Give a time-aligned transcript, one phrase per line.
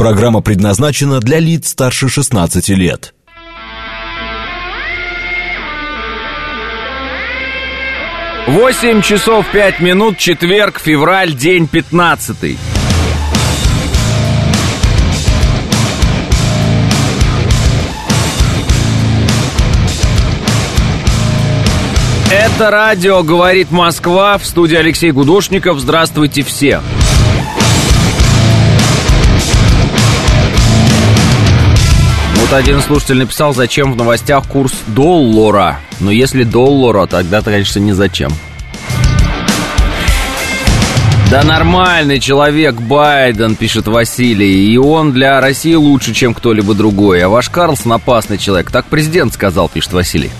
[0.00, 3.12] Программа предназначена для лиц старше 16 лет.
[8.46, 12.56] Восемь часов пять минут, четверг, февраль, день пятнадцатый.
[22.32, 25.78] Это радио «Говорит Москва» в студии Алексей Гудошников.
[25.78, 26.80] Здравствуйте все.
[32.50, 35.78] Вот один слушатель написал, зачем в новостях курс доллара.
[36.00, 38.32] Но если доллара, тогда-то, конечно, не зачем.
[41.30, 47.22] Да нормальный человек Байден, пишет Василий, и он для России лучше, чем кто-либо другой.
[47.22, 50.32] А ваш Карлсон опасный человек, так президент сказал, пишет Василий.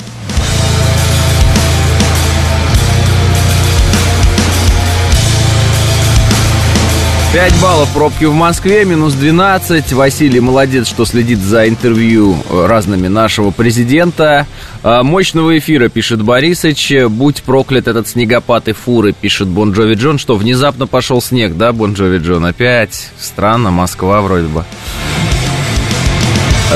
[7.32, 9.92] Пять баллов пробки в Москве, минус 12.
[9.92, 14.48] Василий молодец, что следит за интервью э, разными нашего президента.
[14.82, 16.92] А, мощного эфира, пишет Борисыч.
[17.08, 20.18] Будь проклят этот снегопад и фуры, пишет Бон Джови Джон.
[20.18, 22.46] Что, внезапно пошел снег, да, Бон Джови Джон?
[22.46, 24.64] Опять странно, Москва вроде бы.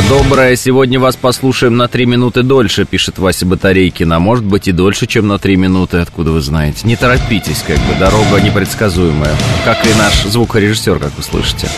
[0.09, 4.12] Доброе, сегодня вас послушаем на три минуты дольше, пишет Вася Батарейкин.
[4.12, 6.86] А может быть и дольше, чем на три минуты, откуда вы знаете.
[6.86, 9.33] Не торопитесь, как бы, дорога непредсказуемая.
[9.64, 11.69] Как и наш звукорежиссер, как вы слышите.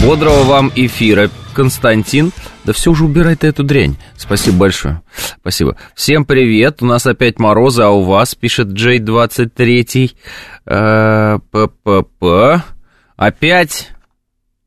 [0.00, 2.30] Бодрого вам эфира, Константин.
[2.64, 3.96] Да все уже убирай ты эту дрянь.
[4.16, 5.02] Спасибо большое.
[5.40, 5.76] Спасибо.
[5.96, 6.80] Всем привет.
[6.80, 10.12] У нас опять морозы, а у вас, пишет Джей 23.
[10.64, 12.62] П-п-п.
[13.16, 13.90] Опять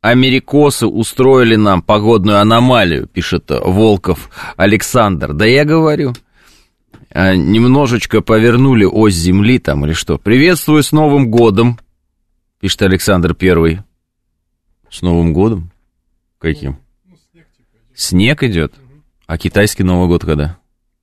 [0.05, 5.33] Америкосы устроили нам погодную аномалию, пишет Волков Александр.
[5.33, 6.13] Да я говорю,
[7.09, 10.19] а, немножечко повернули ось Земли там или что.
[10.19, 11.79] Приветствую с Новым годом,
[12.59, 13.79] пишет Александр Первый.
[14.91, 15.71] С Новым годом?
[16.37, 16.77] Каким?
[17.05, 17.15] Ну,
[17.95, 18.75] снег, идет.
[19.25, 20.59] А китайский Новый год когда?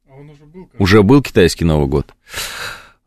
[0.08, 2.14] А уже был, уже был китайский Новый год.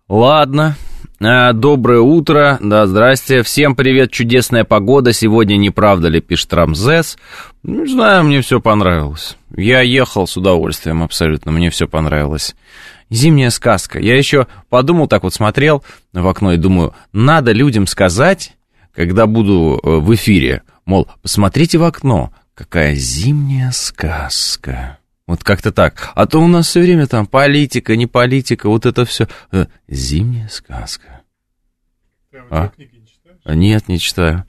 [0.10, 0.76] Ладно,
[1.20, 3.44] доброе утро, да, здрасте.
[3.44, 5.14] Всем привет, чудесная погода.
[5.14, 7.18] Сегодня не правда ли, пишет Рамзес.
[7.64, 9.38] Не знаю, мне все понравилось.
[9.56, 12.56] Я ехал с удовольствием абсолютно, мне все понравилось.
[13.10, 14.00] Зимняя сказка.
[14.00, 15.84] Я еще подумал, так вот смотрел
[16.14, 18.54] в окно и думаю, надо людям сказать,
[18.94, 25.00] когда буду э, в эфире, мол, посмотрите в окно, какая зимняя сказка.
[25.28, 26.12] Вот как-то так.
[26.14, 29.28] А то у нас все время там политика, не политика, вот это все.
[29.52, 31.24] Э, зимняя сказка.
[32.32, 32.68] Ты а?
[32.68, 33.40] книги не читаешь?
[33.46, 34.46] Нет, не читаю.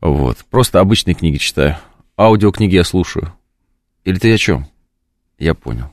[0.00, 0.38] Вот.
[0.50, 1.76] Просто обычные книги читаю.
[2.16, 3.34] Аудиокниги я слушаю.
[4.04, 4.66] Или ты о чем?
[5.38, 5.90] Я понял.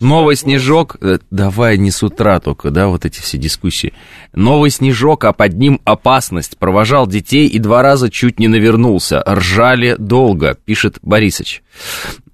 [0.00, 3.92] Новый снежок, э, давай не с утра только, да, вот эти все дискуссии.
[4.32, 6.58] Новый снежок, а под ним опасность.
[6.58, 9.22] Провожал детей и два раза чуть не навернулся.
[9.26, 11.62] Ржали долго, пишет Борисыч.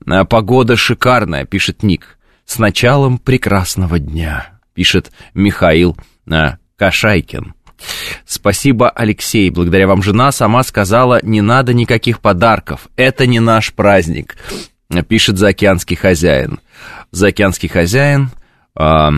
[0.06, 2.18] «А погода шикарная, пишет Ник.
[2.44, 5.96] С началом прекрасного дня, пишет Михаил
[6.30, 7.54] а, Кашайкин.
[8.24, 9.50] Спасибо, Алексей.
[9.50, 12.88] Благодаря вам жена сама сказала, не надо никаких подарков.
[12.96, 14.36] Это не наш праздник,
[15.08, 16.60] пишет заокеанский хозяин.
[17.10, 18.30] Заокеанский хозяин,
[18.78, 19.08] э,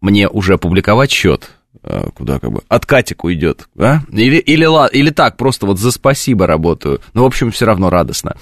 [0.00, 1.50] мне уже опубликовать счет,
[1.82, 4.00] э, куда как бы, от Катику идет, а?
[4.10, 7.00] Или, или, или так, просто вот за спасибо работаю.
[7.14, 8.36] Ну, в общем, все равно радостно.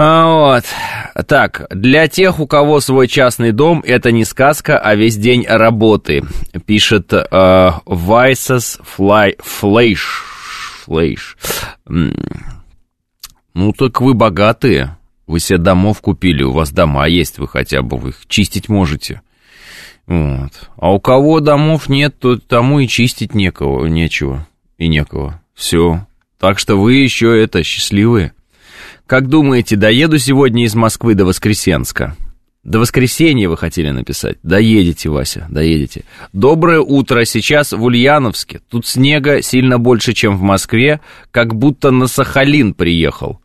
[0.00, 0.64] А, вот.
[1.26, 6.22] Так, для тех, у кого свой частный дом, это не сказка, а весь день работы,
[6.66, 10.24] пишет э, Вайсас Флай, Флейш.
[10.84, 11.36] Флейш.
[11.88, 14.96] Ну, так вы богатые.
[15.26, 19.20] Вы себе домов купили, у вас дома есть, вы хотя бы вы их чистить можете.
[20.06, 20.52] Вот.
[20.76, 24.46] А у кого домов нет, то тому и чистить некого, нечего
[24.78, 25.42] и некого.
[25.54, 26.06] Все.
[26.38, 28.32] Так что вы еще это счастливые.
[29.08, 32.14] Как думаете, доеду сегодня из Москвы до Воскресенска?
[32.62, 34.36] До воскресенья вы хотели написать.
[34.42, 36.04] Доедете, Вася, доедете.
[36.34, 37.24] Доброе утро.
[37.24, 38.60] Сейчас в Ульяновске.
[38.68, 41.00] Тут снега сильно больше, чем в Москве.
[41.30, 43.40] Как будто на Сахалин приехал.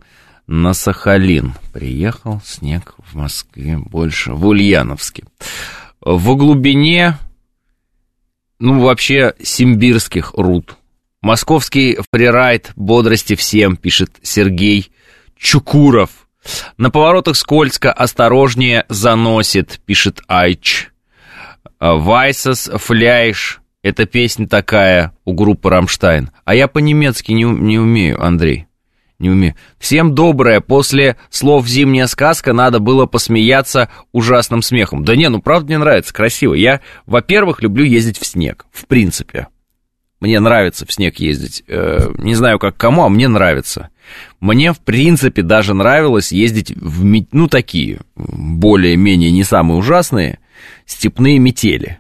[0.48, 2.42] На Сахалин приехал.
[2.44, 4.34] Снег в Москве больше.
[4.34, 5.24] В Ульяновске.
[6.02, 7.18] В глубине,
[8.60, 10.76] ну, вообще, симбирских руд.
[11.22, 14.92] Московский фрирайд бодрости всем, пишет Сергей
[15.44, 16.10] Чукуров.
[16.78, 20.90] На поворотах скользко, осторожнее заносит, пишет Айч.
[21.80, 23.60] Вайсас Фляйш.
[23.84, 26.32] Это песня такая у группы Рамштайн.
[26.46, 28.68] А я по-немецки не, не умею, Андрей.
[29.20, 29.56] Не умею.
[29.80, 30.62] Всем доброе.
[30.62, 35.04] После слов «зимняя сказка» надо было посмеяться ужасным смехом.
[35.04, 36.54] Да не, ну правда мне нравится, красиво.
[36.54, 39.48] Я, во-первых, люблю ездить в снег, в принципе.
[40.24, 41.66] Мне нравится в снег ездить.
[41.68, 43.90] Э, не знаю, как кому, а мне нравится.
[44.40, 47.04] Мне, в принципе, даже нравилось ездить в,
[47.34, 50.40] ну, такие, более-менее не самые ужасные,
[50.86, 52.00] степные метели.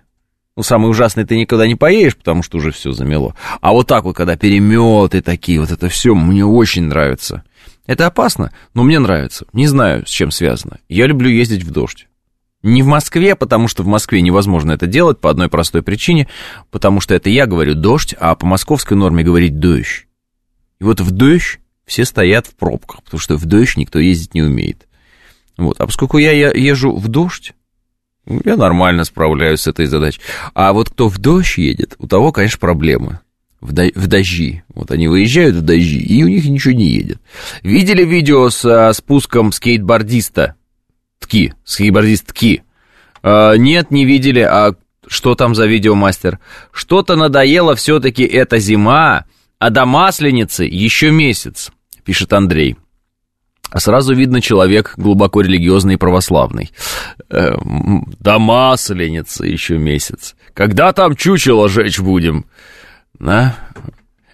[0.56, 3.36] Ну, самый ужасный ты никогда не поедешь, потому что уже все замело.
[3.60, 7.44] А вот так вот, когда переметы такие, вот это все мне очень нравится.
[7.88, 9.48] Это опасно, но мне нравится.
[9.52, 10.78] Не знаю, с чем связано.
[10.88, 12.08] Я люблю ездить в дождь.
[12.63, 16.30] Не в Москве, потому что в Москве невозможно это делать по одной простой причине,
[16.71, 20.07] потому что это я говорю дождь, а по московской норме говорить дождь.
[20.80, 24.42] И вот в дождь все стоят в пробках, потому что в дождь никто ездить не
[24.42, 24.88] умеет.
[25.57, 25.80] Вот.
[25.81, 27.54] А поскольку я езжу в дождь,
[28.25, 30.21] я нормально справляюсь с этой задачей.
[30.54, 33.19] А вот кто в дождь едет, у того, конечно, проблемы.
[33.60, 34.63] В, до, дожди.
[34.74, 37.19] Вот они выезжают в дожди, и у них ничего не едет.
[37.62, 40.56] Видели видео с спуском скейтбордиста?
[41.24, 42.64] Тки, скейтбордист Тки.
[43.22, 44.42] А, нет, не видели.
[44.42, 44.75] А
[45.08, 46.40] что там за видеомастер?
[46.72, 49.25] Что-то надоело все-таки эта зима,
[49.60, 51.72] а до Масленицы еще месяц,
[52.04, 52.78] пишет Андрей.
[53.70, 56.72] А сразу видно человек глубоко религиозный и православный.
[57.30, 57.56] Э,
[58.20, 60.36] до Масленицы еще месяц.
[60.54, 62.46] Когда там чучело жечь будем?
[63.20, 63.56] Да?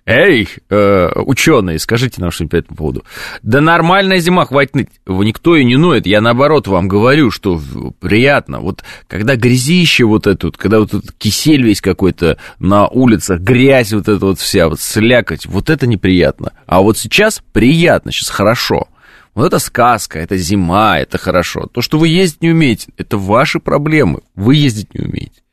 [0.09, 3.03] Эй, э, ученые, скажите нам что-нибудь по этому поводу.
[3.43, 4.89] Да нормальная зима, хватит ныть.
[5.05, 6.07] Никто и не ноет.
[6.07, 7.61] Я наоборот вам говорю, что
[7.99, 8.59] приятно.
[8.59, 13.93] Вот когда грязище вот это вот, когда вот этот кисель весь какой-то на улицах, грязь
[13.93, 16.53] вот эта вот вся, вот слякоть, вот это неприятно.
[16.65, 18.87] А вот сейчас приятно, сейчас хорошо.
[19.35, 21.67] Вот это сказка, это зима, это хорошо.
[21.71, 24.21] То, что вы ездить не умеете, это ваши проблемы.
[24.33, 25.43] Вы ездить не умеете.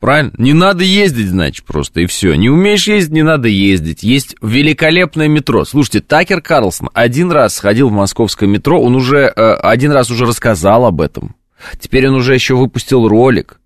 [0.00, 0.32] Правильно?
[0.38, 2.34] Не надо ездить, значит, просто, и все.
[2.34, 4.04] Не умеешь ездить, не надо ездить.
[4.04, 5.64] Есть великолепное метро.
[5.64, 10.24] Слушайте, Такер Карлсон один раз сходил в московское метро, он уже э, один раз уже
[10.24, 11.34] рассказал об этом.
[11.80, 13.60] Теперь он уже еще выпустил ролик.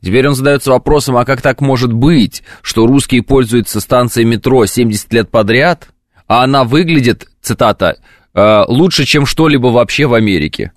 [0.00, 5.12] Теперь он задается вопросом, а как так может быть, что русские пользуются станцией метро 70
[5.12, 5.88] лет подряд,
[6.28, 7.96] а она выглядит, цитата,
[8.34, 10.72] «э, лучше, чем что-либо вообще в Америке.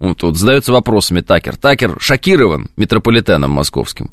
[0.00, 1.56] Вот, вот задается вопросами Такер.
[1.56, 4.10] Такер шокирован метрополитеном московским.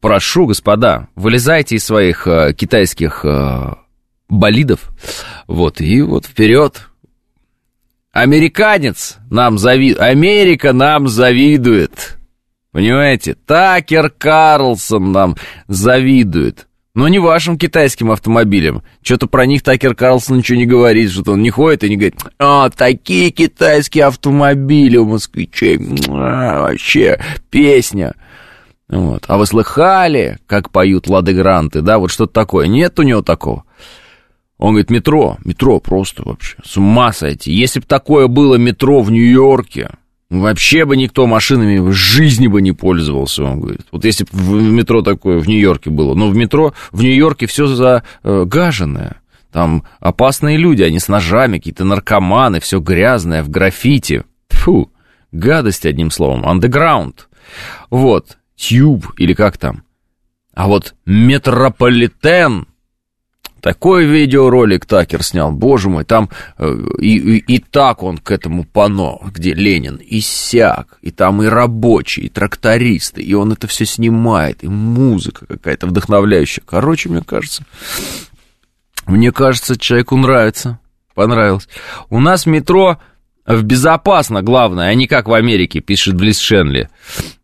[0.00, 3.74] Прошу, господа, вылезайте из своих э, китайских э,
[4.28, 4.90] болидов,
[5.46, 6.88] вот, и вот вперед.
[8.12, 12.18] Американец нам завидует, Америка нам завидует.
[12.72, 13.34] Понимаете?
[13.46, 15.36] Такер Карлсон нам
[15.66, 16.66] завидует.
[16.96, 18.82] Но не вашим китайским автомобилям.
[19.02, 22.14] Что-то про них Такер Карлсон ничего не говорит, что он не ходит и не говорит,
[22.38, 25.78] а, такие китайские автомобили у москвичей,
[26.08, 27.20] а, вообще
[27.50, 28.14] песня.
[28.88, 29.26] Вот.
[29.28, 32.66] А вы слыхали, как поют Лады Гранты, да, вот что-то такое?
[32.66, 33.64] Нет у него такого.
[34.56, 37.52] Он говорит, метро, метро просто вообще, с ума сойти.
[37.52, 39.90] Если бы такое было метро в Нью-Йорке,
[40.28, 43.86] Вообще бы никто машинами в жизни бы не пользовался, он говорит.
[43.92, 46.14] Вот если бы в метро такое в Нью-Йорке было.
[46.14, 49.20] Но в метро в Нью-Йорке все загаженное.
[49.52, 54.24] Там опасные люди, они с ножами, какие-то наркоманы, все грязное, в граффити.
[54.50, 54.90] Фу,
[55.30, 57.28] гадость, одним словом, андеграунд.
[57.88, 59.84] Вот, тюб или как там.
[60.54, 62.66] А вот метрополитен
[63.66, 68.62] такой видеоролик Такер снял, боже мой, там э, и, и, и так он к этому
[68.62, 73.84] пано, где Ленин, и сяк, и там и рабочие, и трактористы, и он это все
[73.84, 76.62] снимает, и музыка какая-то вдохновляющая.
[76.64, 77.64] Короче, мне кажется,
[79.04, 80.78] мне кажется, человеку нравится,
[81.16, 81.68] понравилось.
[82.08, 83.00] У нас метро
[83.46, 86.88] в безопасно, главное, а не как в Америке, пишет Близ Шенли.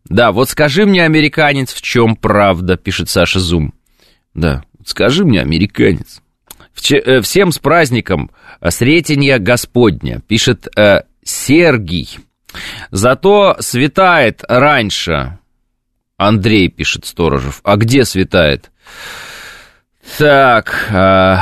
[0.05, 3.73] Да, вот скажи мне, американец, в чем правда, пишет Саша Зум.
[4.33, 6.21] Да, Скажи мне, американец.
[6.91, 12.19] Э, всем с праздником э, Сретенья Господня, пишет э, Сергий.
[12.91, 15.39] Зато светает раньше.
[16.17, 17.61] Андрей пишет Сторожев.
[17.63, 18.71] А где светает?
[20.17, 21.37] Так, э,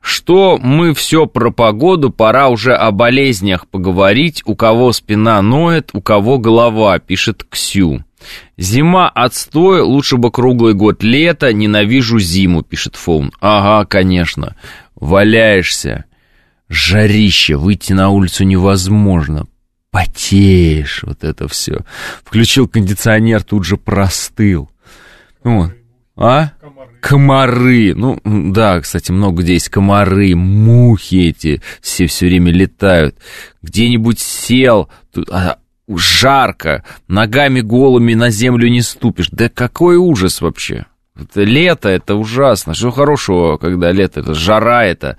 [0.00, 4.42] что мы все про погоду, пора уже о болезнях поговорить.
[4.46, 8.04] У кого спина ноет, у кого голова, пишет Ксю.
[8.56, 11.02] Зима отстой, лучше бы круглый год.
[11.02, 13.32] Лето, ненавижу зиму, пишет Фоун.
[13.40, 14.56] Ага, конечно.
[14.94, 16.04] Валяешься.
[16.68, 19.46] Жарище, выйти на улицу невозможно.
[19.90, 21.84] Потеешь, вот это все.
[22.24, 24.70] Включил кондиционер, тут же простыл.
[25.42, 25.72] Вот.
[26.16, 26.52] А?
[27.00, 27.94] Комары.
[27.94, 33.16] Ну, да, кстати, много где есть комары, мухи эти все все время летают.
[33.62, 39.28] Где-нибудь сел, тут, а, жарко, ногами голыми на землю не ступишь.
[39.30, 40.86] Да какой ужас вообще.
[41.18, 42.74] Это лето, это ужасно.
[42.74, 45.16] Что хорошего, когда лето, это жара это.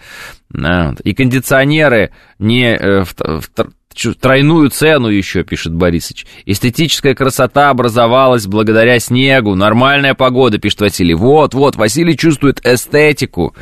[1.04, 6.28] И кондиционеры не э, в, в тройную цену еще, пишет Борисович.
[6.46, 9.56] Эстетическая красота образовалась благодаря снегу.
[9.56, 11.16] Нормальная погода, пишет Василий.
[11.16, 13.56] Вот, вот, Василий чувствует эстетику.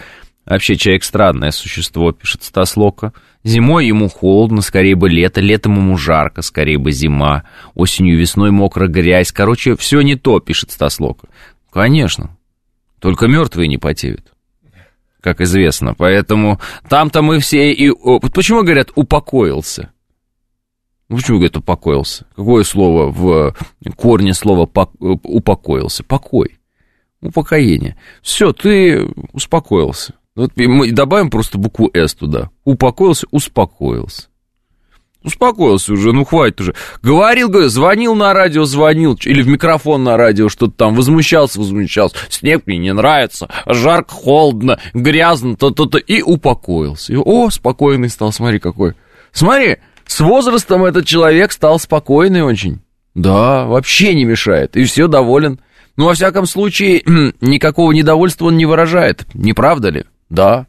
[0.45, 3.13] Вообще человек странное существо, пишет Стас Лока.
[3.45, 7.43] Зимой ему холодно, скорее бы лето, летом ему жарко, скорее бы зима,
[7.75, 9.31] осенью весной мокрая грязь.
[9.31, 11.27] Короче, все не то, пишет Стас Лока.
[11.71, 12.35] Конечно,
[12.99, 14.33] только мертвые не потеют,
[15.21, 15.93] как известно.
[15.93, 16.59] Поэтому
[16.89, 17.91] там-то мы все и...
[18.33, 19.91] Почему говорят «упокоился»?
[21.07, 22.25] Почему, говорят, упокоился?
[22.35, 23.55] Какое слово в
[23.95, 24.67] корне слова
[24.99, 26.03] «упокоился»?
[26.03, 26.57] Покой.
[27.21, 27.95] Упокоение.
[28.23, 30.15] Все, ты успокоился.
[30.36, 32.50] Вот мы добавим просто букву «С» туда.
[32.65, 34.27] Упокоился, успокоился.
[35.24, 36.75] Успокоился уже, ну хватит уже.
[37.01, 42.18] Говорил, говорил, звонил на радио, звонил, или в микрофон на радио что-то там, возмущался, возмущался.
[42.30, 47.13] Снег мне не нравится, жарко, холодно, грязно, то-то-то, и упокоился.
[47.13, 48.94] И, о, спокойный стал, смотри какой.
[49.32, 52.82] Смотри, с возрастом этот человек стал спокойный очень.
[53.15, 55.60] Да, вообще не мешает, и все доволен.
[55.96, 57.01] Ну, во всяком случае,
[57.42, 60.04] никакого недовольства он не выражает, не правда ли?
[60.29, 60.67] Да.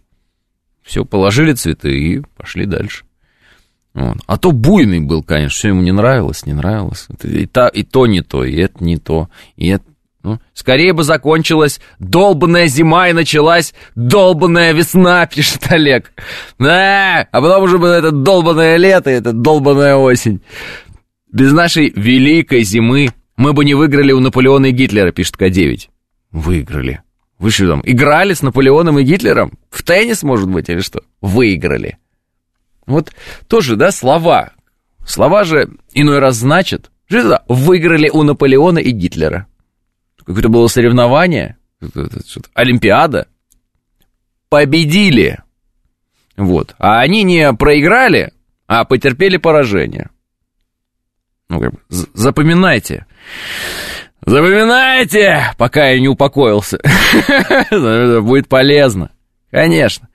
[0.82, 3.04] Все, положили цветы и пошли дальше.
[3.94, 4.18] Вот.
[4.26, 7.08] А то буйный был, конечно, все ему не нравилось, не нравилось.
[7.22, 9.84] И, та, и то не то, и это не то, и это
[10.26, 16.12] ну, скорее бы закончилась долбанная зима и началась долбанная весна, пишет Олег.
[16.58, 20.42] Да, а потом уже было это долбанное лето и это долбанная осень.
[21.32, 25.88] Без нашей великой зимы мы бы не выиграли у Наполеона и Гитлера, пишет К9.
[26.32, 27.02] Выиграли.
[27.38, 29.58] Вы что там, играли с Наполеоном и Гитлером?
[29.70, 31.02] В теннис, может быть, или что?
[31.20, 31.98] Выиграли.
[32.86, 33.12] Вот
[33.48, 34.52] тоже, да, слова.
[35.06, 36.90] Слова же иной раз значат.
[37.08, 37.42] Что?
[37.48, 39.46] Выиграли у Наполеона и Гитлера.
[40.24, 41.56] Какое-то было соревнование,
[42.54, 43.28] Олимпиада.
[44.48, 45.38] Победили.
[46.36, 46.74] Вот.
[46.78, 48.32] А они не проиграли,
[48.66, 50.10] а потерпели поражение.
[51.48, 53.06] Ну, как бы, запоминайте.
[54.26, 56.80] Запоминайте, пока я не упокоился.
[58.20, 59.12] Будет полезно.
[59.52, 60.08] Конечно.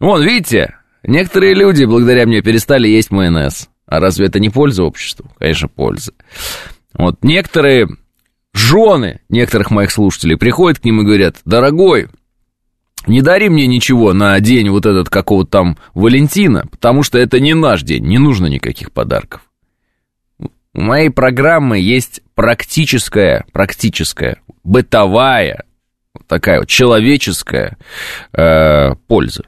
[0.00, 0.74] Вон, видите,
[1.04, 3.68] некоторые люди благодаря мне перестали есть майонез.
[3.86, 5.30] А разве это не польза обществу?
[5.38, 6.12] Конечно, польза.
[6.92, 7.88] Вот некоторые
[8.52, 12.08] жены некоторых моих слушателей приходят к ним и говорят, дорогой,
[13.06, 17.54] не дари мне ничего на день вот этот какого-то там Валентина, потому что это не
[17.54, 19.42] наш день, не нужно никаких подарков.
[20.76, 25.64] У моей программы есть практическая, практическая, бытовая,
[26.26, 27.78] такая вот человеческая
[28.34, 29.44] э, польза.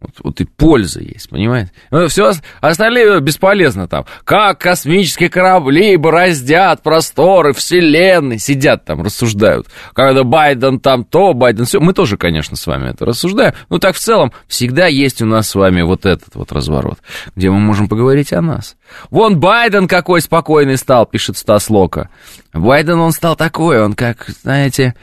[0.00, 1.72] Вот, вот и польза есть, понимаете?
[1.90, 4.04] Ну, все остальные бесполезно там.
[4.22, 8.38] Как космические корабли бороздят просторы вселенной.
[8.38, 9.66] Сидят там, рассуждают.
[9.94, 11.80] Когда Байден там то, Байден все.
[11.80, 13.54] Мы тоже, конечно, с вами это рассуждаем.
[13.70, 16.98] Но так в целом всегда есть у нас с вами вот этот вот разворот,
[17.34, 18.76] где мы можем поговорить о нас.
[19.10, 22.08] Вон Байден какой спокойный стал, пишет Стас Лока.
[22.52, 24.94] Байден он стал такой, он как, знаете,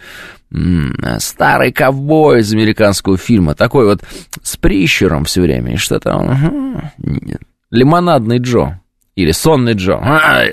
[1.19, 4.03] старый ковбой из американского фильма, такой вот
[4.41, 6.81] с прищуром все время, и что-то он...
[7.71, 8.79] Лимонадный Джо.
[9.15, 9.97] Или сонный Джо.
[10.01, 10.43] А,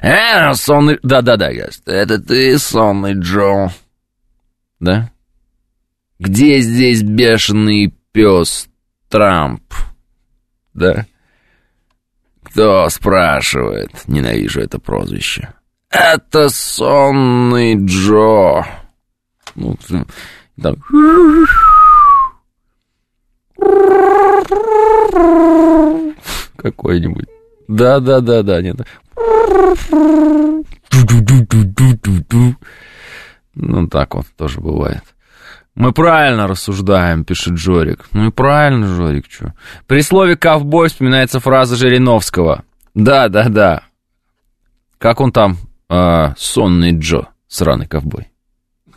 [0.00, 0.98] э, сонный...
[1.02, 3.70] Да-да-да, это ты, сонный Джо.
[4.78, 5.10] Да?
[6.18, 8.68] Где здесь бешеный пес
[9.08, 9.62] Трамп?
[10.72, 11.06] Да?
[12.44, 13.90] Кто спрашивает?
[14.06, 15.52] Ненавижу это прозвище.
[15.90, 18.64] Это сонный Джо.
[19.54, 19.76] Ну,
[20.60, 20.76] там...
[26.56, 27.26] Какой-нибудь.
[27.68, 28.76] Да-да-да-да, нет.
[33.54, 35.02] Ну, так вот тоже бывает.
[35.74, 38.06] Мы правильно рассуждаем, пишет Жорик.
[38.12, 39.54] Ну и правильно, Жорик, что?
[39.86, 42.64] При слове «ковбой» вспоминается фраза Жириновского.
[42.94, 43.84] Да, да, да.
[44.98, 45.56] Как он там?
[45.88, 48.31] А, сонный Джо, сраный ковбой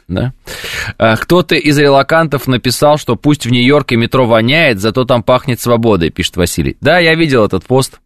[0.07, 0.33] да?
[0.97, 6.09] А, кто-то из релакантов написал, что пусть в Нью-Йорке метро воняет, зато там пахнет свободой,
[6.09, 6.77] пишет Василий.
[6.81, 7.99] Да, я видел этот пост.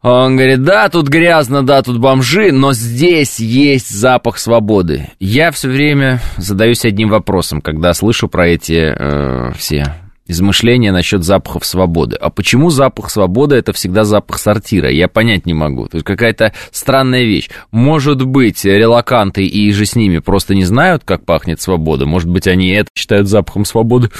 [0.00, 5.10] Он говорит, да, тут грязно, да, тут бомжи, но здесь есть запах свободы.
[5.18, 9.92] Я все время задаюсь одним вопросом, когда слышу про эти э, все
[10.28, 12.14] измышления насчет запахов свободы.
[12.16, 14.90] А почему запах свободы это всегда запах сортира?
[14.90, 15.88] Я понять не могу.
[15.88, 17.50] То есть какая-то странная вещь.
[17.72, 22.06] Может быть, релаканты и же с ними просто не знают, как пахнет свобода.
[22.06, 24.10] Может быть, они это считают запахом свободы,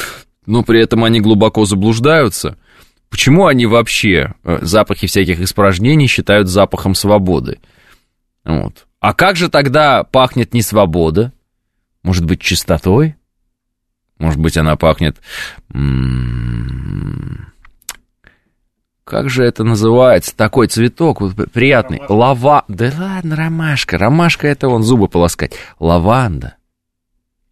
[0.47, 2.57] но при этом они глубоко заблуждаются.
[3.11, 7.59] Почему они вообще э, запахи всяких испражнений считают запахом свободы?
[8.45, 8.87] Вот.
[9.01, 11.33] А как же тогда пахнет не свобода?
[12.03, 13.18] Может быть, чистотой?
[14.19, 15.21] Может быть, она пахнет...
[19.05, 20.37] как же это называется?
[20.37, 21.99] Такой цветок вот, приятный.
[21.99, 22.13] Ромашка.
[22.13, 22.65] Лава.
[22.69, 23.99] Да ладно, ромашка.
[23.99, 25.53] Ромашка это он зубы полоскать.
[25.79, 26.57] Лаванда.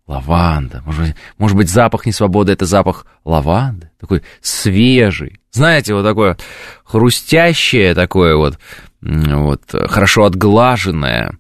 [0.07, 0.83] Лаванда.
[0.85, 3.91] Может быть, может быть, запах несвободы это запах лаванды.
[3.99, 5.41] Такой свежий.
[5.51, 6.37] Знаете, вот такое
[6.85, 8.59] хрустящее, такое вот,
[9.01, 11.39] вот хорошо отглаженное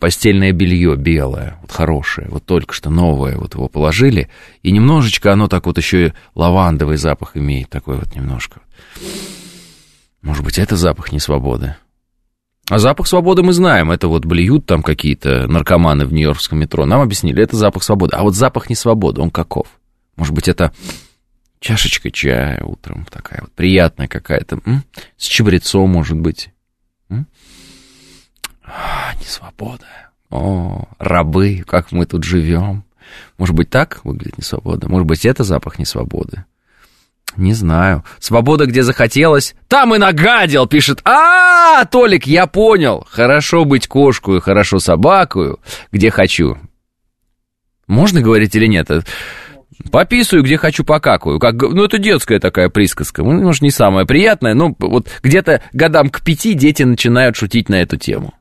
[0.00, 4.28] постельное белье белое, вот хорошее, вот только что новое, вот его положили,
[4.62, 8.60] и немножечко оно так вот еще и лавандовый запах имеет, такой вот немножко.
[10.22, 11.76] Может быть, это запах несвободы.
[12.68, 17.00] А запах свободы мы знаем, это вот блюют там какие-то наркоманы в Нью-Йоркском метро, нам
[17.00, 18.14] объяснили, это запах свободы.
[18.16, 19.68] А вот запах несвободы, он каков?
[20.16, 20.72] Может быть, это
[21.60, 24.60] чашечка чая утром такая вот приятная какая-то,
[25.16, 26.50] с чабрецом, может быть.
[27.08, 27.26] М?
[28.68, 29.86] А, не свобода.
[30.30, 32.84] О, рабы, как мы тут живем.
[33.38, 34.88] Может быть, так выглядит несвобода?
[34.88, 36.44] Может быть, это запах несвободы?
[37.36, 38.04] Не знаю.
[38.18, 41.00] Свобода, где захотелось, там и нагадил, пишет.
[41.04, 43.06] А, Толик, я понял.
[43.10, 45.60] Хорошо быть кошкую, хорошо собакую,
[45.92, 46.58] где хочу.
[47.86, 48.90] Можно говорить или нет?
[49.90, 51.38] Пописываю, где хочу, покакаю.
[51.38, 53.22] Как, ну, это детская такая присказка.
[53.22, 57.80] Ну, может, не самая приятная, но вот где-то годам к пяти дети начинают шутить на
[57.80, 58.34] эту тему.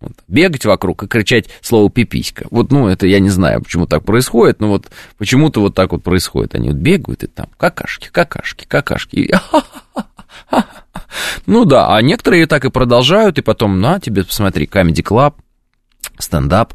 [0.00, 2.46] Вот, бегать вокруг и кричать слово «пиписька».
[2.50, 6.02] Вот, ну, это я не знаю, почему так происходит, но вот почему-то вот так вот
[6.02, 6.54] происходит.
[6.54, 9.34] Они вот бегают и там какашки, какашки, какашки.
[11.46, 15.34] Ну да, а некоторые так и продолжают, и потом, на тебе, посмотри, Comedy Club,
[16.18, 16.74] стендап,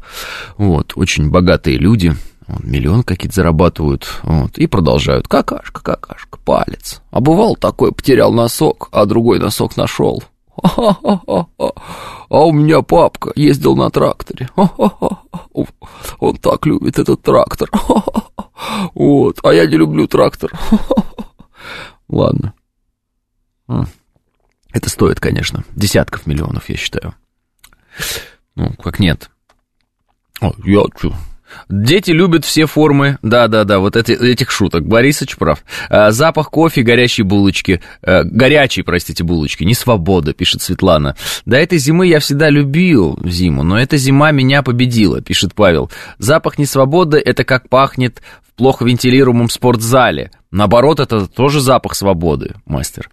[0.56, 2.14] вот, очень богатые люди,
[2.46, 5.26] вот, миллион какие-то зарабатывают, вот, и продолжают.
[5.26, 7.00] Какашка, какашка, палец.
[7.10, 10.22] А бывал такой, потерял носок, а другой носок нашел.
[12.28, 14.50] А у меня папка ездил на тракторе.
[16.18, 17.70] Он так любит этот трактор.
[18.94, 20.50] Вот, а я не люблю трактор.
[22.08, 22.54] Ладно.
[24.72, 27.14] Это стоит, конечно, десятков миллионов, я считаю.
[28.54, 29.30] Ну, как нет.
[30.40, 31.14] О, я что,
[31.68, 34.86] Дети любят все формы, да-да-да, вот эти, этих шуток.
[34.86, 35.64] Борисович прав.
[35.88, 41.16] А, запах кофе, горящие булочки, а, горячие, простите, булочки, не свобода, пишет Светлана.
[41.44, 45.90] До этой зимы я всегда любил зиму, но эта зима меня победила, пишет Павел.
[46.18, 50.30] Запах не свободы, это как пахнет в плохо вентилируемом спортзале.
[50.50, 53.10] Наоборот, это тоже запах свободы, мастер.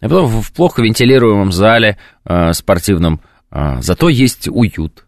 [0.00, 5.06] А потом в плохо вентилируемом зале э, спортивном э, зато есть уют.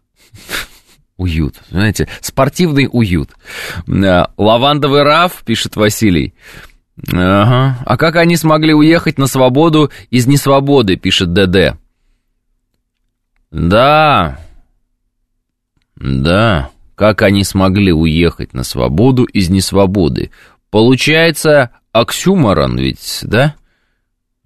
[1.19, 3.31] Уют, знаете, спортивный уют.
[3.89, 6.33] Э, лавандовый раф, пишет Василий.
[7.11, 7.77] Ага.
[7.85, 11.77] А как они смогли уехать на свободу из несвободы, пишет ДД.
[13.51, 14.39] Да.
[15.97, 16.69] Да.
[16.95, 20.31] Как они смогли уехать на свободу из несвободы?
[20.69, 23.55] Получается, оксюморон ведь, да?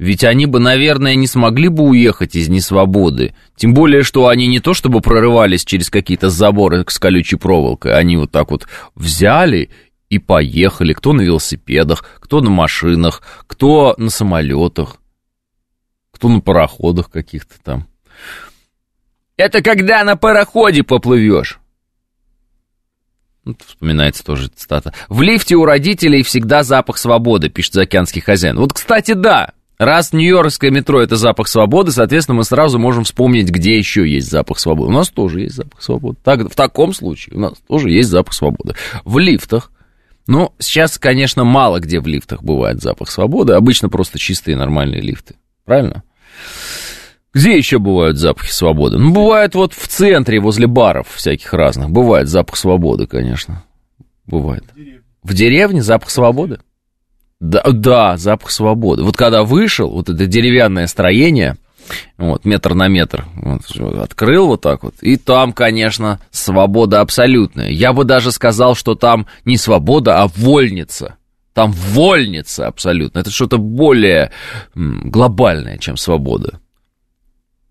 [0.04, 3.34] Ведь они бы, наверное, не смогли бы уехать из несвободы.
[3.56, 8.18] Тем более, что они не то чтобы прорывались через какие-то заборы с колючей проволокой, они
[8.18, 9.70] вот так вот взяли
[10.10, 10.92] и поехали.
[10.92, 14.98] Кто на велосипедах, кто на машинах, кто на самолетах,
[16.12, 17.88] кто на пароходах каких-то там.
[19.38, 21.60] Это когда на пароходе поплывешь.
[23.46, 24.94] Вот вспоминается тоже цитата.
[25.08, 28.58] В лифте у родителей всегда запах свободы, пишет заокеанский хозяин.
[28.58, 29.54] Вот, кстати, да,
[29.84, 34.58] Раз Нью-Йоркское метро это запах свободы, соответственно, мы сразу можем вспомнить, где еще есть запах
[34.60, 34.90] свободы.
[34.90, 36.18] У нас тоже есть запах свободы.
[36.24, 38.76] Так, в таком случае у нас тоже есть запах свободы.
[39.04, 39.72] В лифтах.
[40.26, 43.54] Ну, сейчас, конечно, мало где в лифтах бывает запах свободы.
[43.54, 45.36] Обычно просто чистые нормальные лифты.
[45.66, 46.04] Правильно?
[47.34, 48.98] Где еще бывают запахи свободы?
[49.00, 51.90] Ну, бывает вот в центре, возле баров всяких разных.
[51.90, 53.66] Бывает запах свободы, конечно.
[54.26, 54.64] Бывает.
[54.72, 56.60] В деревне, в деревне запах свободы?
[57.44, 59.04] Да, да, запах свободы.
[59.04, 61.58] Вот когда вышел, вот это деревянное строение,
[62.18, 63.64] вот, метр на метр, вот,
[64.00, 67.68] открыл вот так вот, и там, конечно, свобода абсолютная.
[67.68, 71.18] Я бы даже сказал, что там не свобода, а вольница.
[71.52, 73.20] Там вольница абсолютно.
[73.20, 74.32] Это что-то более
[74.74, 76.62] глобальное, чем свобода.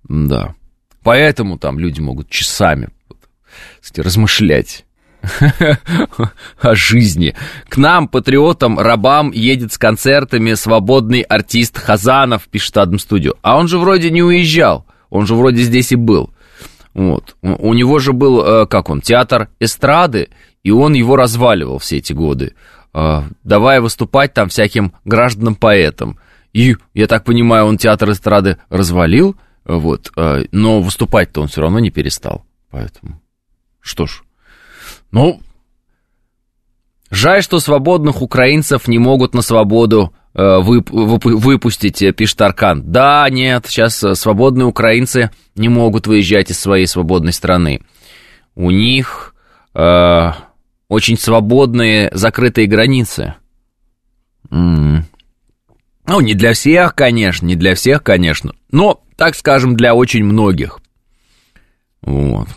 [0.07, 0.55] Да.
[1.03, 2.91] Поэтому там люди могут часами
[3.81, 4.85] кстати, размышлять
[6.61, 7.35] о жизни.
[7.69, 13.35] К нам, патриотам, рабам, едет с концертами свободный артист Хазанов, пишет Адам Студио.
[13.43, 16.31] А он же вроде не уезжал, он же вроде здесь и был.
[16.95, 17.37] Вот.
[17.41, 20.29] У него же был, э, как он, театр эстрады,
[20.63, 22.55] и он его разваливал все эти годы,
[22.93, 26.19] э, давая выступать там всяким гражданам-поэтам.
[26.53, 31.79] И, я так понимаю, он театр эстрады развалил, вот, э, но выступать-то он все равно
[31.79, 32.45] не перестал.
[32.71, 33.23] Поэтому,
[33.81, 34.23] что ж,
[35.13, 35.41] ну,
[37.11, 42.91] жаль, что свободных украинцев не могут на свободу вып, вып, выпустить, пишет Аркан.
[42.91, 47.83] Да, нет, сейчас свободные украинцы не могут выезжать из своей свободной страны.
[48.55, 49.35] У них
[49.75, 50.31] э,
[50.89, 53.35] очень свободные закрытые границы.
[54.51, 55.07] М-м.
[56.07, 60.81] Ну, не для всех, конечно, не для всех, конечно, но, так скажем, для очень многих.
[62.03, 62.49] Вот.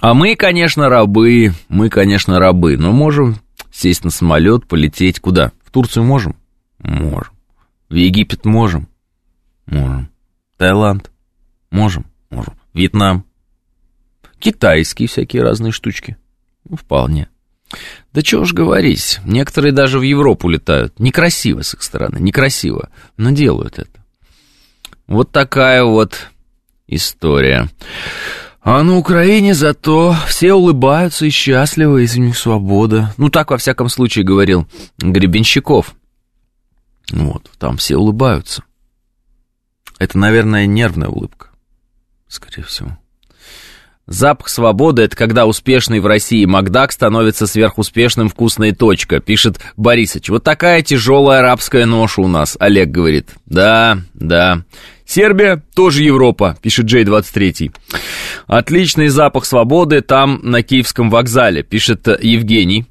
[0.00, 3.40] А мы, конечно, рабы, мы, конечно, рабы, но можем
[3.72, 5.52] сесть на самолет, полететь куда?
[5.64, 6.36] В Турцию можем?
[6.78, 7.32] Можем.
[7.88, 8.88] В Египет можем?
[9.66, 10.10] Можем.
[10.58, 11.10] Таиланд?
[11.70, 12.06] Можем?
[12.30, 12.54] Можем.
[12.74, 13.24] Вьетнам?
[14.38, 16.16] Китайские всякие разные штучки?
[16.68, 17.28] Ну, вполне.
[18.12, 21.00] Да чего ж говорить, некоторые даже в Европу летают.
[21.00, 24.04] Некрасиво с их стороны, некрасиво, но делают это.
[25.06, 26.28] Вот такая вот
[26.86, 27.68] история.
[28.68, 33.14] А на Украине зато все улыбаются и счастливы, из них свобода.
[33.16, 34.66] Ну, так, во всяком случае, говорил
[34.98, 35.94] Гребенщиков.
[37.12, 38.64] Вот, там все улыбаются.
[40.00, 41.50] Это, наверное, нервная улыбка,
[42.26, 42.98] скорее всего.
[44.08, 50.30] Запах свободы– это когда успешный в России Макдак становится сверхуспешным вкусной точка, пишет Борисович.
[50.30, 53.30] Вот такая тяжелая арабская ноша у нас, Олег говорит.
[53.46, 54.64] Да, да.
[55.06, 57.72] Сербия тоже Европа, пишет Джей-23.
[58.46, 62.86] Отличный запах свободы там на Киевском вокзале, пишет Евгений.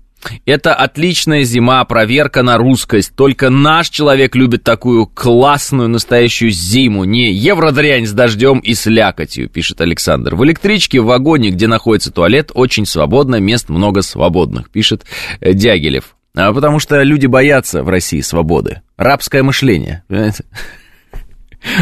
[0.46, 3.16] Это отличная зима, проверка на русскость.
[3.16, 7.04] Только наш человек любит такую классную настоящую зиму.
[7.04, 10.36] Не евродрянь с дождем и слякотью, пишет Александр.
[10.36, 15.04] В электричке, в вагоне, где находится туалет, очень свободно, мест много свободных, пишет
[15.42, 16.16] э, Дягилев.
[16.36, 18.82] А потому что люди боятся в России свободы.
[18.98, 20.44] Рабское мышление, понимаете?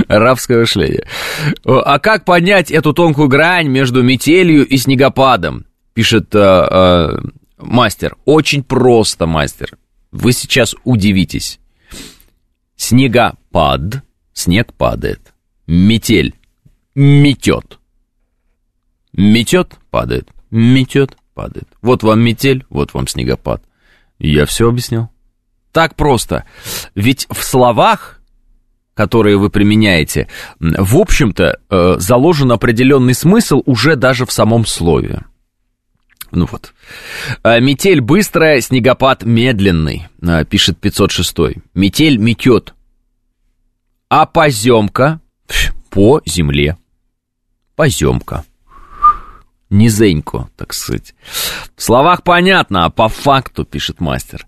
[0.08, 1.08] Рабское мышление.
[1.66, 5.66] А как понять эту тонкую грань между метелью и снегопадом?
[5.94, 7.18] Пишет э, э,
[7.58, 8.16] мастер.
[8.26, 9.78] Очень просто, мастер.
[10.12, 11.60] Вы сейчас удивитесь.
[12.76, 15.34] Снегопад, снег падает.
[15.68, 16.36] Метель,
[16.96, 17.80] метет.
[19.14, 20.30] Метет, падает.
[20.50, 21.68] Метет, падает.
[21.82, 23.64] Вот вам метель, вот вам снегопад.
[24.20, 25.10] Я все объяснил.
[25.72, 26.46] Так просто.
[26.96, 28.22] Ведь в словах,
[28.94, 30.28] которые вы применяете,
[30.60, 35.24] в общем-то, э, заложен определенный смысл уже даже в самом слове.
[36.34, 36.74] Ну вот.
[37.44, 41.62] А, метель быстрая, снегопад медленный, а, пишет 506.
[41.76, 42.74] Метель метет.
[44.10, 45.22] А поземка
[45.90, 46.78] по земле.
[47.76, 48.46] Поземка.
[49.70, 51.16] Низенько, так сказать.
[51.76, 54.46] В словах понятно, а по факту, пишет мастер.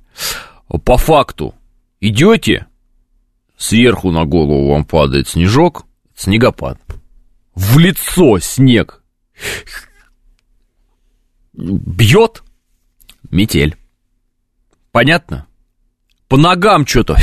[0.84, 1.56] По факту.
[2.00, 2.68] Идете,
[3.58, 6.80] сверху на голову вам падает снежок, снегопад.
[7.54, 9.02] В лицо снег
[11.54, 12.44] бьет
[13.30, 13.76] метель.
[14.92, 15.48] Понятно?
[16.28, 17.18] По ногам что-то.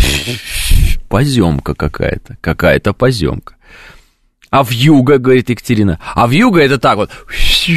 [1.08, 2.36] Поземка какая-то.
[2.40, 3.56] Какая-то поземка.
[4.50, 5.98] А в юго, говорит Екатерина.
[6.14, 7.10] А в юго это так вот.
[7.66, 7.72] И,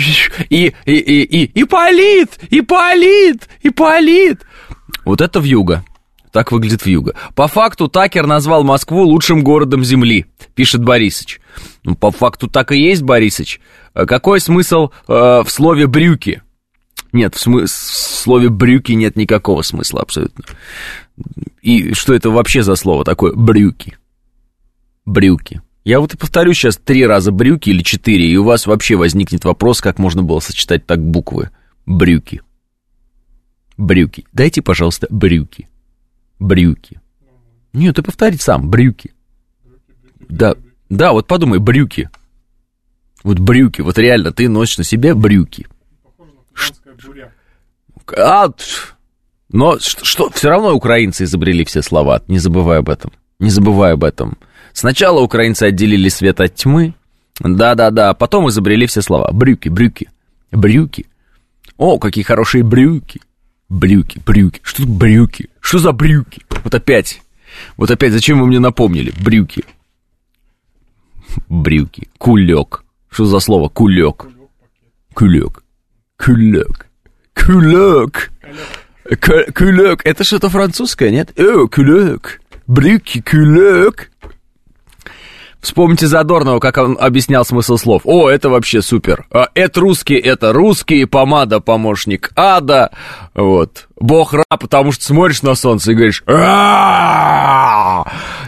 [0.49, 4.41] и, и, и, и полит, и полит, и полит.
[5.05, 5.85] Вот это в юго.
[6.35, 7.15] Так выглядит в юго.
[7.33, 11.39] По факту Такер назвал Москву лучшим городом Земли, пишет Борисыч.
[11.85, 13.61] Ну, по факту так и есть, Борисыч.
[13.93, 16.41] А какой смысл э, в слове брюки?
[17.13, 20.43] Нет, в, смы- в слове брюки нет никакого смысла абсолютно.
[21.61, 23.31] И что это вообще за слово такое?
[23.31, 23.97] Брюки.
[25.05, 25.61] Брюки.
[25.85, 29.45] Я вот и повторю сейчас три раза брюки или четыре, и у вас вообще возникнет
[29.45, 31.51] вопрос, как можно было сочетать так буквы.
[31.85, 32.41] Брюки.
[33.77, 34.25] Брюки.
[34.33, 35.69] Дайте, пожалуйста, брюки.
[36.39, 36.99] Брюки.
[37.73, 38.69] Нет, ты повторить сам.
[38.69, 39.13] Брюки.
[40.29, 40.55] Да,
[40.89, 42.09] да, вот подумай, брюки.
[43.23, 45.67] Вот брюки, вот реально, ты носишь на себе брюки.
[48.17, 48.49] А,
[49.49, 53.93] но что, что, все равно украинцы изобрели все слова, не забывай об этом, не забывай
[53.93, 54.37] об этом.
[54.73, 56.93] Сначала украинцы отделили свет от тьмы,
[57.39, 59.31] да-да-да, потом изобрели все слова.
[59.31, 60.09] Брюки, брюки,
[60.51, 61.07] брюки.
[61.77, 63.21] О, какие хорошие брюки.
[63.69, 64.59] Брюки, брюки.
[64.63, 65.49] Что тут брюки?
[65.59, 66.41] Что за брюки?
[66.63, 67.21] Вот опять.
[67.77, 69.13] Вот опять, зачем вы мне напомнили?
[69.23, 69.63] Брюки.
[71.49, 72.07] Брюки.
[72.17, 72.83] Кулек.
[73.09, 73.69] Что за слово?
[73.69, 74.27] Кулек.
[75.13, 75.63] Кулек.
[76.17, 76.87] Кулек.
[77.33, 78.31] Кулек.
[79.55, 80.05] Кулек.
[80.05, 81.37] Это что-то французское, нет?
[81.39, 82.41] О, кулек.
[82.67, 84.11] Брюки, кулек.
[85.65, 88.03] Вспомните Задорного, как он объяснял смысл слов.
[88.05, 89.25] О, это вообще супер.
[89.31, 92.91] А, это русский, это русский, помада, помощник ада.
[93.33, 93.87] Вот.
[93.99, 96.23] Бог раб, потому что смотришь на солнце и говоришь...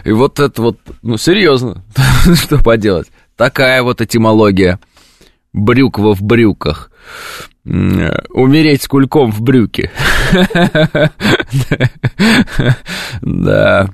[0.04, 1.82] И вот это вот, ну, серьезно,
[2.36, 3.08] что поделать.
[3.34, 4.78] Такая вот этимология.
[5.52, 6.92] Брюква в брюках.
[7.64, 9.90] Умереть с кульком в брюке.
[13.22, 13.88] Да.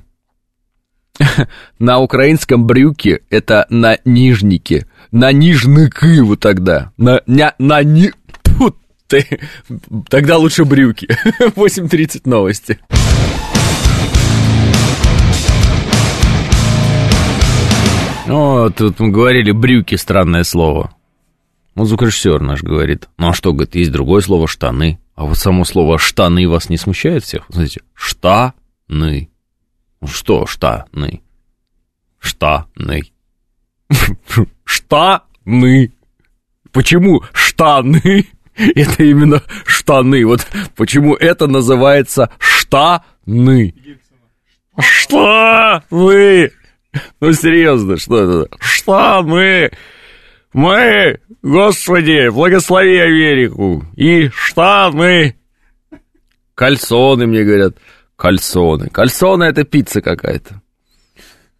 [1.79, 4.87] на украинском брюки это на нижнике.
[5.11, 6.91] На нижники вот тогда.
[6.97, 8.11] На, на, на ни...
[8.43, 8.75] Фу,
[9.07, 9.39] ты.
[10.09, 11.07] Тогда лучше брюки.
[11.39, 12.79] 8.30 новости.
[18.27, 20.95] Ну, тут мы говорили брюки, странное слово.
[21.75, 23.07] Ну, звукорежиссер наш говорит.
[23.17, 24.99] Ну, а что, говорит, есть другое слово штаны.
[25.15, 27.45] А вот само слово штаны вас не смущает всех?
[27.49, 29.29] Знаете, штаны.
[30.01, 31.21] Ну, что штаны?
[32.25, 33.03] Штаны.
[34.65, 35.93] Штаны.
[36.71, 38.25] Почему штаны?
[38.57, 40.25] Это именно штаны.
[40.25, 43.75] Вот почему это называется штаны.
[44.79, 46.51] Штаны.
[47.19, 48.57] Ну, серьезно, что это?
[48.59, 49.71] Штаны.
[50.53, 53.85] Мы, Господи, благослови Америку.
[53.95, 55.35] И штаны.
[56.55, 57.75] Кальсоны, мне говорят.
[58.15, 58.89] Кальсоны.
[58.89, 60.61] Кальсоны это пицца какая-то.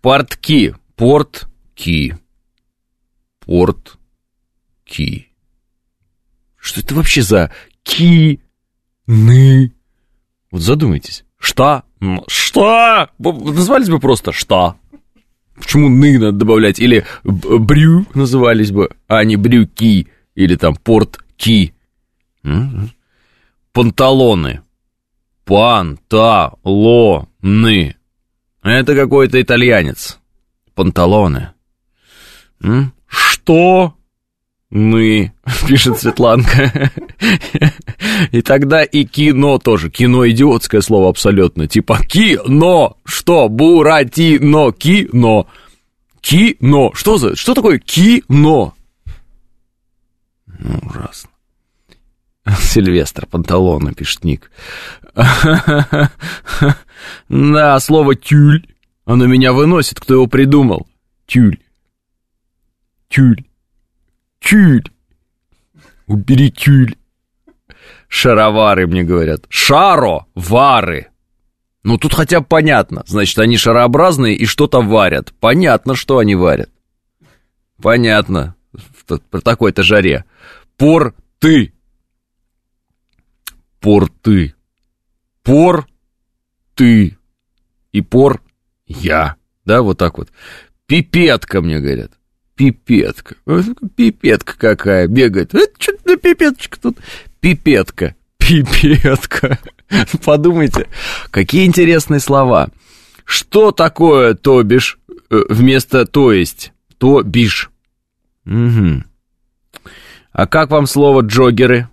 [0.05, 0.75] Портки.
[0.95, 2.15] Портки.
[3.39, 5.31] Портки.
[6.57, 8.39] Что это вообще за ки
[9.07, 9.73] ны?
[10.51, 11.25] Вот задумайтесь.
[11.39, 11.81] Что?
[12.27, 13.09] Что?
[13.17, 14.75] Назвались бы просто что?
[15.55, 16.79] Почему ны надо добавлять?
[16.79, 20.07] Или брю назывались бы, а не брюки.
[20.35, 21.73] Или там портки.
[23.73, 24.61] Панталоны.
[25.45, 26.55] Панталоны.
[28.65, 30.17] Это какой-то итальянец.
[30.73, 31.51] Панталоны.
[33.07, 33.93] Что?
[34.71, 35.33] Мы,
[35.67, 36.91] пишет Светланка.
[38.31, 39.91] И тогда и кино тоже.
[39.91, 41.67] Кино идиотское слово абсолютно.
[41.67, 42.97] Типа кино.
[43.05, 43.49] Что?
[43.49, 44.71] Буратино.
[44.71, 45.47] Кино.
[46.19, 46.91] Кино.
[46.95, 47.35] Что за...
[47.35, 48.73] Что такое кино?
[50.47, 51.29] Ну, ужасно.
[52.59, 54.51] Сильвестр Панталона, пишет Ник.
[57.29, 58.65] Да, слово тюль.
[59.05, 59.99] Оно меня выносит.
[59.99, 60.87] Кто его придумал?
[61.27, 61.59] Тюль.
[63.09, 63.43] Тюль.
[64.39, 64.83] Тюль.
[66.07, 66.95] Убери тюль.
[68.07, 69.45] Шаровары, мне говорят.
[69.49, 71.09] Шаровары.
[71.83, 73.03] Ну, тут хотя бы понятно.
[73.05, 75.33] Значит, они шарообразные и что-то варят.
[75.39, 76.69] Понятно, что они варят.
[77.81, 78.55] Понятно.
[79.29, 80.25] При такой-то жаре.
[80.77, 81.74] Порты.
[83.85, 84.55] Порты.
[85.43, 85.87] Пор
[86.73, 87.19] ты.
[87.91, 88.41] И пор
[88.87, 89.35] я.
[89.63, 90.29] Да, вот так вот.
[90.87, 92.13] Пипетка, мне говорят.
[92.55, 93.35] Пипетка.
[93.95, 95.53] Пипетка какая бегает.
[95.53, 96.97] Это что за пипеточка тут?
[97.39, 98.15] Пипетка.
[98.39, 99.59] Пипетка.
[100.25, 100.87] Подумайте,
[101.29, 102.69] какие интересные слова.
[103.23, 104.97] Что такое то бишь
[105.29, 106.73] э, вместо то есть?
[106.97, 107.69] То бишь.
[108.47, 109.03] Угу.
[110.31, 111.87] А как вам слово джогеры?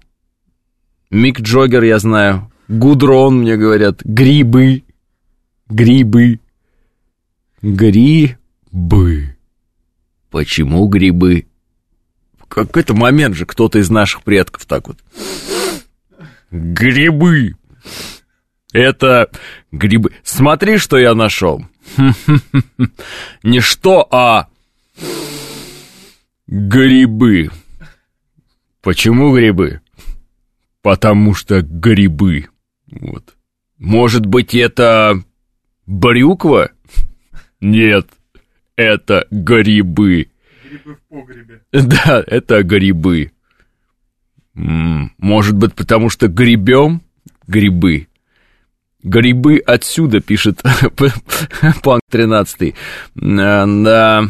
[1.13, 2.51] Мик Джогер, я знаю.
[2.69, 4.03] Гудрон, мне говорят.
[4.03, 4.83] Грибы.
[5.69, 6.41] Грибы.
[7.61, 9.37] Грибы.
[10.31, 11.47] Почему грибы?
[12.39, 15.01] В какой-то момент же кто-то из наших предков так вот.
[16.51, 17.57] Грибы.
[18.73, 19.31] Это
[19.71, 20.13] грибы.
[20.25, 21.63] Смотри, что я нашел.
[23.43, 24.49] Не что, а
[26.47, 27.51] грибы.
[28.81, 29.83] Почему грибы?
[30.83, 32.49] Потому что грибы.
[32.91, 33.37] Вот.
[33.79, 35.23] Может быть, это
[35.87, 36.71] брюква?
[37.61, 38.09] Нет,
[38.77, 40.29] это грибы.
[40.65, 41.63] Грибы в погребе.
[41.73, 43.33] Да, это грибы.
[44.55, 47.03] Может быть, потому что гребем
[47.47, 48.09] грибы.
[49.03, 50.63] Грибы отсюда, пишет
[51.83, 52.75] Панк 13.
[53.15, 54.25] Да.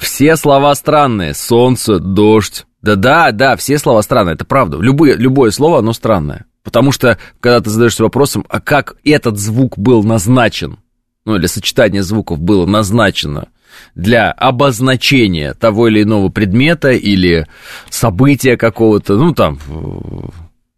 [0.00, 1.34] Все слова странные.
[1.34, 2.64] Солнце, дождь.
[2.84, 4.76] Да-да, да, все слова странные, это правда.
[4.76, 6.44] Любое, любое слово, оно странное.
[6.62, 10.76] Потому что, когда ты задаешься вопросом, а как этот звук был назначен,
[11.24, 13.48] ну, или сочетание звуков было назначено
[13.94, 17.46] для обозначения того или иного предмета или
[17.88, 19.58] события какого-то, ну, там,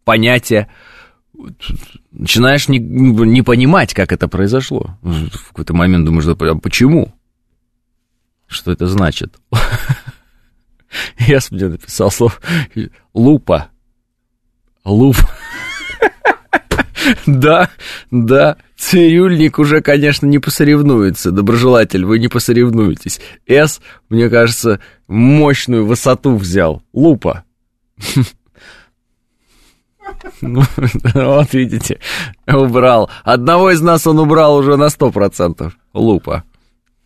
[0.05, 0.69] понятия,
[2.13, 4.97] начинаешь не, не понимать, как это произошло.
[5.03, 7.13] В какой-то момент думаешь, а почему?
[8.47, 9.35] Что это значит?
[11.19, 12.35] Я мне написал слово
[13.15, 13.71] лупа.
[14.85, 15.29] Лупа.
[17.27, 17.71] Да,
[18.11, 21.31] да, цирюльник уже, конечно, не посоревнуется.
[21.31, 23.21] Доброжелатель, вы не посоревнуетесь.
[23.47, 26.83] С, мне кажется, мощную высоту взял.
[26.93, 27.45] Лупа.
[30.41, 30.63] Ну,
[31.15, 31.99] вот видите,
[32.47, 33.11] убрал.
[33.25, 35.77] Одного из нас он убрал уже на сто процентов.
[35.93, 36.45] Лупа.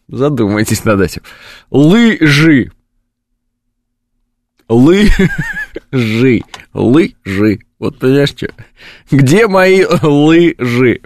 [0.09, 1.23] Задумайтесь над этим.
[1.71, 2.73] Лыжи.
[4.70, 6.42] Лыжи.
[6.72, 7.59] Лыжи.
[7.80, 8.48] Вот понимаешь, что?
[9.11, 11.00] Где мои лыжи?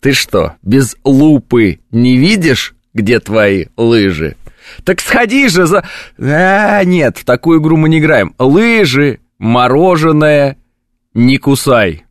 [0.00, 4.36] Ты что, без лупы не видишь, где твои лыжи?
[4.82, 5.84] Так сходи же за...
[6.18, 8.34] А, нет, в такую игру мы не играем.
[8.38, 10.56] Лыжи, мороженое,
[11.14, 12.04] не кусай.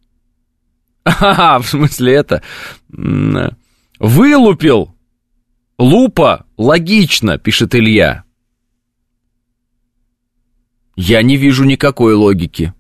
[1.04, 2.42] А, в смысле это...
[4.00, 4.96] Вылупил.
[5.78, 8.24] Лупа, логично, пишет Илья.
[10.98, 12.74] Я не вижу никакой логики.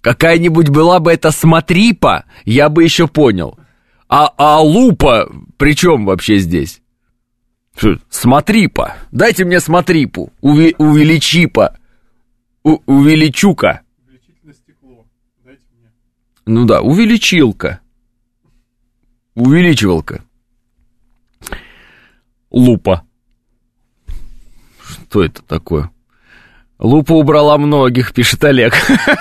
[0.00, 3.56] Какая-нибудь была бы это смотрипа, я бы еще понял.
[4.08, 6.82] А, а лупа при чем вообще здесь?
[8.10, 8.96] Смотрипа.
[9.12, 10.32] Дайте мне смотрипу.
[10.40, 11.78] Уви, увеличипа.
[12.64, 13.82] У, увеличука.
[14.04, 15.06] Увеличительное стекло.
[15.44, 15.90] Дайте мне.
[16.46, 17.80] Ну да, увеличилка.
[19.36, 20.24] Увеличивалка.
[22.50, 23.06] Лупа.
[24.82, 25.92] Что это такое?
[26.78, 28.74] Лупа убрала многих, пишет Олег.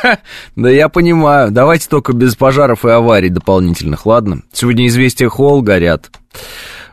[0.56, 1.52] да я понимаю.
[1.52, 4.43] Давайте только без пожаров и аварий дополнительных, ладно?
[4.52, 6.12] Сегодня известия холл горят.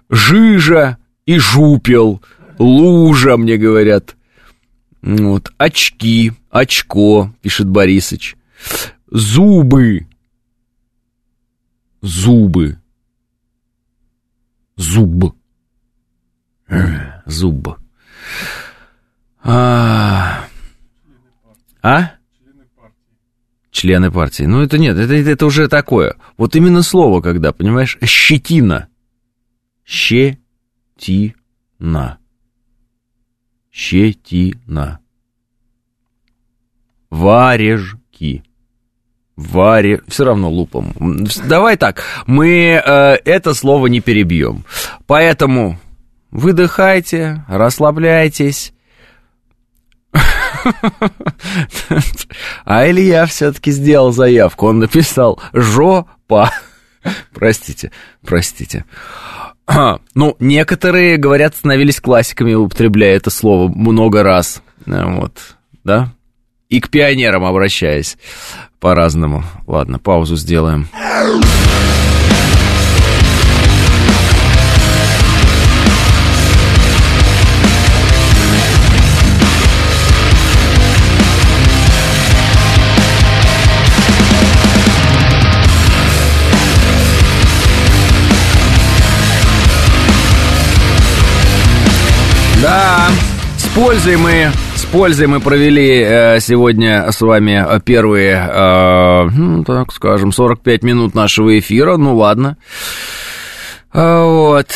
[0.09, 0.97] Жижа
[1.27, 2.23] и жупел.
[2.59, 4.17] Лужа, мне говорят.
[5.03, 5.53] Вот.
[5.59, 8.37] Очки, очко, пишет Борисыч.
[9.11, 10.07] Зубы.
[12.01, 12.79] Зубы.
[14.77, 15.35] Зуб.
[17.27, 17.79] Зуб.
[19.43, 20.47] А,
[21.85, 22.13] а?
[23.71, 24.45] Члены партии.
[24.45, 26.17] Ну, это нет, это, это уже такое.
[26.39, 28.89] Вот именно слово, когда, понимаешь, щетина.
[29.85, 30.39] Щетина.
[33.71, 35.01] Щетина.
[37.11, 38.43] Варежки.
[39.37, 40.01] Варе...
[40.09, 40.95] Все равно лупом.
[41.47, 44.65] Давай так, мы э, это слово не перебьем.
[45.07, 45.79] Поэтому
[46.31, 48.74] выдыхайте, расслабляйтесь
[52.65, 54.67] а Илья все-таки сделал заявку.
[54.67, 56.51] Он написал «жопа».
[57.33, 57.93] Простите,
[58.25, 58.85] простите.
[60.15, 64.63] Ну, некоторые, говорят, становились классиками, употребляя это слово много раз.
[64.87, 66.13] Вот, да?
[66.69, 68.17] И к пионерам обращаясь
[68.81, 69.45] по-разному.
[69.67, 70.89] Ладно, паузу сделаем.
[93.75, 100.33] Пользой мы, с пользой мы провели э, сегодня с вами первые, э, ну, так скажем,
[100.33, 101.97] 45 минут нашего эфира.
[101.97, 102.57] Ну, ладно.
[103.93, 104.69] Э, вот,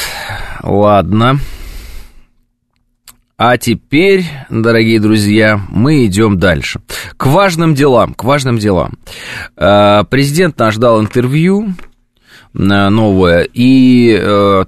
[0.62, 1.38] ладно.
[3.36, 6.80] А теперь, дорогие друзья, мы идем дальше.
[7.16, 8.98] К важным делам, к важным делам.
[9.56, 11.68] Э, президент наш дал интервью
[12.54, 14.64] э, новое, и э,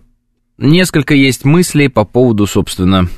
[0.62, 3.08] Несколько есть мыслей по поводу, собственно,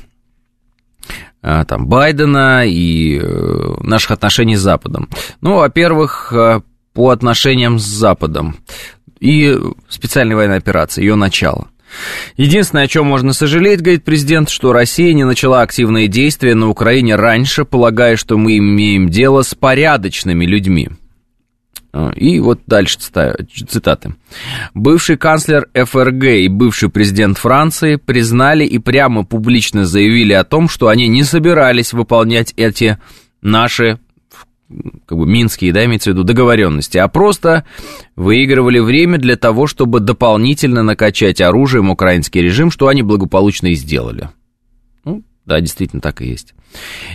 [1.43, 5.09] там, Байдена и э, наших отношений с Западом.
[5.41, 6.61] Ну, во-первых, э,
[6.93, 8.55] по отношениям с Западом
[9.19, 11.67] и специальной военной операции, ее начало.
[12.37, 17.15] Единственное, о чем можно сожалеть, говорит президент, что Россия не начала активные действия на Украине
[17.15, 20.89] раньше, полагая, что мы имеем дело с порядочными людьми.
[21.93, 24.15] А, и вот дальше цитаты.
[24.73, 30.87] Бывший канцлер ФРГ и бывший президент Франции признали и прямо публично заявили о том, что
[30.87, 32.97] они не собирались выполнять эти
[33.43, 33.99] наши
[35.05, 37.63] как бы минские, да, имеется в виду, договоренности, а просто
[38.15, 44.29] выигрывали время для того, чтобы дополнительно накачать оружием украинский режим, что они благополучно и сделали.
[45.45, 46.53] Да, действительно так и есть.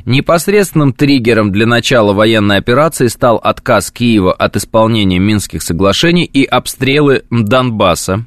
[0.04, 7.24] Непосредственным триггером для начала военной операции стал отказ Киева от исполнения Минских соглашений и обстрелы
[7.30, 8.26] Донбасса.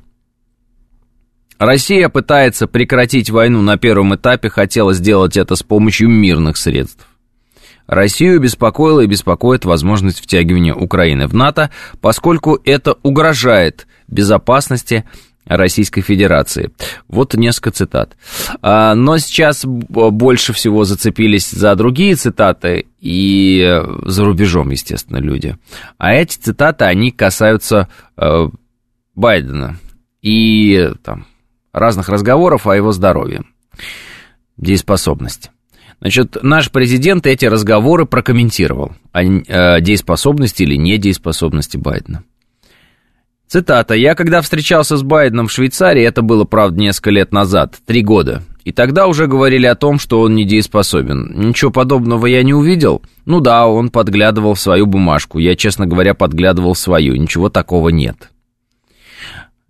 [1.59, 7.07] Россия пытается прекратить войну на первом этапе, хотела сделать это с помощью мирных средств.
[7.85, 15.03] Россию беспокоила и беспокоит возможность втягивания Украины в НАТО, поскольку это угрожает безопасности
[15.45, 16.71] Российской Федерации.
[17.07, 18.15] Вот несколько цитат.
[18.61, 25.57] А, но сейчас больше всего зацепились за другие цитаты и за рубежом, естественно, люди.
[25.97, 28.49] А эти цитаты, они касаются э,
[29.15, 29.77] Байдена
[30.21, 31.25] и там,
[31.73, 33.43] разных разговоров о его здоровье,
[34.57, 35.49] дееспособности.
[35.99, 42.23] Значит, наш президент эти разговоры прокомментировал о э, дееспособности или недееспособности Байдена.
[43.51, 43.95] Цитата.
[43.95, 48.43] «Я когда встречался с Байденом в Швейцарии, это было, правда, несколько лет назад, три года,
[48.63, 51.49] и тогда уже говорили о том, что он недееспособен.
[51.49, 53.01] Ничего подобного я не увидел.
[53.25, 55.37] Ну да, он подглядывал в свою бумажку.
[55.37, 57.17] Я, честно говоря, подглядывал в свою.
[57.17, 58.31] Ничего такого нет.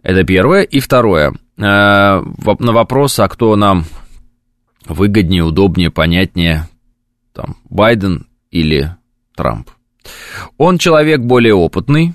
[0.04, 0.62] Это первое.
[0.62, 1.34] И второе.
[1.58, 3.86] На вопрос, а кто нам
[4.86, 6.68] выгоднее, удобнее, понятнее,
[7.34, 8.96] там, Байден или
[9.36, 9.72] Трамп.
[10.60, 12.14] Он человек более опытный,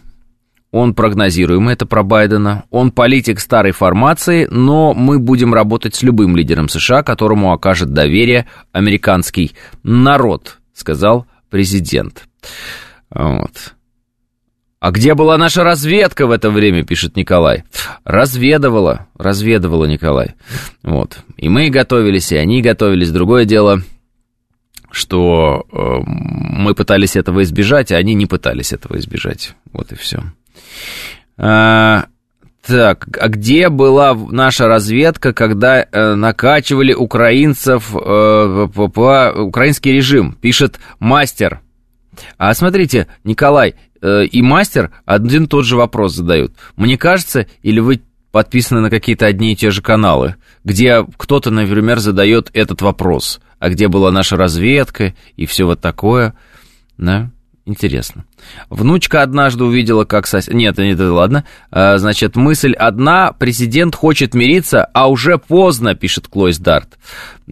[0.76, 6.36] он прогнозируемый, это про Байдена, он политик старой формации, но мы будем работать с любым
[6.36, 9.52] лидером США, которому окажет доверие американский
[9.82, 12.28] народ, сказал президент.
[13.10, 13.74] Вот.
[14.78, 17.64] А где была наша разведка в это время, пишет Николай.
[18.04, 20.34] Разведывала, разведывала Николай.
[20.82, 21.18] Вот.
[21.38, 23.10] И мы готовились, и они готовились.
[23.10, 23.80] Другое дело,
[24.90, 29.54] что э, мы пытались этого избежать, а они не пытались этого избежать.
[29.72, 30.22] Вот и все.
[31.38, 32.06] А,
[32.66, 40.32] так, а где была наша разведка, когда э, накачивали украинцев э, по, по, украинский режим?
[40.32, 41.60] Пишет мастер.
[42.38, 46.54] А смотрите, Николай э, и мастер один тот же вопрос задают.
[46.76, 48.00] Мне кажется, или вы
[48.32, 50.34] подписаны на какие-то одни и те же каналы,
[50.64, 56.34] где кто-то, например, задает этот вопрос, а где была наша разведка и все вот такое,
[56.98, 57.30] да?
[57.66, 58.24] Интересно.
[58.70, 60.54] Внучка однажды увидела, как сосед...
[60.54, 61.44] Нет, нет, ладно.
[61.72, 63.32] А, значит, мысль одна.
[63.32, 66.96] Президент хочет мириться, а уже поздно, пишет Клойс Дарт.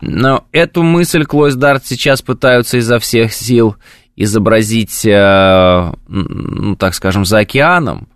[0.00, 3.74] Но эту мысль Клойс Дарт сейчас пытаются изо всех сил
[4.14, 8.06] изобразить, э, ну, так скажем, за океаном.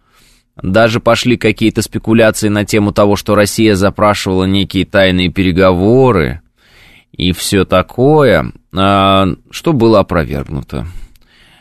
[0.62, 6.42] Даже пошли какие-то спекуляции на тему того, что Россия запрашивала некие тайные переговоры
[7.10, 10.86] и все такое, а, что было опровергнуто.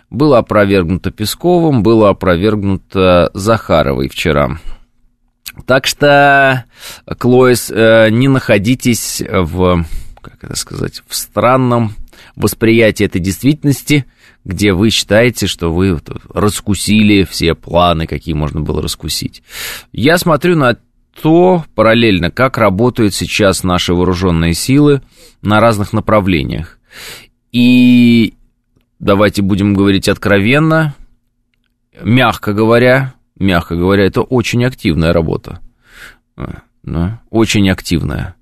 [0.09, 4.59] Было опровергнуто Песковым, было опровергнуто Захаровой вчера.
[5.65, 6.65] Так что,
[7.17, 9.85] Клоис, э, не находитесь в,
[10.21, 11.95] как это сказать, в странном
[12.35, 14.05] восприятии этой действительности,
[14.45, 15.99] где вы считаете, что вы
[16.33, 19.43] раскусили все планы, какие можно было раскусить.
[19.91, 20.77] Я смотрю на
[21.21, 25.01] то параллельно, как работают сейчас наши вооруженные силы
[25.41, 26.79] на разных направлениях.
[27.51, 28.35] И
[28.99, 30.95] давайте будем говорить откровенно,
[32.01, 35.59] мягко говоря, мягко говоря, это очень активная работа.
[36.83, 38.35] Да, очень активная.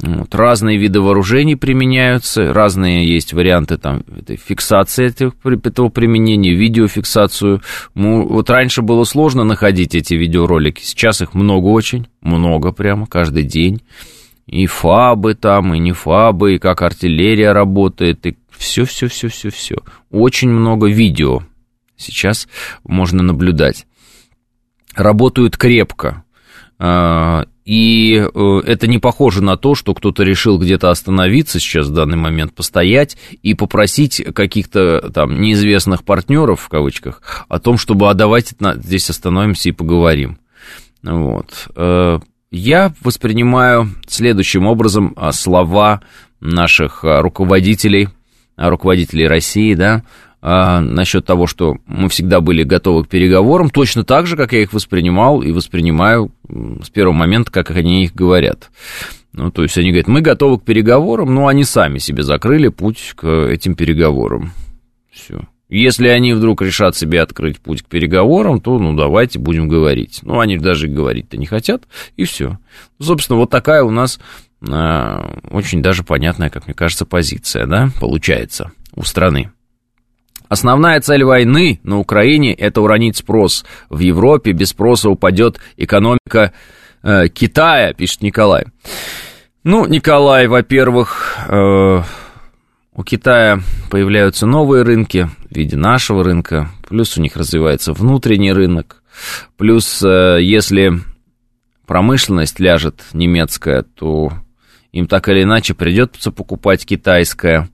[0.00, 7.60] Вот, разные виды вооружений применяются, разные есть варианты там, этой фиксации этих, этого применения, видеофиксацию.
[7.94, 13.82] Вот раньше было сложно находить эти видеоролики, сейчас их много очень, много прямо, каждый день.
[14.46, 19.76] И фабы там, и не фабы, и как артиллерия работает, и все-все-все-все-все.
[20.10, 21.42] Очень много видео
[21.96, 22.48] сейчас
[22.84, 23.86] можно наблюдать.
[24.94, 26.24] Работают крепко.
[26.78, 31.92] А, и э, это не похоже на то, что кто-то решил где-то остановиться сейчас в
[31.92, 38.14] данный момент, постоять и попросить каких-то там неизвестных партнеров, в кавычках, о том, чтобы а
[38.14, 40.38] давайте здесь остановимся и поговорим.
[41.02, 41.68] Вот.
[41.74, 46.02] Э, я воспринимаю следующим образом а, слова
[46.40, 48.08] наших а, руководителей–
[48.56, 50.02] руководителей России, да,
[50.44, 54.62] а, насчет того, что мы всегда были готовы к переговорам, точно так же, как я
[54.62, 56.32] их воспринимал и воспринимаю
[56.82, 58.70] с первого момента, как они их говорят.
[59.32, 63.12] Ну, то есть они говорят, мы готовы к переговорам, но они сами себе закрыли путь
[63.14, 64.52] к этим переговорам.
[65.12, 65.42] Все.
[65.68, 70.18] Если они вдруг решат себе открыть путь к переговорам, то, ну, давайте будем говорить.
[70.22, 71.84] Ну, они даже говорить-то не хотят,
[72.16, 72.58] и все.
[73.00, 74.20] Собственно, вот такая у нас
[74.70, 79.50] очень даже понятная, как мне кажется, позиция, да, получается у страны.
[80.48, 83.64] Основная цель войны на Украине– это уронить спрос.
[83.88, 86.52] В Европе без спроса упадет экономика
[87.02, 88.66] э, Китая, пишет Николай.
[89.64, 92.02] Ну, Николай, во-первых, э,
[92.94, 93.60] у Китая
[93.90, 99.02] появляются новые рынки в виде нашего рынка, плюс у них развивается внутренний рынок,
[99.56, 101.00] плюс э, если
[101.86, 104.32] промышленность ляжет немецкая, то
[104.92, 107.68] им так или иначе придется покупать китайское.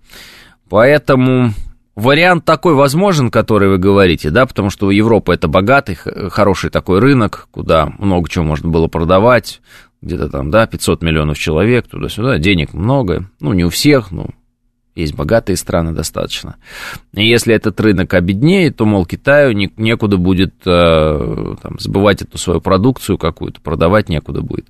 [0.68, 1.52] Поэтому
[1.96, 5.96] вариант такой возможен, который вы говорите, да, потому что Европа это богатый,
[6.30, 9.60] хороший такой рынок, куда много чего можно было продавать,
[10.00, 14.28] где-то там, да, 500 миллионов человек, туда-сюда, денег много, ну, не у всех, ну,
[14.94, 16.56] есть богатые страны достаточно.
[17.14, 22.60] И если этот рынок обеднеет, то, мол, Китаю некуда будет э, там, сбывать эту свою
[22.60, 24.66] продукцию какую-то, продавать некуда будет.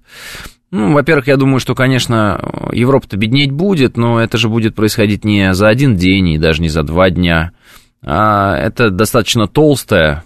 [0.71, 5.55] Ну, во-первых, я думаю, что, конечно, Европа-то беднеть будет, но это же будет происходить не
[5.55, 7.53] за один день и даже не за два дня.
[8.03, 10.25] А это достаточно толстая,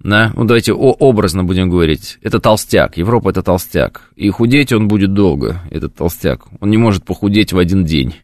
[0.00, 5.12] да, ну давайте образно будем говорить, это толстяк, Европа это толстяк, и худеть он будет
[5.12, 8.14] долго, этот толстяк, он не может похудеть в один день.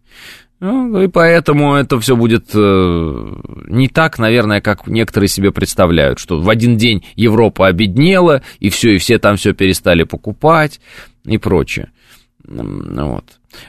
[0.61, 3.35] Ну, и поэтому это все будет э,
[3.69, 8.95] не так, наверное, как некоторые себе представляют, что в один день Европа обеднела, и все,
[8.95, 10.81] и все там все перестали покупать
[11.25, 11.91] и прочее.
[12.47, 13.25] Вот.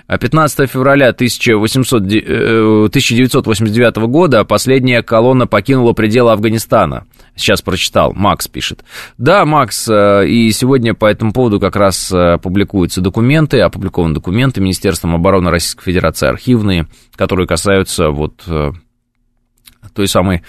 [0.07, 7.05] 15 а февраля 1800, 1989 э, года последняя колонна покинула пределы Афганистана.
[7.35, 8.83] Сейчас прочитал, Макс пишет.
[9.17, 14.61] Да, Макс, э, и сегодня по этому поводу как раз э, публикуются документы, опубликованы документы
[14.61, 18.43] Министерством обороны Российской Федерации, архивные, которые касаются вот
[19.93, 20.41] той самой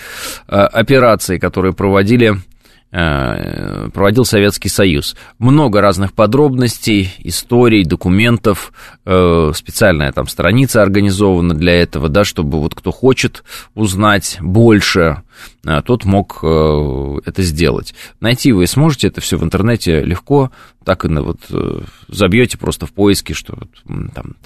[0.49, 2.56] операции, которую проводили Э,
[2.97, 5.17] проводил Советский Союз.
[5.39, 8.73] Много разных подробностей, историй, документов,
[9.05, 13.45] э, специальная там страница организована для этого, да, чтобы вот кто хочет
[13.75, 15.23] узнать больше,
[15.67, 17.95] э, тот мог это сделать.
[18.21, 20.51] Найти вы сможете это все в интернете легко,
[20.85, 21.41] так и вот
[22.09, 23.59] забьете просто в поиске, что
[24.15, 24.37] там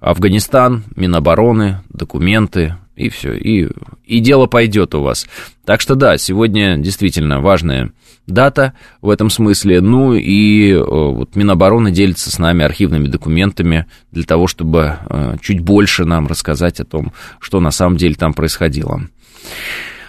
[0.00, 3.68] Афганистан, Минобороны, документы, и все, и,
[4.04, 5.26] и дело пойдет у вас.
[5.64, 7.92] Так что да, сегодня действительно важная
[8.26, 8.72] дата
[9.02, 9.80] в этом смысле.
[9.80, 15.60] Ну и э, вот Минобороны делится с нами архивными документами для того, чтобы э, чуть
[15.60, 19.02] больше нам рассказать о том, что на самом деле там происходило.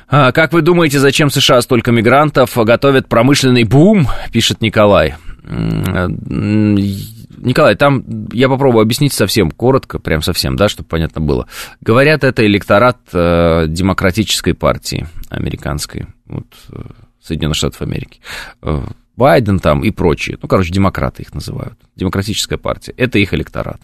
[0.10, 5.16] А, как вы думаете, зачем США столько мигрантов готовят промышленный бум, пишет Николай.
[7.38, 11.48] Николай, там я попробую объяснить совсем коротко, прям совсем, да, чтобы понятно было.
[11.82, 16.82] Говорят, это электорат э, демократической партии американской, вот, э,
[17.22, 18.20] Соединенных Штатов Америки.
[18.62, 18.84] Э,
[19.16, 23.82] Байден там и прочие, ну, короче, демократы их называют, демократическая партия, это их электорат.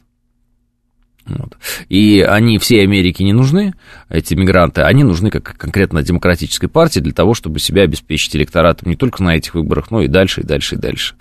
[1.26, 1.58] Вот.
[1.88, 3.74] И они всей Америке не нужны,
[4.10, 8.96] эти мигранты, они нужны как конкретно демократической партии для того, чтобы себя обеспечить электоратом не
[8.96, 11.16] только на этих выборах, но и дальше, и дальше, и дальше.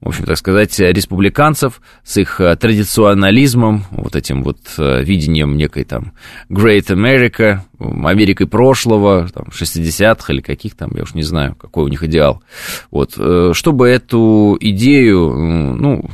[0.00, 5.84] В общем, так сказать, республиканцев с их э, традиционализмом, вот этим вот э, видением некой
[5.84, 6.12] там
[6.48, 11.88] Great America, Америкой прошлого, там, 60-х или каких там, я уж не знаю, какой у
[11.88, 12.42] них идеал.
[12.90, 16.08] Вот, э, чтобы эту идею, ну,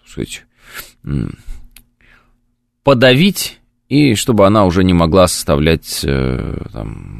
[0.00, 0.44] так сказать,
[2.84, 6.56] подавить и чтобы она уже не могла составлять э,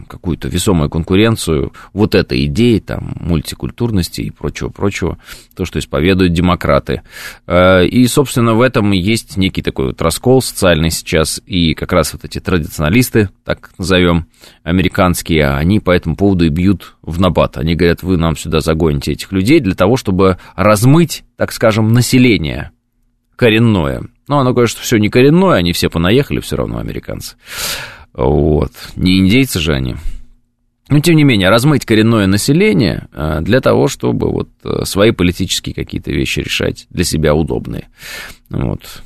[0.09, 5.19] какую-то весомую конкуренцию вот этой идеи, там, мультикультурности и прочего-прочего,
[5.55, 7.03] то, что исповедуют демократы.
[7.47, 12.15] Э, и, собственно, в этом есть некий такой вот раскол социальный сейчас, и как раз
[12.15, 14.27] вот эти традиционалисты, так назовем,
[14.63, 17.59] американские, они по этому поводу и бьют в набат.
[17.59, 22.71] Они говорят, вы нам сюда загоните этих людей для того, чтобы размыть, так скажем, население
[23.37, 24.03] коренное.
[24.29, 27.37] Но оно, конечно, все не коренное, они все понаехали все равно, американцы.
[28.13, 28.73] Вот.
[28.97, 29.97] Не индейцы же они.
[30.89, 35.75] Но, тем не менее, размыть коренное население э, для того, чтобы вот э, свои политические
[35.75, 37.89] какие-то вещи решать для себя удобные.
[38.51, 39.03] Вот.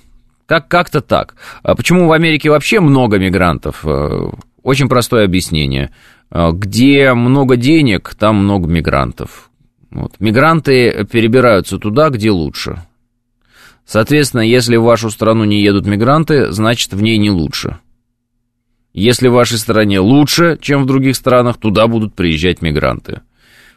[0.46, 1.36] Как- как-то так.
[1.62, 3.84] А почему в Америке вообще много мигрантов?
[3.84, 4.30] Э,
[4.62, 5.90] очень простое объяснение.
[6.30, 9.48] Где много денег, там много мигрантов.
[9.90, 10.12] Вот.
[10.18, 12.82] Мигранты перебираются туда, где лучше.
[13.88, 17.78] Соответственно, если в вашу страну не едут мигранты, значит в ней не лучше.
[18.92, 23.22] Если в вашей стране лучше, чем в других странах, туда будут приезжать мигранты.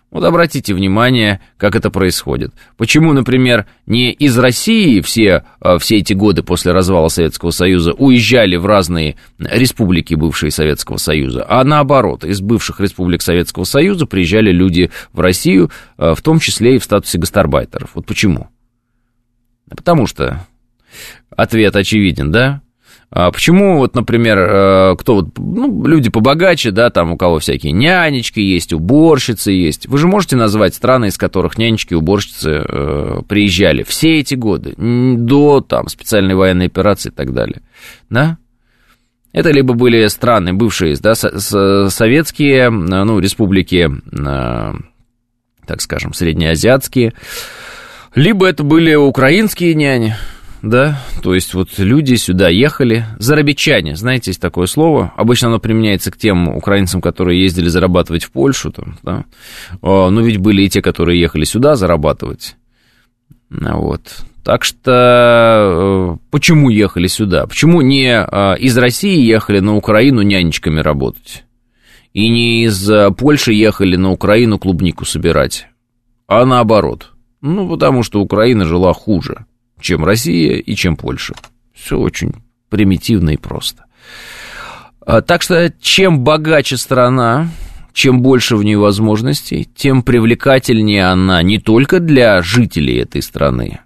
[0.10, 2.52] Вот обратите внимание, как это происходит.
[2.76, 8.58] Почему, например, не из России все, а, все эти годы после развала Советского Союза уезжали
[8.58, 14.92] в разные республики бывшие Советского Союза, а наоборот, из бывших республик Советского Союза приезжали люди
[15.14, 17.92] в Россию, а, в том числе и в статусе гастарбайтеров.
[17.94, 18.50] Вот почему?
[19.76, 20.46] Потому что
[21.36, 22.62] ответ очевиден, да?
[23.14, 27.74] А почему вот, например, э, кто вот, ну, люди побогаче, да, там у кого всякие
[27.74, 29.86] нянечки есть, уборщицы есть.
[29.88, 35.60] Вы же можете назвать страны, из которых нянечки уборщицы э, приезжали все эти годы, до
[35.60, 37.62] там специальной военной операции и так далее,
[38.10, 38.38] да?
[39.34, 44.74] Это либо были страны бывшие, да, советские, ну, республики, э,
[45.66, 47.14] так скажем, среднеазиатские,
[48.16, 50.16] либо это были украинские няни,
[50.62, 56.12] да, то есть вот люди сюда ехали, зарабичане, знаете, есть такое слово, обычно оно применяется
[56.12, 59.26] к тем украинцам, которые ездили зарабатывать в Польшу, там, да,
[59.82, 62.56] но ведь были и те, которые ехали сюда зарабатывать,
[63.50, 64.02] вот,
[64.44, 67.46] так что э, почему ехали сюда?
[67.46, 71.44] Почему не э, из России ехали на Украину нянечками работать?
[72.14, 75.68] И не из Польши ехали на Украину клубнику собирать,
[76.28, 79.46] а наоборот– ну, потому что Украина жила хуже,
[79.80, 81.34] чем Россия и чем Польша.
[81.74, 82.34] Все очень
[82.70, 83.86] примитивно и просто.
[85.02, 87.50] А, так что чем богаче страна,
[87.94, 93.80] чем больше в ней возможностей, тем привлекательнее она не только для жителей этой страны,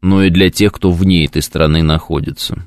[0.00, 2.64] но и для тех, кто вне этой страны находится.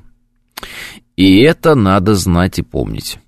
[1.16, 3.18] И это надо знать и помнить.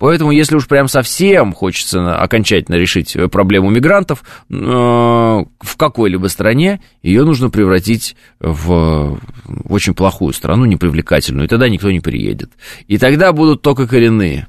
[0.00, 6.80] Поэтому, если уж прям совсем хочется окончательно решить э, проблему мигрантов э, в какой-либо стране,
[7.02, 9.20] ее нужно превратить в,
[9.68, 12.50] очень плохую страну, непривлекательную, и тогда никто не приедет.
[12.86, 14.48] И тогда будут только коренные.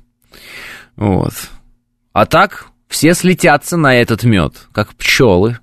[0.95, 1.33] Вот.
[2.13, 5.59] А так все слетятся на этот мед, как пчелы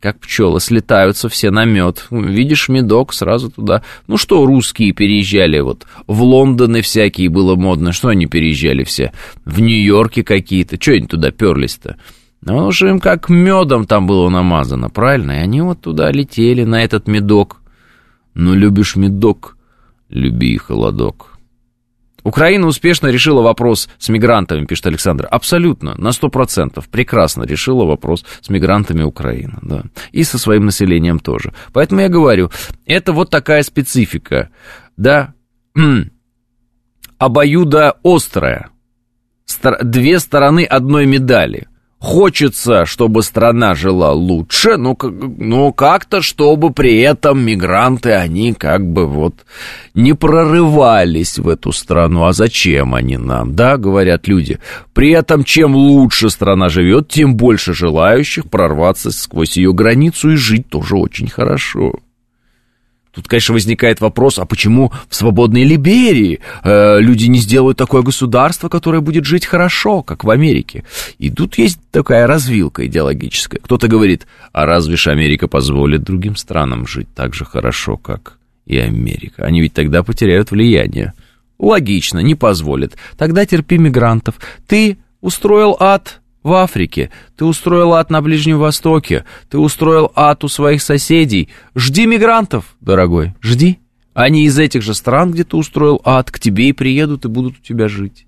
[0.00, 2.06] как пчелы, слетаются все на мед.
[2.10, 3.82] Видишь медок, сразу туда.
[4.06, 7.92] Ну что, русские переезжали вот в Лондоны всякие было модно.
[7.92, 9.12] Что они переезжали все?
[9.44, 10.80] В Нью-Йорке какие-то.
[10.80, 11.96] Что они туда перлись-то?
[12.42, 15.32] Ну, уж им как медом там было намазано, правильно?
[15.32, 17.56] И они вот туда летели, на этот медок.
[18.34, 19.56] Ну, любишь медок,
[20.10, 21.35] люби холодок.
[22.26, 25.28] Украина успешно решила вопрос с мигрантами, пишет Александр.
[25.30, 26.84] Абсолютно, на 100%.
[26.90, 29.58] Прекрасно решила вопрос с мигрантами Украины.
[29.62, 29.84] Да.
[30.10, 31.54] И со своим населением тоже.
[31.72, 32.50] Поэтому я говорю,
[32.84, 34.50] это вот такая специфика.
[34.96, 35.34] Да,
[37.18, 38.70] обоюдо острая.
[39.82, 41.68] Две стороны одной медали–
[42.06, 49.08] Хочется, чтобы страна жила лучше, но, но как-то, чтобы при этом мигранты, они как бы
[49.08, 49.44] вот
[49.92, 52.26] не прорывались в эту страну.
[52.26, 54.60] А зачем они нам, да, говорят люди.
[54.94, 60.68] При этом, чем лучше страна живет, тем больше желающих прорваться сквозь ее границу и жить
[60.68, 61.94] тоже очень хорошо.
[63.16, 68.68] Тут, конечно, возникает вопрос, а почему в свободной Либерии э, люди не сделают такое государство,
[68.68, 70.84] которое будет жить хорошо, как в Америке?
[71.16, 73.58] И тут есть такая развилка идеологическая.
[73.58, 78.36] Кто-то говорит, а разве ж Америка позволит другим странам жить так же хорошо, как
[78.66, 79.46] и Америка?
[79.46, 81.14] Они ведь тогда потеряют влияние.
[81.58, 82.98] Логично, не позволит.
[83.16, 84.34] Тогда терпи мигрантов.
[84.66, 90.48] Ты устроил ад, в Африке, ты устроил ад на Ближнем Востоке, ты устроил ад у
[90.48, 91.48] своих соседей.
[91.74, 93.80] Жди мигрантов, дорогой, жди.
[94.14, 97.58] Они из этих же стран, где ты устроил ад, к тебе и приедут и будут
[97.58, 98.26] у тебя жить.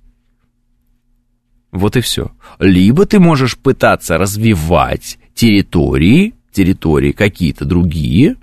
[1.70, 2.32] Вот и все.
[2.58, 8.34] Либо ты можешь пытаться развивать территории, территории какие-то другие,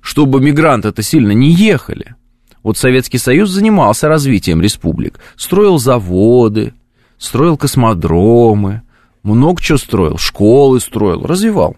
[0.00, 2.14] чтобы мигранты это сильно не ехали.
[2.62, 6.72] Вот Советский Союз занимался развитием республик, строил заводы,
[7.18, 8.82] строил космодромы,
[9.22, 11.76] много чего строил, школы строил, развивал.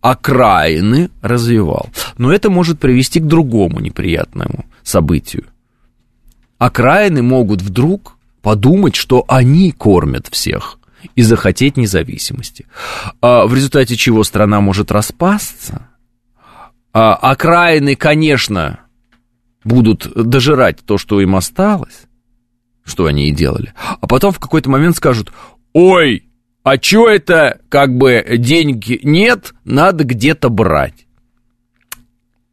[0.00, 1.88] Окраины развивал.
[2.16, 5.44] Но это может привести к другому неприятному событию.
[6.58, 10.78] Окраины могут вдруг подумать, что они кормят всех
[11.14, 12.66] и захотеть независимости.
[13.20, 15.88] А в результате чего страна может распасться.
[16.92, 18.80] А окраины, конечно,
[19.64, 22.06] будут дожирать то, что им осталось,
[22.84, 23.74] что они и делали.
[24.00, 25.32] А потом в какой-то момент скажут,
[25.72, 26.27] ой,
[26.62, 31.06] а чё это, как бы, денег нет, надо где-то брать.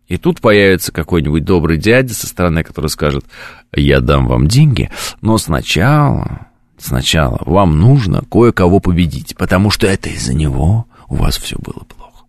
[0.08, 3.26] И тут появится какой-нибудь добрый дядя со стороны, который скажет,
[3.74, 4.92] я дам вам деньги,
[5.22, 6.48] но сначала,
[6.78, 12.26] сначала вам нужно кое-кого победить, потому что это из-за него у вас все было плохо.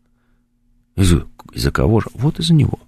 [0.96, 2.06] Из-за, из-за кого же?
[2.14, 2.78] Вот из-за него.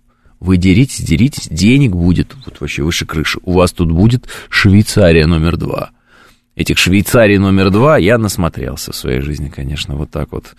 [0.40, 3.40] Вы деритесь, деритесь, денег будет, вот вообще выше крыши.
[3.42, 5.90] У вас тут будет Швейцария номер два
[6.58, 10.56] этих Швейцарий номер два я насмотрелся в своей жизни, конечно, вот так вот.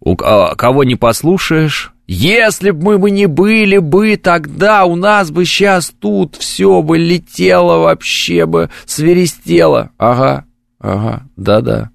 [0.00, 5.30] У, а, кого не послушаешь, если бы мы бы не были бы тогда, у нас
[5.30, 9.90] бы сейчас тут все бы летело вообще бы, свиристело.
[9.98, 10.44] Ага,
[10.80, 11.90] ага, да-да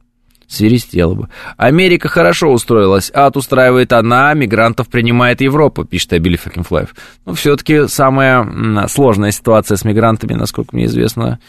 [0.48, 1.30] свиристело бы.
[1.58, 6.96] Америка хорошо устроилась, ад устраивает она, мигрантов принимает Европа, пишет Абили Факинфлаев.
[7.26, 11.40] Но все-таки самая сложная ситуация с мигрантами, насколько мне известно,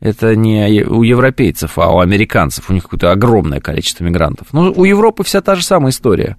[0.00, 2.70] это не у европейцев, а у американцев.
[2.70, 4.48] У них какое-то огромное количество мигрантов.
[4.52, 6.36] Но у Европы вся та же самая история.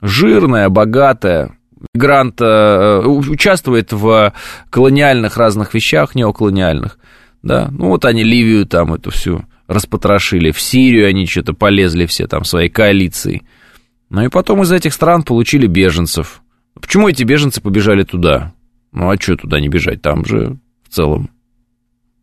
[0.00, 1.56] Жирная, богатая,
[1.94, 4.32] мигрант э, участвует в
[4.70, 6.98] колониальных разных вещах, неоколониальных.
[7.42, 7.68] Да?
[7.70, 10.50] Ну вот они Ливию там эту всю распотрошили.
[10.50, 13.42] В Сирию они что-то полезли все там своей коалицией.
[14.10, 16.42] Ну и потом из этих стран получили беженцев.
[16.80, 18.52] Почему эти беженцы побежали туда?
[18.92, 20.02] Ну а что туда не бежать?
[20.02, 20.58] Там же
[20.88, 21.30] в целом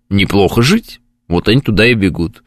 [0.10, 1.02] неплохо жить.
[1.28, 2.44] Вот они туда и бегут.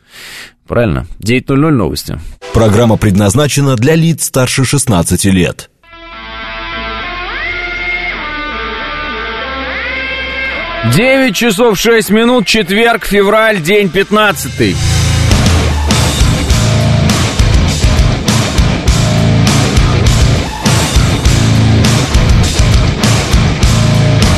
[0.67, 1.07] Правильно?
[1.21, 2.19] 9.00 новости.
[2.55, 5.71] Программа предназначена для лиц старше 16 лет.
[10.91, 14.75] 9 часов 6 минут, четверг, февраль, день 15.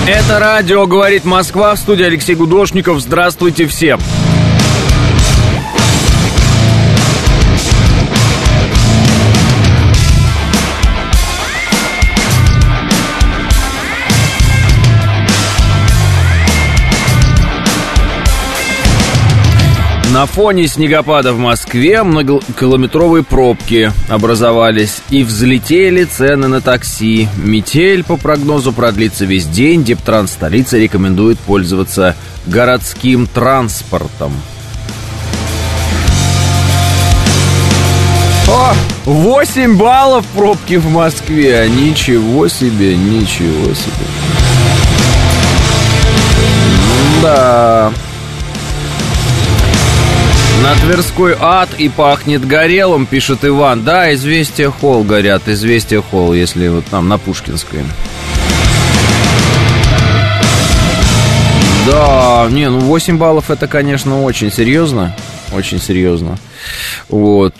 [0.06, 3.00] Это радио «Говорит Москва» в студии Алексей Гудошников.
[3.00, 3.98] Здравствуйте всем!
[20.14, 27.28] На фоне снегопада в Москве многокилометровые пробки образовались и взлетели цены на такси.
[27.36, 29.82] Метель, по прогнозу, продлится весь день.
[29.82, 32.14] Дептранс столицы рекомендует пользоваться
[32.46, 34.32] городским транспортом.
[38.46, 38.72] О,
[39.06, 41.68] 8 баллов пробки в Москве.
[41.68, 44.06] Ничего себе, ничего себе.
[47.20, 47.92] Да.
[50.64, 53.84] На Тверской ад и пахнет горелым, пишет Иван.
[53.84, 57.80] Да, известия холл горят, известия холл, если вот там на Пушкинской.
[61.86, 65.14] Да, не, ну 8 баллов это, конечно, очень серьезно.
[65.52, 66.38] Очень серьезно.
[67.10, 67.54] Вот.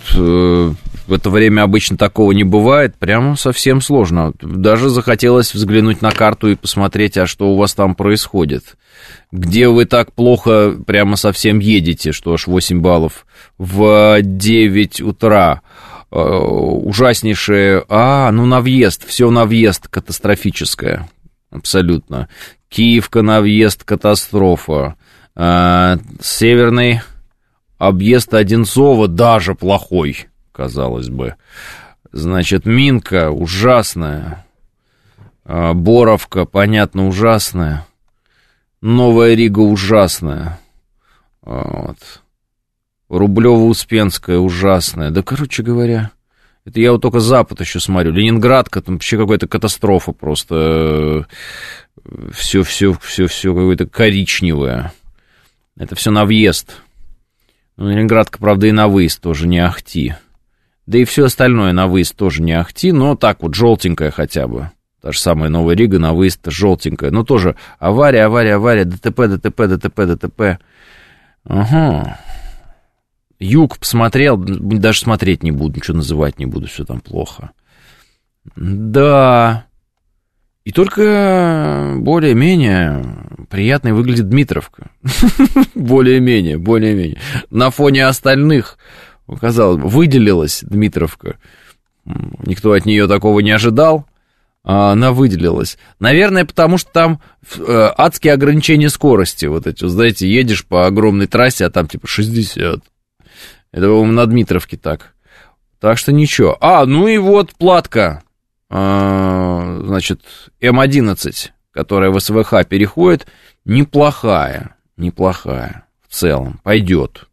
[1.07, 2.95] В это время обычно такого не бывает.
[2.97, 4.33] Прямо совсем сложно.
[4.41, 8.75] Даже захотелось взглянуть на карту и посмотреть, а что у вас там происходит
[9.31, 13.25] где вы так плохо прямо совсем едете, что аж 8 баллов,
[13.57, 15.61] в 9 утра.
[16.11, 17.83] Э, ужаснейшее...
[17.89, 21.09] А, ну на въезд, все на въезд катастрофическое.
[21.51, 22.29] Абсолютно.
[22.69, 24.95] Киевка на въезд катастрофа.
[25.35, 27.01] А, северный
[27.77, 31.35] объезд Одинцова даже плохой, казалось бы.
[32.11, 34.45] Значит, Минка ужасная.
[35.43, 37.85] А, Боровка, понятно, ужасная.
[38.81, 40.59] Новая Рига ужасная.
[41.41, 41.97] Вот.
[43.09, 45.11] Рублево-Успенская ужасная.
[45.11, 46.11] Да, короче говоря,
[46.63, 48.11] это я вот только Запад еще смотрю.
[48.11, 51.27] Ленинград, там вообще какая-то катастрофа просто.
[52.31, 54.93] Все, все, все, все какое-то коричневое.
[55.77, 56.77] Это все на въезд.
[57.77, 60.15] Ну, Ленинградка, правда, и на выезд тоже не ахти.
[60.85, 64.69] Да и все остальное на выезд тоже не ахти, но так вот желтенькое хотя бы.
[65.01, 67.11] Та же самая Новая Рига на выезд желтенькая.
[67.11, 70.59] Но тоже авария, авария, авария, ДТП, ДТП, ДТП, ДТП.
[71.43, 72.19] Ага.
[73.39, 77.51] Юг посмотрел, даже смотреть не буду, ничего называть не буду, все там плохо.
[78.55, 79.65] Да.
[80.63, 83.05] И только более-менее
[83.49, 84.89] приятной выглядит Дмитровка.
[85.75, 87.19] более-менее, более-менее.
[87.51, 88.77] На фоне остальных,
[89.39, 91.37] казалось бы, выделилась Дмитровка.
[92.05, 94.05] Никто от нее такого не ожидал.
[94.63, 95.77] А, она выделилась.
[95.99, 97.21] Наверное, потому что там
[97.55, 99.45] э, адские ограничения скорости.
[99.45, 102.81] Вот эти, знаете, едешь по огромной трассе, а там типа 60.
[103.71, 105.13] Это, по-моему, на Дмитровке так.
[105.79, 106.57] Так что ничего.
[106.61, 108.23] А, ну и вот платка.
[108.69, 110.21] А, значит,
[110.61, 113.27] М11, которая в СВХ переходит,
[113.65, 114.75] неплохая.
[114.97, 115.85] Неплохая.
[116.07, 116.59] В целом.
[116.63, 117.27] Пойдет.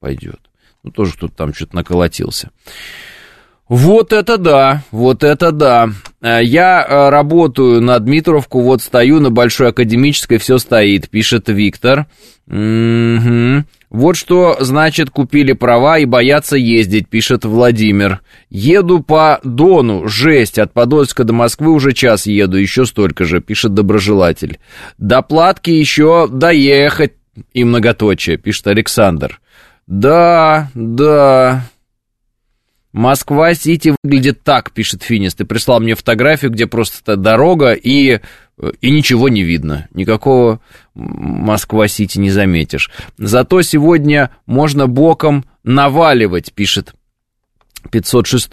[0.00, 0.40] Пойдет.
[0.82, 2.50] Ну, тоже кто-то там что-то наколотился.
[3.68, 5.88] Вот это да, вот это да.
[6.20, 12.06] Э, я э, работаю на Дмитровку, вот стою на Большой Академической, все стоит, пишет Виктор.
[12.48, 13.64] Угу.
[13.88, 18.20] Вот что значит купили права и боятся ездить, пишет Владимир.
[18.50, 23.74] Еду по Дону, жесть, от Подольска до Москвы уже час еду, еще столько же, пишет
[23.74, 24.58] доброжелатель.
[24.98, 27.12] До Платки еще доехать
[27.54, 29.40] и многоточие, пишет Александр.
[29.92, 31.68] Да, да,
[32.94, 35.34] Москва-Сити выглядит так, пишет Финис.
[35.34, 38.20] Ты прислал мне фотографию, где просто дорога и,
[38.80, 39.88] и ничего не видно.
[39.92, 40.60] Никакого
[40.94, 42.90] Москва-Сити не заметишь.
[43.18, 46.94] Зато сегодня можно боком наваливать, пишет
[47.90, 48.48] 506.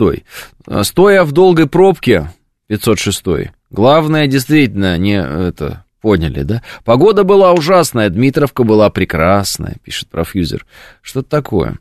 [0.81, 2.33] Стоя в долгой пробке,
[2.67, 3.23] 506.
[3.69, 6.63] Главное, действительно, не это, Поняли, да?
[6.85, 10.65] Погода была ужасная, Дмитровка была прекрасная, пишет профьюзер.
[11.01, 11.79] Что-то такое.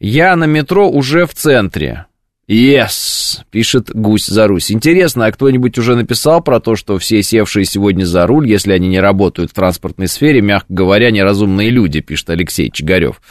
[0.00, 2.06] Я на метро уже в центре.
[2.46, 4.70] Yes, пишет Гусь за Русь.
[4.70, 8.88] Интересно, а кто-нибудь уже написал про то, что все севшие сегодня за руль, если они
[8.88, 13.22] не работают в транспортной сфере, мягко говоря, неразумные люди, пишет Алексей Чигарев.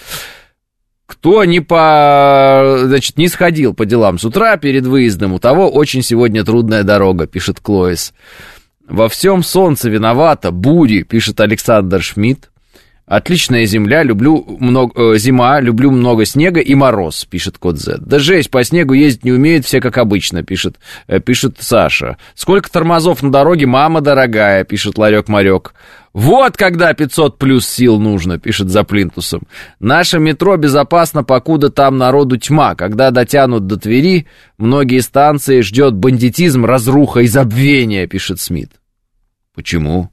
[1.06, 6.02] Кто не по, значит, не сходил по делам с утра перед выездом, у того очень
[6.02, 8.14] сегодня трудная дорога, пишет Клоис.
[8.88, 12.53] Во всем солнце виновато, бури, пишет Александр Шмидт.
[13.06, 17.98] Отличная земля, люблю много, э, зима, люблю много снега и мороз, пишет код Z.
[18.00, 20.78] Да жесть, по снегу ездить не умеют все как обычно, пишет,
[21.08, 22.18] э, пишет Саша.
[22.34, 25.74] Сколько тормозов на дороге, мама дорогая, пишет Ларек-Марек.
[26.14, 29.42] Вот когда 500 плюс сил нужно, пишет за плинтусом.
[29.82, 32.76] Наше метро безопасно, покуда там народу тьма.
[32.76, 34.28] Когда дотянут до Твери,
[34.58, 38.72] многие станции ждет бандитизм, разруха и забвение, пишет Смит.
[39.54, 40.13] Почему?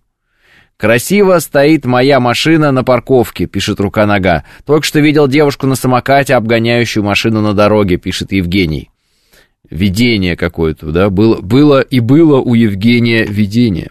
[0.80, 4.44] «Красиво стоит моя машина на парковке»,— пишет рука-нога.
[4.64, 8.88] «Только что видел девушку на самокате, обгоняющую машину на дороге»,— пишет Евгений.
[9.68, 13.90] Видение какое-то, да, было, было и было у Евгения видение.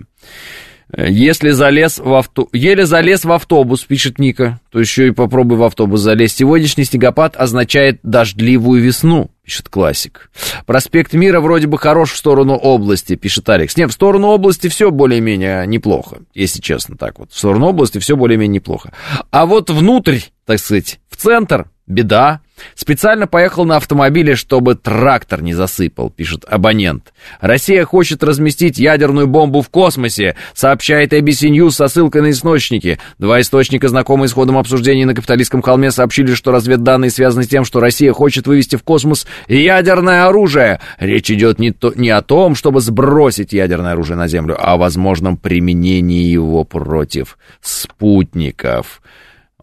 [0.97, 2.49] Если залез в авто...
[2.53, 4.59] Еле залез в автобус, пишет Ника.
[4.71, 6.37] То еще и попробуй в автобус залезть.
[6.37, 10.29] Сегодняшний снегопад означает дождливую весну, пишет классик.
[10.67, 13.75] Проспект Мира вроде бы хорош в сторону области, пишет Алекс.
[13.75, 17.31] Не, в сторону области все более-менее неплохо, если честно так вот.
[17.31, 18.93] В сторону области все более-менее неплохо.
[19.31, 22.41] А вот внутрь, так сказать, в центр, беда.
[22.75, 27.13] Специально поехал на автомобиле, чтобы трактор не засыпал, пишет абонент.
[27.41, 32.99] Россия хочет разместить ядерную бомбу в космосе, сообщает ABC News со ссылкой на источники.
[33.17, 37.65] Два источника, знакомые с ходом обсуждений на капиталистском холме, сообщили, что разведданные связаны с тем,
[37.65, 40.79] что Россия хочет вывести в космос ядерное оружие.
[40.99, 44.77] Речь идет не, то, не о том, чтобы сбросить ядерное оружие на Землю, а о
[44.77, 49.01] возможном применении его против спутников.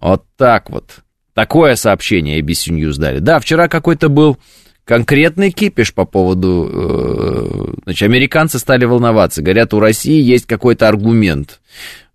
[0.01, 1.06] Вот так вот.
[1.37, 3.19] Такое сообщение ABC News дали.
[3.19, 4.39] Да, вчера какой-то был
[4.87, 6.71] конкретный кипиш по поводу...
[6.73, 9.43] Э, значит, американцы стали волноваться.
[9.43, 11.61] Говорят, у России есть какой-то аргумент.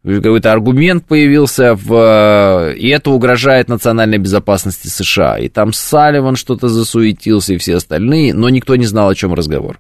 [0.04, 5.38] Какой-то аргумент появился, в, и это угрожает национальной безопасности США.
[5.38, 9.80] И там Салливан что-то засуетился, и все остальные, но никто не знал, о чем разговор.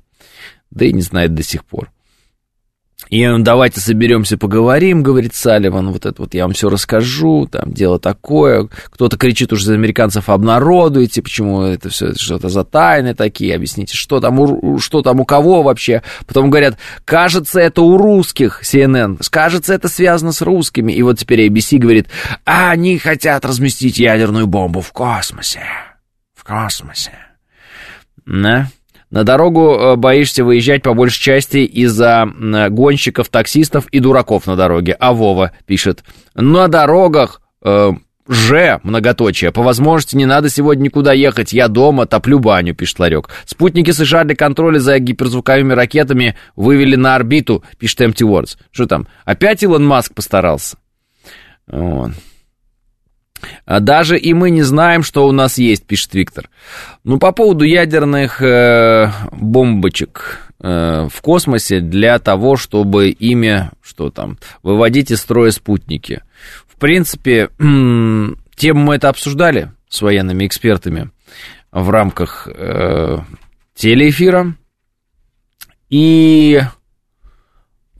[0.69, 1.89] Да и не знает до сих пор.
[3.09, 7.99] И давайте соберемся, поговорим, говорит Салливан, вот это вот я вам все расскажу, там дело
[7.99, 8.69] такое.
[8.85, 14.21] Кто-то кричит уже за американцев, обнародуйте, почему это все что-то за тайны такие, объясните, что
[14.21, 16.03] там, у, что там у кого вообще.
[16.25, 20.93] Потом говорят, кажется, это у русских, CNN, кажется, это связано с русскими.
[20.93, 22.07] И вот теперь ABC говорит,
[22.45, 25.63] а они хотят разместить ядерную бомбу в космосе.
[26.33, 27.11] В космосе.
[28.25, 28.67] Да?
[29.11, 32.25] На дорогу э, боишься выезжать по большей части из-за
[32.69, 34.95] гонщиков, таксистов и дураков на дороге.
[34.99, 36.03] А Вова пишет.
[36.33, 37.91] На дорогах э,
[38.27, 39.51] Ж, многоточие.
[39.51, 41.51] По возможности не надо сегодня никуда ехать.
[41.51, 43.29] Я дома, топлю баню, пишет Ларек.
[43.45, 48.57] Спутники США для контроля за гиперзвуковыми ракетами вывели на орбиту, пишет Empty Words.
[48.71, 49.07] Что там?
[49.25, 50.77] Опять Илон Маск постарался?
[51.67, 52.11] Вот.
[53.65, 56.49] А даже и мы не знаем, что у нас есть, пишет Виктор.
[57.03, 64.37] Ну, по поводу ядерных э, бомбочек э, в космосе для того, чтобы ими, что там,
[64.63, 66.21] выводить из строя спутники.
[66.67, 71.11] В принципе, тему мы это обсуждали с военными экспертами
[71.71, 73.19] в рамках э,
[73.75, 74.55] телеэфира.
[75.89, 76.61] И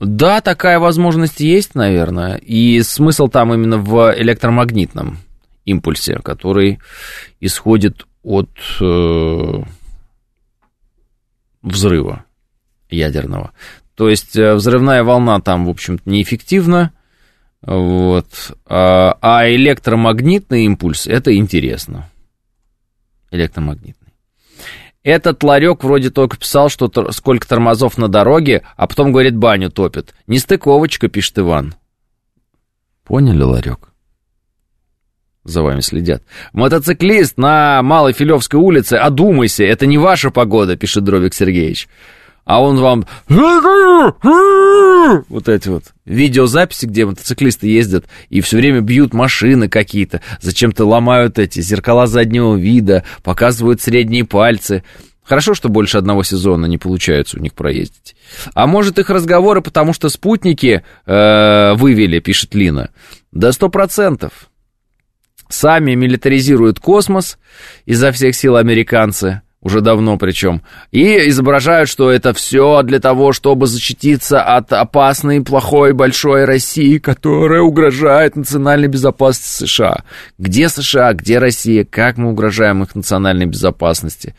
[0.00, 2.36] да, такая возможность есть, наверное.
[2.36, 5.18] И смысл там именно в электромагнитном
[5.64, 6.80] импульсе, который
[7.40, 8.50] исходит от
[8.80, 9.62] э,
[11.62, 12.24] взрыва
[12.90, 13.52] ядерного.
[13.94, 16.92] То есть э, взрывная волна там, в общем-то, неэффективна,
[17.62, 22.10] вот, а, а электромагнитный импульс это интересно.
[23.30, 24.12] Электромагнитный.
[25.04, 30.14] Этот ларек вроде только писал, что сколько тормозов на дороге, а потом, говорит, баню топит.
[30.26, 31.74] Нестыковочка, пишет Иван.
[33.04, 33.91] Поняли, ларек?
[35.44, 36.22] За вами следят.
[36.52, 41.88] Мотоциклист на Малой Филевской улице, одумайся, это не ваша погода, пишет Дровик Сергеевич.
[42.44, 43.06] А он вам...
[45.28, 51.38] Вот эти вот видеозаписи, где мотоциклисты ездят и все время бьют машины какие-то, зачем-то ломают
[51.38, 54.82] эти зеркала заднего вида, показывают средние пальцы.
[55.22, 58.16] Хорошо, что больше одного сезона не получается у них проездить.
[58.54, 62.90] А может их разговоры, потому что спутники э, вывели, пишет Лина.
[63.30, 64.50] Да сто процентов
[65.52, 67.38] сами милитаризируют космос
[67.86, 73.66] изо всех сил американцы, уже давно причем, и изображают, что это все для того, чтобы
[73.66, 80.04] защититься от опасной, плохой, большой России, которая угрожает национальной безопасности США.
[80.38, 84.34] Где США, где Россия, как мы угрожаем их национальной безопасности?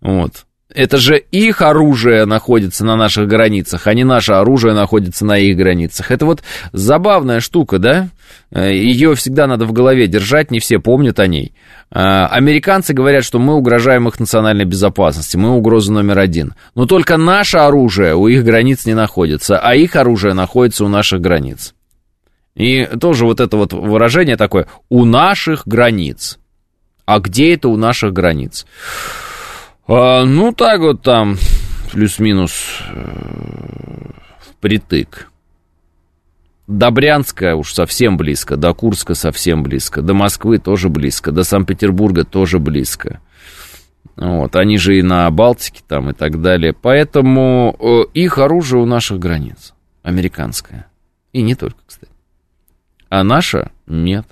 [0.00, 0.45] Вот.
[0.76, 5.56] Это же их оружие находится на наших границах, а не наше оружие находится на их
[5.56, 6.10] границах.
[6.10, 6.42] Это вот
[6.74, 8.08] забавная штука, да?
[8.50, 11.54] Э, Ее всегда надо в голове держать, не все помнят о ней.
[11.90, 16.52] Э, американцы говорят, что мы угрожаем их национальной безопасности, мы угроза номер один.
[16.74, 21.22] Но только наше оружие у их границ не находится, а их оружие находится у наших
[21.22, 21.74] границ.
[22.54, 26.38] И тоже вот это вот выражение такое «у наших границ».
[27.06, 28.66] А где это у наших границ?
[29.88, 31.36] А, ну, так вот там,
[31.92, 34.10] плюс-минус, э,
[34.40, 35.30] впритык.
[36.66, 42.24] До Брянска уж совсем близко, до Курска совсем близко, до Москвы тоже близко, до Санкт-Петербурга
[42.24, 43.20] тоже близко.
[44.16, 46.72] Вот, они же и на Балтике там и так далее.
[46.72, 50.86] Поэтому э, их оружие у наших границ, американское.
[51.32, 52.10] И не только, кстати.
[53.08, 54.26] А наша нет.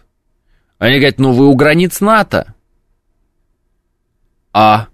[0.78, 2.54] Они говорят, ну вы у границ НАТО.
[4.52, 4.88] А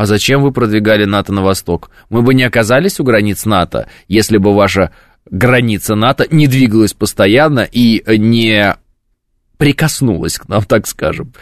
[0.00, 1.90] а зачем вы продвигали НАТО на восток?
[2.08, 4.92] Мы бы не оказались у границ НАТО, если бы ваша
[5.30, 8.76] граница НАТО не двигалась постоянно и не
[9.58, 11.34] прикоснулась к нам, так скажем.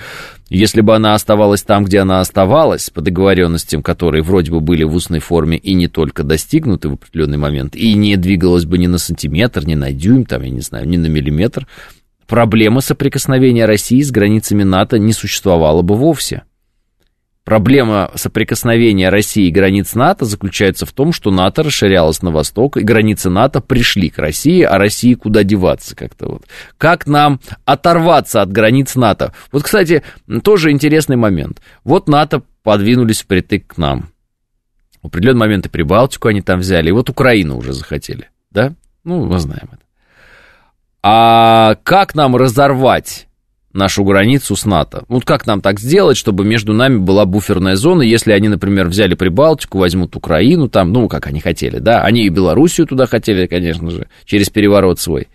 [0.48, 4.92] Если бы она оставалась там, где она оставалась, по договоренностям, которые вроде бы были в
[4.92, 8.98] устной форме и не только достигнуты в определенный момент, и не двигалась бы ни на
[8.98, 11.68] сантиметр, ни на дюйм, там, я не знаю, ни на миллиметр,
[12.26, 16.42] проблема соприкосновения России с границами НАТО не существовала бы вовсе.
[17.48, 22.82] Проблема соприкосновения России и границ НАТО заключается в том, что НАТО расширялось на восток, и
[22.82, 26.42] границы НАТО пришли к России, а России куда деваться как-то вот.
[26.76, 29.32] Как нам оторваться от границ НАТО?
[29.50, 30.02] Вот, кстати,
[30.42, 31.62] тоже интересный момент.
[31.84, 34.10] Вот НАТО подвинулись впритык к нам.
[35.02, 38.74] В определенный момент и Прибалтику они там взяли, и вот Украину уже захотели, да?
[39.04, 39.82] Ну, мы знаем это.
[41.02, 43.26] А как нам разорвать
[43.78, 45.04] нашу границу с НАТО.
[45.08, 49.14] Вот как нам так сделать, чтобы между нами была буферная зона, если они, например, взяли
[49.14, 53.90] Прибалтику, возьмут Украину там, ну, как они хотели, да, они и Белоруссию туда хотели, конечно
[53.90, 55.28] же, через переворот свой.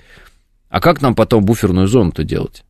[0.69, 2.63] А как нам потом буферную зону-то делать?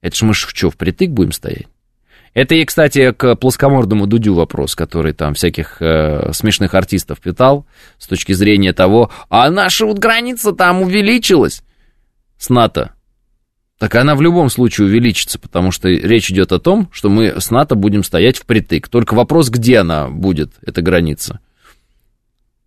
[0.00, 1.66] Это ж мы что, впритык будем стоять?
[2.34, 7.64] Это и, кстати, к плоскомордому Дудю вопрос, который там всяких э, смешных артистов питал
[7.98, 11.62] с точки зрения того, а наша вот граница там увеличилась
[12.36, 12.93] с НАТО.
[13.84, 17.50] Так она в любом случае увеличится, потому что речь идет о том, что мы с
[17.50, 18.88] НАТО будем стоять впритык.
[18.88, 21.40] Только вопрос, где она будет, эта граница.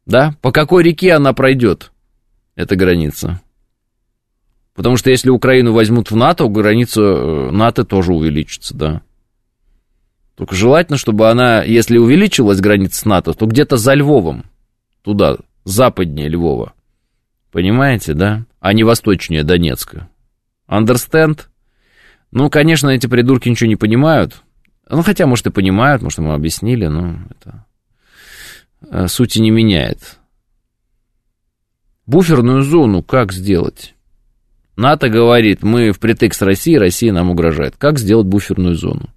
[0.05, 0.36] Да?
[0.43, 1.91] По какой реке она пройдет,
[2.53, 3.41] эта граница?
[4.76, 9.01] Потому что если Украину возьмут в НАТО, граница э, НАТО тоже увеличится, да.
[10.36, 14.45] Только желательно, чтобы она, если увеличилась граница НАТО, то где-то за Львовом,
[15.01, 16.74] туда, западнее Львова.
[17.51, 18.45] Понимаете, да?
[18.59, 20.09] А не восточнее Донецка.
[20.70, 21.45] Understand?
[22.32, 24.43] Ну, конечно, эти придурки ничего не понимают.
[24.89, 27.65] Ну, хотя, может, и понимают, может, мы объяснили, но это
[28.89, 30.18] э, сути не меняет.
[32.05, 33.95] Буферную зону как сделать?
[34.78, 37.76] НАТО говорит, мы впритык с Россией, Россия нам угрожает.
[37.78, 39.09] Как сделать буферную зону?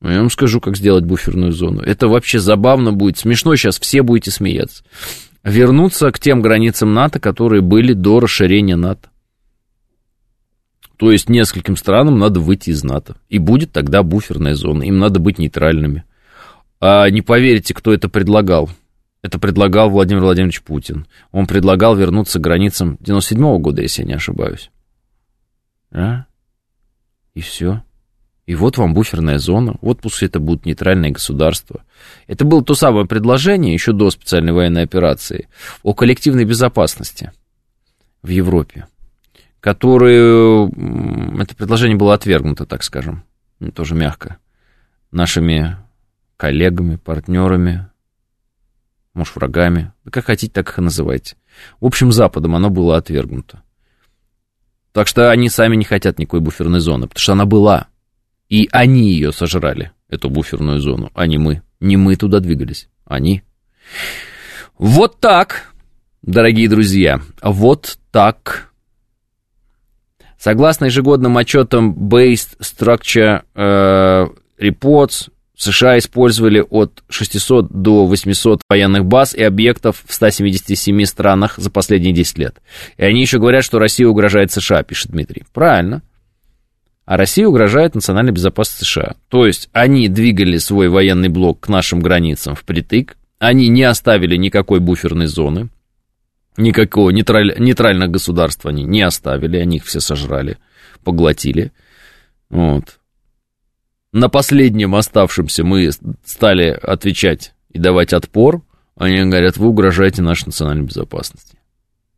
[0.00, 1.80] Ну, я вам скажу, как сделать буферную зону.
[1.82, 4.84] Это вообще забавно будет, смешно, сейчас все будете смеяться.
[5.42, 9.08] Вернуться к тем границам НАТО, которые были до расширения НАТО.
[11.00, 13.16] То есть нескольким странам надо выйти из НАТО.
[13.30, 14.82] И будет тогда буферная зона.
[14.82, 16.04] Им надо быть нейтральными.
[16.78, 18.68] А не поверите, кто это предлагал.
[19.22, 21.06] Это предлагал Владимир Владимирович Путин.
[21.32, 24.70] Он предлагал вернуться к границам 97 -го года, если я не ошибаюсь.
[25.90, 26.26] А?
[27.32, 27.82] И все.
[28.44, 29.76] И вот вам буферная зона.
[29.80, 31.82] Вот пусть это будут нейтральные государства.
[32.26, 35.48] Это было то самое предложение еще до специальной военной операции
[35.82, 37.32] о коллективной безопасности
[38.20, 38.86] в Европе
[39.60, 40.68] которые...
[41.40, 43.24] Это предложение было отвергнуто, так скажем,
[43.74, 44.38] тоже мягко,
[45.10, 45.76] нашими
[46.36, 47.88] коллегами, партнерами,
[49.12, 51.36] может, врагами, как хотите, так их и называйте.
[51.80, 53.62] В общем, Западом оно было отвергнуто.
[54.92, 57.88] Так что они сами не хотят никакой буферной зоны, потому что она была.
[58.48, 61.62] И они ее сожрали, эту буферную зону, а не мы.
[61.78, 63.42] Не мы туда двигались, они.
[64.78, 65.72] Вот так,
[66.22, 68.69] дорогие друзья, вот так
[70.40, 74.26] Согласно ежегодным отчетам Based Structure э,
[74.58, 81.70] Reports, США использовали от 600 до 800 военных баз и объектов в 177 странах за
[81.70, 82.56] последние 10 лет.
[82.96, 85.44] И они еще говорят, что Россия угрожает США, пишет Дмитрий.
[85.52, 86.00] Правильно.
[87.04, 89.16] А Россия угрожает национальной безопасности США.
[89.28, 94.80] То есть они двигали свой военный блок к нашим границам впритык, они не оставили никакой
[94.80, 95.68] буферной зоны,
[96.56, 100.58] Никакого нейтраль, нейтрального государства они не оставили, они их все сожрали,
[101.04, 101.72] поглотили.
[102.48, 102.98] Вот.
[104.12, 105.90] На последнем оставшемся мы
[106.24, 108.62] стали отвечать и давать отпор.
[108.96, 111.58] Они говорят, вы угрожаете нашей национальной безопасности.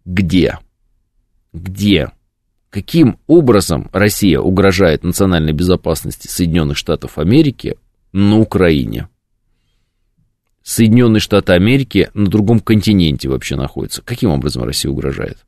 [0.04, 0.58] Где?
[1.52, 2.10] Где?
[2.70, 7.76] Каким образом Россия угрожает национальной безопасности Соединенных Штатов Америки
[8.12, 9.08] на Украине?
[10.62, 14.02] Соединенные Штаты Америки на другом континенте вообще находятся.
[14.02, 15.38] Каким образом Россия угрожает?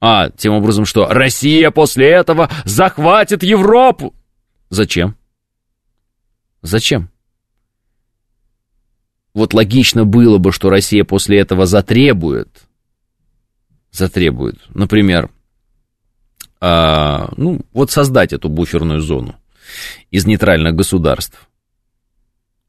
[0.00, 4.14] А, тем образом, что Россия после этого захватит Европу.
[4.70, 5.14] Зачем?
[6.62, 7.10] Зачем?
[9.34, 12.48] Вот логично было бы, что Россия после этого затребует,
[13.92, 15.30] затребует, например,
[16.60, 19.36] а, ну, вот создать эту буферную зону
[20.10, 21.48] из нейтральных государств.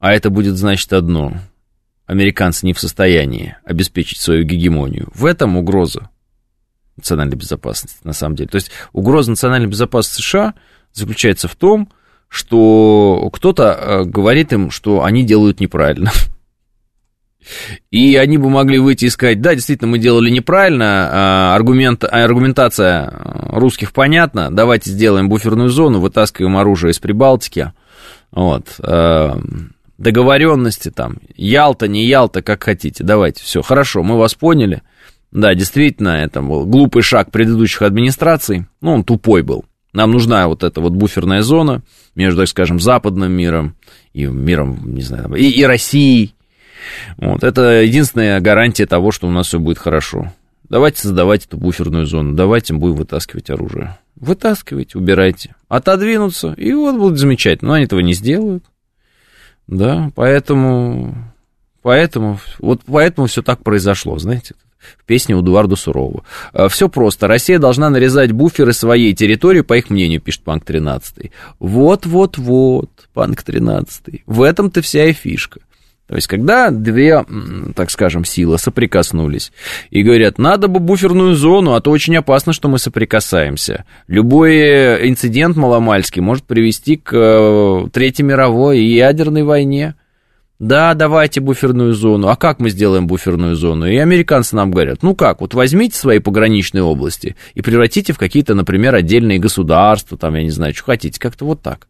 [0.02, 1.34] А это будет значить одно.
[2.06, 5.08] Американцы не в состоянии обеспечить свою гегемонию.
[5.14, 6.10] В этом угроза
[6.96, 8.48] национальной безопасности, на самом деле.
[8.48, 10.54] То есть угроза национальной безопасности США
[10.92, 11.88] заключается в том,
[12.26, 16.10] что кто-то э, говорит им, что они делают неправильно.
[17.92, 23.12] И они бы могли выйти и сказать, да, действительно, мы делали неправильно, а, аргумент, аргументация
[23.50, 27.72] русских понятна, давайте сделаем буферную зону, вытаскиваем оружие из Прибалтики.
[28.32, 28.80] Вот.
[29.98, 34.82] Договоренности там, Ялта, не Ялта, как хотите, давайте, все, хорошо, мы вас поняли.
[35.30, 39.64] Да, действительно, это был глупый шаг предыдущих администраций, ну, он тупой был.
[39.92, 41.82] Нам нужна вот эта вот буферная зона
[42.14, 43.76] между, так скажем, западным миром
[44.12, 46.34] и миром, не знаю, и, и Россией.
[47.16, 50.32] Вот, это единственная гарантия того, что у нас все будет хорошо.
[50.68, 53.98] Давайте создавать эту буферную зону, давайте будем вытаскивать оружие.
[54.16, 55.54] Вытаскивайте, убирайте.
[55.68, 57.68] Отодвинуться, и вот будет замечательно.
[57.68, 58.64] Но они этого не сделают.
[59.66, 61.14] Да, поэтому,
[61.82, 64.54] поэтому, вот поэтому все так произошло, знаете
[64.98, 66.24] в песне Эдуарда Сурова.
[66.52, 67.28] «Э, Все просто.
[67.28, 71.30] Россия должна нарезать буферы своей территории, по их мнению, пишет Панк 13.
[71.58, 74.22] Вот-вот-вот, Панк 13.
[74.26, 75.60] В этом-то вся и фишка.
[76.12, 77.24] То есть, когда две,
[77.74, 79.50] так скажем, силы соприкоснулись
[79.88, 83.86] и говорят, надо бы буферную зону, а то очень опасно, что мы соприкасаемся.
[84.08, 89.94] Любой инцидент маломальский может привести к э, Третьей мировой и ядерной войне.
[90.58, 92.28] Да, давайте буферную зону.
[92.28, 93.86] А как мы сделаем буферную зону?
[93.86, 98.54] И американцы нам говорят, ну как, вот возьмите свои пограничные области и превратите в какие-то,
[98.54, 101.88] например, отдельные государства, там, я не знаю, что хотите, как-то вот так.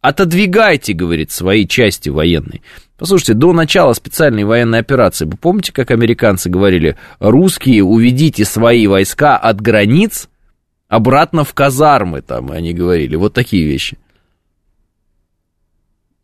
[0.00, 2.62] Отодвигайте, говорит, свои части военные.
[2.96, 9.36] Послушайте, до начала специальной военной операции, вы помните, как американцы говорили, русские, уведите свои войска
[9.36, 10.28] от границ
[10.88, 13.98] обратно в казармы, там они говорили, вот такие вещи.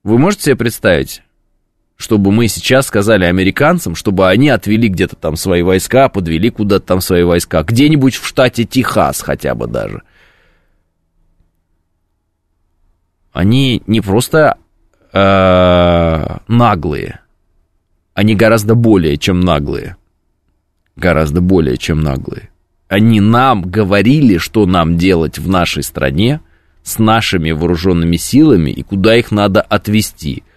[0.02, 1.22] Вы можете себе представить,
[1.96, 7.00] чтобы мы сейчас сказали американцам, чтобы они отвели где-то там свои войска, подвели куда-то там
[7.00, 10.02] свои войска, где-нибудь в штате Техас хотя бы даже.
[13.36, 14.56] Они не просто
[15.12, 17.20] э, наглые,
[18.14, 19.98] они гораздо более чем наглые,
[20.96, 22.48] гораздо более чем наглые.
[22.88, 26.40] Они нам говорили, что нам делать в нашей стране
[26.82, 30.42] с нашими вооруженными силами и куда их надо отвести–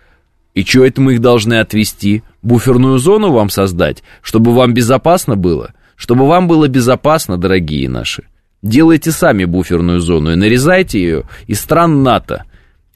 [0.56, 2.24] и что это мы их должны отвести?
[2.42, 5.74] Буферную зону вам создать, чтобы вам безопасно было?
[5.96, 8.24] Чтобы вам было безопасно, дорогие наши.
[8.62, 12.46] Делайте сами буферную зону и нарезайте ее из стран НАТО,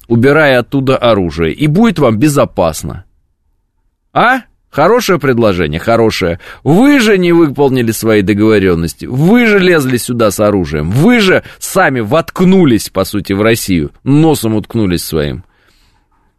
[0.08, 3.06] убирая оттуда оружие, и будет вам безопасно.
[4.14, 4.42] А?
[4.70, 6.40] Хорошее предложение, хорошее.
[6.64, 9.06] Вы же не выполнили свои договоренности.
[9.06, 10.90] Вы же лезли сюда с оружием.
[10.90, 13.92] Вы же сами воткнулись, по сути, в Россию.
[14.04, 15.44] Носом уткнулись своим.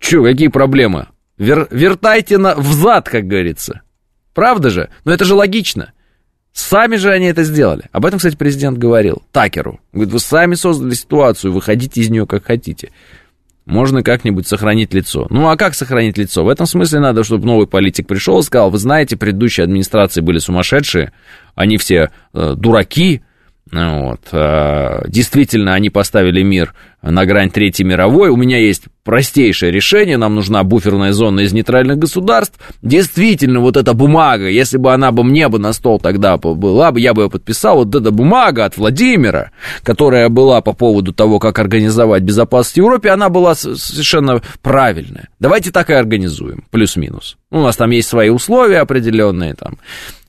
[0.01, 1.07] Че, какие проблемы?
[1.39, 3.83] Вер, вертайте на, взад, как говорится.
[4.35, 4.91] Правда же?
[5.05, 5.93] Но это же логично.
[6.53, 7.85] Сами же они это сделали.
[7.93, 9.81] Об этом, кстати, президент говорил Такеру.
[9.93, 12.91] Говорит, вы сами создали ситуацию, выходите из нее как хотите.
[13.67, 15.27] Можно как-нибудь сохранить лицо.
[15.31, 16.45] Ну а как сохранить лицо?
[16.45, 20.39] В этом смысле надо, чтобы новый политик пришел и сказал, вы знаете, предыдущие администрации были
[20.39, 21.13] сумасшедшие,
[21.55, 23.23] они все э, дураки,
[23.73, 24.21] вот.
[24.33, 28.29] А, действительно, они поставили мир на грань Третьей мировой.
[28.29, 30.17] У меня есть простейшее решение.
[30.17, 32.59] Нам нужна буферная зона из нейтральных государств.
[32.83, 37.01] Действительно, вот эта бумага, если бы она бы мне бы на стол тогда была бы,
[37.01, 37.79] я бы ее подписал.
[37.79, 39.51] Вот эта бумага от Владимира,
[39.83, 45.29] которая была по поводу того, как организовать безопасность в Европе, она была совершенно правильная.
[45.41, 47.37] Давайте так и организуем, плюс-минус.
[47.51, 49.79] У нас там есть свои условия определенные, там,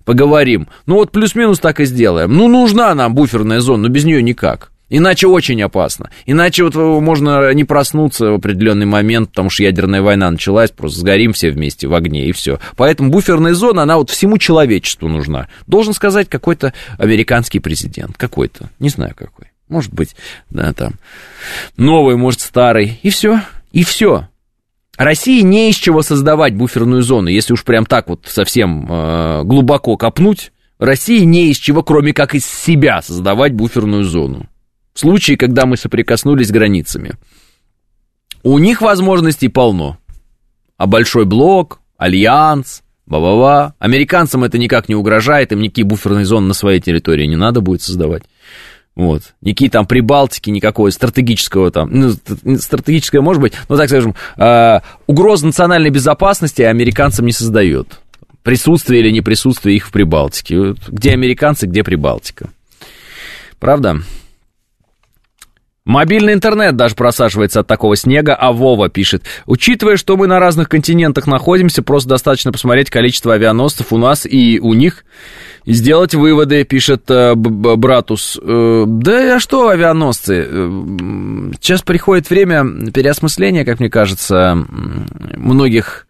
[0.05, 0.67] поговорим.
[0.85, 2.33] Ну вот плюс-минус так и сделаем.
[2.33, 4.71] Ну нужна нам буферная зона, но без нее никак.
[4.87, 6.11] Иначе очень опасно.
[6.27, 11.33] Иначе вот можно не проснуться в определенный момент, потому что ядерная война началась, просто сгорим
[11.33, 12.59] все вместе в огне и все.
[12.77, 15.47] Поэтому буферная зона, она вот всему человечеству нужна.
[15.65, 18.15] Должен сказать какой-то американский президент.
[18.15, 18.69] Какой-то.
[18.79, 19.47] Не знаю какой.
[19.69, 20.15] Может быть,
[20.51, 20.93] да, там.
[21.77, 22.99] Новый, может, старый.
[23.01, 23.41] И все.
[23.71, 24.27] И все.
[24.97, 29.97] России не из чего создавать буферную зону, если уж прям так вот совсем э, глубоко
[29.97, 30.51] копнуть.
[30.79, 34.47] России не из чего, кроме как из себя, создавать буферную зону.
[34.93, 37.13] В случае, когда мы соприкоснулись с границами.
[38.43, 39.97] У них возможностей полно.
[40.77, 43.75] А большой блок, альянс, ба-ба-ба.
[43.79, 47.81] Американцам это никак не угрожает, им никакие буферные зоны на своей территории не надо будет
[47.81, 48.23] создавать.
[48.95, 49.33] Вот.
[49.41, 55.41] Никакие там Прибалтики, никакого стратегического там, ну, стратегическое может быть, но так скажем, э, угроз
[55.41, 57.99] национальной безопасности американцам не создает.
[58.41, 60.75] Присутствие или не присутствие их в Прибалтике.
[60.87, 62.49] Где американцы, где Прибалтика.
[63.59, 64.01] Правда?
[65.83, 69.23] Мобильный интернет даже просаживается от такого снега, а Вова пишет.
[69.45, 74.59] Учитывая, что мы на разных континентах находимся, просто достаточно посмотреть количество авианосцев у нас и
[74.59, 75.05] у них
[75.73, 78.39] сделать выводы, пишет э, Братус.
[78.41, 80.45] Э, да а что авианосцы?
[80.47, 84.57] Э, сейчас приходит время переосмысления, как мне кажется,
[85.35, 86.04] многих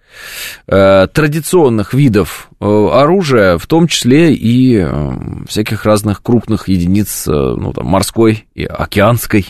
[0.67, 5.11] э, традиционных видов э, оружия, в том числе и э,
[5.47, 9.45] всяких разных крупных единиц, ну, там, морской и океанской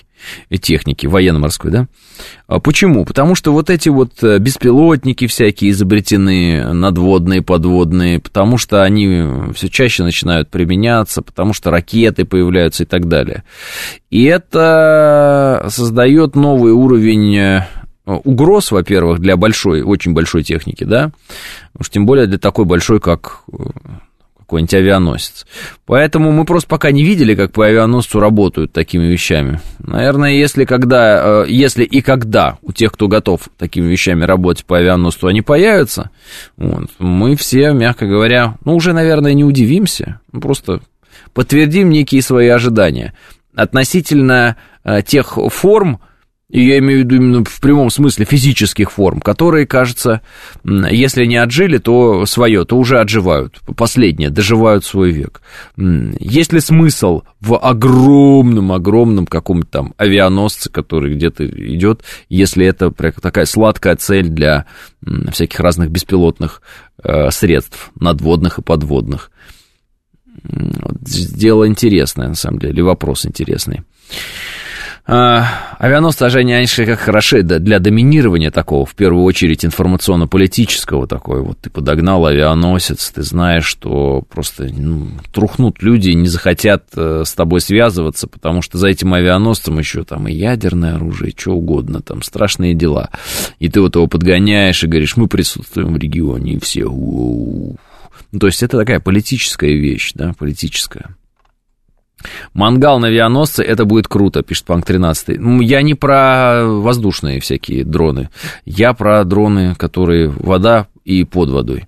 [0.61, 1.87] техники, военно-морской, да?
[2.47, 3.05] А почему?
[3.05, 10.03] Потому что вот эти вот беспилотники всякие изобретены, надводные, подводные, потому что они все чаще
[10.03, 13.43] начинают применяться, потому что ракеты появляются и так далее.
[14.09, 17.61] И это создает новый уровень
[18.05, 21.11] угроз, во-первых, для большой, очень большой техники, да,
[21.77, 23.63] уж тем более для такой большой, как э,
[24.45, 25.47] какой-нибудь авианосец.
[25.85, 29.59] Поэтому мы просто пока не видели, как по авианосцу работают такими вещами.
[29.79, 34.77] Наверное, если, когда, э, если и когда у тех, кто готов такими вещами работать по
[34.77, 36.11] авианосцу, они появятся,
[36.57, 40.79] вот, мы все, мягко говоря, ну, уже, наверное, не удивимся, просто
[41.33, 43.13] подтвердим некие свои ожидания
[43.55, 45.99] относительно э, тех форм,
[46.49, 50.21] и я имею в виду именно в прямом смысле физических форм, которые, кажется,
[50.63, 53.59] если не отжили, то свое, то уже отживают.
[53.75, 55.41] Последнее, доживают свой век.
[55.75, 63.95] Есть ли смысл в огромном-огромном каком-то там авианосце, который где-то идет, если это такая сладкая
[63.95, 64.65] цель для
[65.31, 66.61] всяких разных беспилотных
[67.03, 69.31] э, средств, надводных и подводных?
[70.43, 73.81] Дело интересное, на самом деле, вопрос интересный.
[75.07, 81.43] Авианосцы, они, они как хороши для доминирования такого, в первую очередь, информационно-политического такой.
[81.43, 87.33] Вот ты подогнал авианосец, ты знаешь, что просто ну, трухнут люди, не захотят э, с
[87.33, 92.23] тобой связываться, потому что за этим авианосцем еще там и ядерное оружие, что угодно, там
[92.23, 93.11] страшные дела.
[93.59, 96.85] И ты вот его подгоняешь и говоришь, мы присутствуем в регионе, и все.
[96.85, 101.15] Ну, то есть это такая политическая вещь, да, политическая.
[102.53, 105.39] Мангал на авианосце, это будет круто, пишет Панк 13.
[105.61, 108.29] Я не про воздушные всякие дроны,
[108.65, 111.85] я про дроны, которые вода и под водой.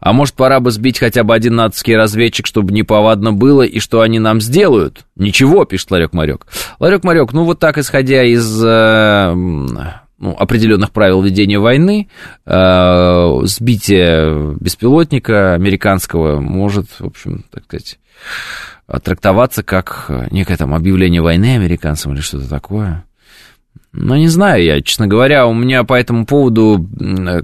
[0.00, 4.00] А может, пора бы сбить хотя бы один нацистский разведчик, чтобы неповадно было, и что
[4.00, 5.04] они нам сделают?
[5.16, 6.46] Ничего, пишет Ларек Марек.
[6.80, 12.08] Ларек Марек, ну вот так, исходя из э, ну, определенных правил ведения войны,
[12.46, 17.98] э, сбитие беспилотника американского может, в общем, так сказать
[18.86, 23.04] трактоваться как э, некое там объявление войны американцам или что-то такое.
[23.96, 26.84] Ну, не знаю я, честно говоря, у меня по этому поводу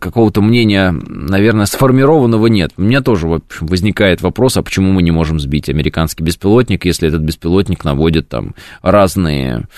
[0.01, 2.73] какого-то мнения, наверное, сформированного нет.
[2.77, 3.29] У меня тоже
[3.61, 8.57] возникает вопрос, а почему мы не можем сбить американский беспилотник, если этот беспилотник наводит там
[8.83, 9.69] разные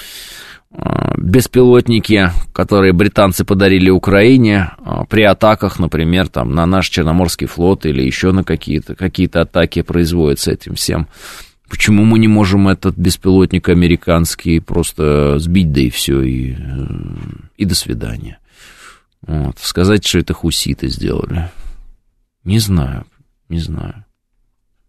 [0.73, 7.85] э, беспилотники, которые британцы подарили Украине э, при атаках, например, там, на наш Черноморский флот
[7.85, 11.07] или еще на какие-то какие атаки производятся этим всем.
[11.73, 16.57] Почему мы не можем этот беспилотник американский просто сбить, да и все, и, э,
[17.57, 18.41] и до свидания?
[19.23, 19.59] Вот.
[19.59, 21.49] Сказать, что это хуситы сделали.
[22.45, 23.07] Не знаю,
[23.49, 24.05] не знаю.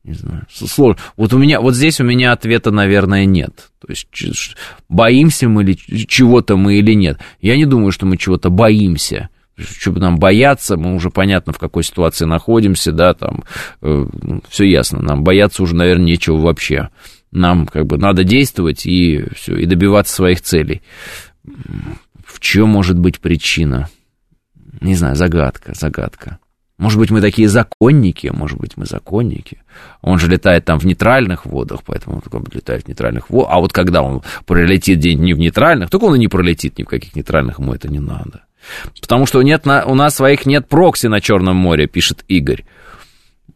[0.04, 0.46] Не знаю.
[0.50, 1.02] Сложно.
[1.16, 3.72] Вот у меня, вот здесь у меня ответа, наверное, нет.
[3.80, 4.58] То есть,
[4.90, 7.18] боимся мы ли чего-то мы или нет.
[7.40, 11.84] Я не думаю, что мы чего-то боимся чтобы нам бояться, мы уже понятно, в какой
[11.84, 13.44] ситуации находимся, да, там,
[13.82, 16.90] э, ну, все ясно, нам бояться уже, наверное, нечего вообще.
[17.32, 20.82] Нам, как бы, надо действовать и все, и добиваться своих целей.
[22.26, 23.90] В чем может быть причина?
[24.82, 26.40] Не знаю, загадка, загадка.
[26.78, 29.62] Может быть, мы такие законники, может быть, мы законники.
[30.02, 33.52] Он же летает там в нейтральных водах, поэтому он летает в нейтральных водах.
[33.54, 36.84] А вот когда он пролетит день не в нейтральных, только он и не пролетит ни
[36.84, 38.46] в каких нейтральных, ему это не надо.
[39.02, 42.64] Потому что нет на, у нас своих нет прокси на Черном море, пишет Игорь.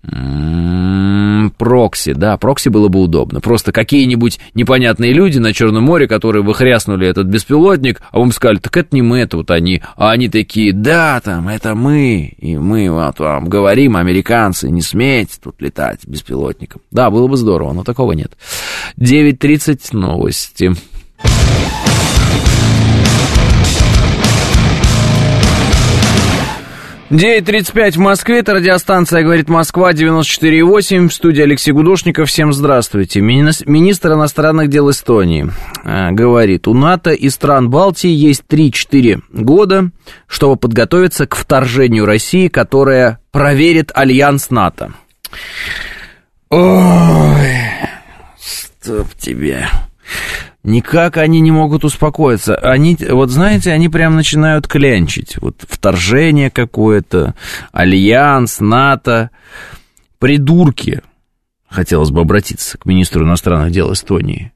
[0.09, 3.41] М-м, прокси, да, прокси было бы удобно.
[3.41, 8.75] Просто какие-нибудь непонятные люди на Черном море, которые выхряснули этот беспилотник, а вам сказали, так
[8.77, 9.81] это не мы, это вот они.
[9.95, 15.37] А они такие, да, там, это мы, и мы вот вам говорим, американцы, не смейте
[15.43, 16.81] тут летать беспилотником.
[16.91, 18.37] Да, было бы здорово, но такого нет.
[18.97, 20.73] 9.30 новости.
[27.09, 32.27] 9.35 в Москве, это радиостанция «Говорит Москва», 94.8, в студии Алексей Гудошников.
[32.27, 33.21] Всем здравствуйте.
[33.21, 35.49] Министр иностранных дел Эстонии
[35.85, 39.91] э, говорит, у НАТО и стран Балтии есть 3-4 года,
[40.27, 44.91] чтобы подготовиться к вторжению России, которая проверит альянс НАТО.
[46.49, 47.47] Ой,
[48.37, 49.69] стоп тебе.
[50.63, 52.55] Никак они не могут успокоиться.
[52.55, 55.37] Они, вот знаете, они прям начинают клянчить.
[55.37, 57.35] Вот вторжение какое-то,
[57.71, 59.29] альянс, НАТО.
[60.19, 61.01] Придурки.
[61.69, 64.51] Хотелось бы обратиться к министру иностранных дел Эстонии.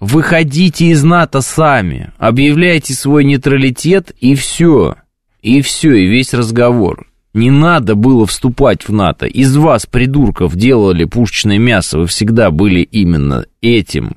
[0.00, 4.96] Выходите из НАТО сами, объявляйте свой нейтралитет и все.
[5.42, 7.06] И все, и весь разговор.
[7.34, 9.26] Не надо было вступать в НАТО.
[9.26, 11.98] Из вас, придурков, делали пушечное мясо.
[11.98, 14.16] Вы всегда были именно этим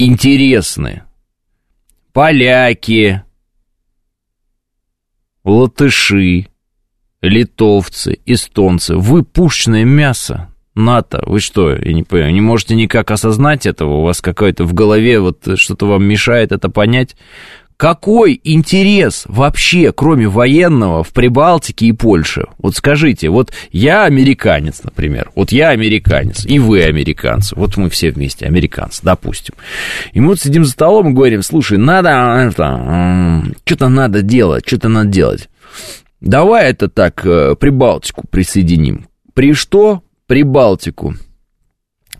[0.00, 1.02] интересны.
[2.12, 3.22] Поляки,
[5.44, 6.48] латыши,
[7.20, 8.96] литовцы, эстонцы.
[8.96, 10.48] Вы пушечное мясо.
[10.74, 14.72] НАТО, вы что, я не понимаю, не можете никак осознать этого, у вас какое-то в
[14.72, 17.16] голове вот что-то вам мешает это понять.
[17.80, 22.44] Какой интерес вообще, кроме военного, в Прибалтике и Польше?
[22.58, 28.10] Вот скажите, вот я американец, например, вот я американец, и вы американцы, вот мы все
[28.10, 29.54] вместе американцы, допустим.
[30.12, 32.50] И мы вот сидим за столом и говорим, слушай, надо
[33.64, 35.48] что-то надо делать, что-то надо делать.
[36.20, 39.06] Давай это так, э, Прибалтику присоединим.
[39.32, 40.02] При что?
[40.26, 41.14] Прибалтику.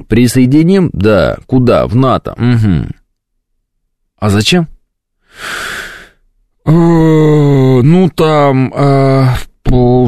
[0.09, 0.89] Присоединим?
[0.95, 1.37] Да.
[1.45, 1.87] Куда?
[1.87, 2.33] В НАТО.
[2.39, 2.89] Угу.
[4.21, 4.67] А зачем?
[6.65, 9.25] Э, ну, там э,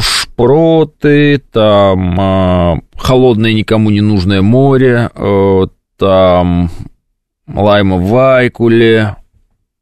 [0.00, 5.10] шпроты, там э, холодное никому не нужное море,
[5.96, 6.70] там
[7.46, 9.16] лайма в Вайкуле.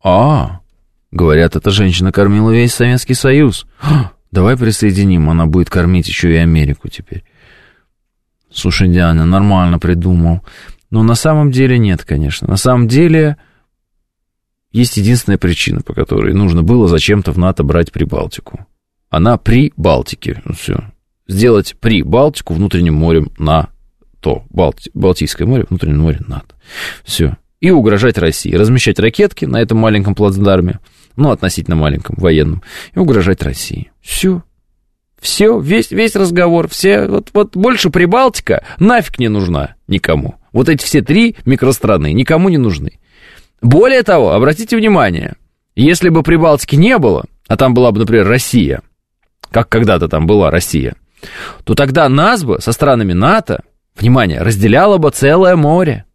[0.02, 0.60] А,
[1.10, 3.66] говорят, эта женщина кормила весь Советский Союз.
[4.31, 7.24] Давай присоединим, она будет кормить еще и Америку теперь.
[8.52, 10.43] Слушай, Диана, нормально придумал.
[10.90, 12.48] Но на самом деле нет, конечно.
[12.48, 13.36] На самом деле
[14.72, 18.66] есть единственная причина, по которой нужно было зачем-то в НАТО брать Прибалтику.
[19.09, 20.40] Она при Балтике.
[20.44, 20.92] Ну, все.
[21.26, 23.68] Сделать при Балтику внутренним морем на
[24.20, 24.44] то.
[24.51, 24.90] Балти...
[24.94, 26.55] Балтийское море, внутреннее море НАТО.
[27.05, 27.36] Все.
[27.60, 28.55] И угрожать России.
[28.55, 30.78] Размещать ракетки на этом маленьком плацдарме,
[31.16, 32.62] ну, относительно маленьком, военном,
[32.94, 33.90] и угрожать России.
[34.01, 34.42] Все.
[35.20, 40.36] Все, весь, весь разговор, все, вот, вот больше Прибалтика нафиг не нужна никому.
[40.52, 43.01] Вот эти все три микространы никому не нужны.
[43.61, 45.37] Более того, обратите внимание,
[45.74, 48.82] если бы Прибалтики не было, а там была бы, например, Россия,
[49.51, 50.97] как когда-то там была Россия,
[51.65, 53.62] то тогда нас бы со странами НАТО,
[53.97, 56.07] внимание, разделяло бы целое море.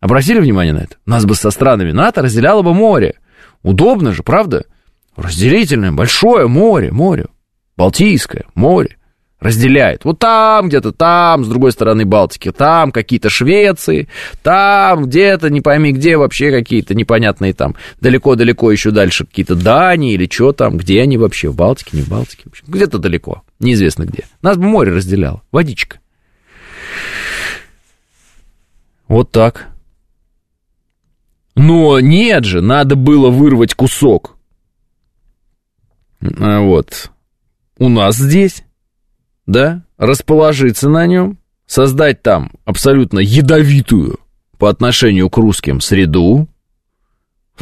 [0.00, 0.96] Обратили внимание на это?
[1.06, 3.18] Нас бы со странами НАТО разделяло бы море.
[3.62, 4.66] Удобно же, правда?
[5.16, 7.26] Разделительное, большое море, море.
[7.76, 8.98] Балтийское море
[9.44, 10.04] разделяет.
[10.04, 14.08] Вот там где-то, там, с другой стороны Балтики, там какие-то Швеции,
[14.42, 20.26] там где-то, не пойми где, вообще какие-то непонятные там, далеко-далеко еще дальше какие-то Дании или
[20.30, 24.24] что там, где они вообще, в Балтике, не в Балтике, где-то далеко, неизвестно где.
[24.40, 25.98] Нас бы море разделяло, водичка.
[29.08, 29.68] Вот так.
[31.54, 34.36] Но нет же, надо было вырвать кусок.
[36.38, 37.10] А вот.
[37.76, 38.64] У нас здесь
[39.46, 44.18] да, расположиться на нем, создать там абсолютно ядовитую
[44.58, 46.48] по отношению к русским среду,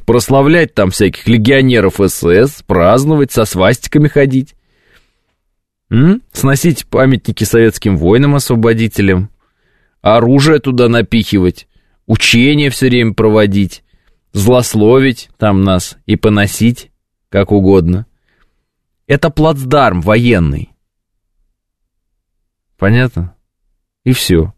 [0.07, 4.55] прославлять там всяких легионеров СС, праздновать, со свастиками ходить,
[5.91, 6.23] м?
[6.33, 9.31] сносить памятники советским воинам-освободителям,
[10.01, 11.69] оружие туда напихивать,
[12.07, 13.85] учения все время проводить,
[14.33, 16.91] злословить там нас и поносить
[17.29, 18.07] как угодно.
[19.07, 20.72] Это плацдарм военный.
[22.83, 23.33] Понятно?
[24.03, 24.53] И все.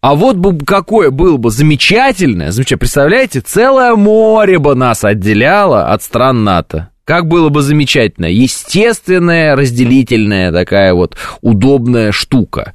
[0.00, 6.02] А вот бы какое было бы замечательное, замечательное, представляете, целое море бы нас отделяло от
[6.02, 6.90] стран НАТО.
[7.04, 8.26] Как было бы замечательно.
[8.26, 12.74] Естественная, разделительная такая вот удобная штука.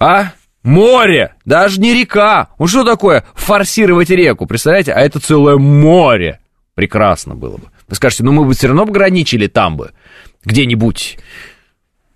[0.00, 0.32] А?
[0.62, 1.34] Море!
[1.44, 2.48] Даже не река.
[2.58, 4.92] Ну что такое форсировать реку, представляете?
[4.92, 6.40] А это целое море.
[6.74, 7.64] Прекрасно было бы.
[7.86, 9.90] Вы скажете, ну мы бы все равно бы граничили там бы,
[10.46, 11.18] где-нибудь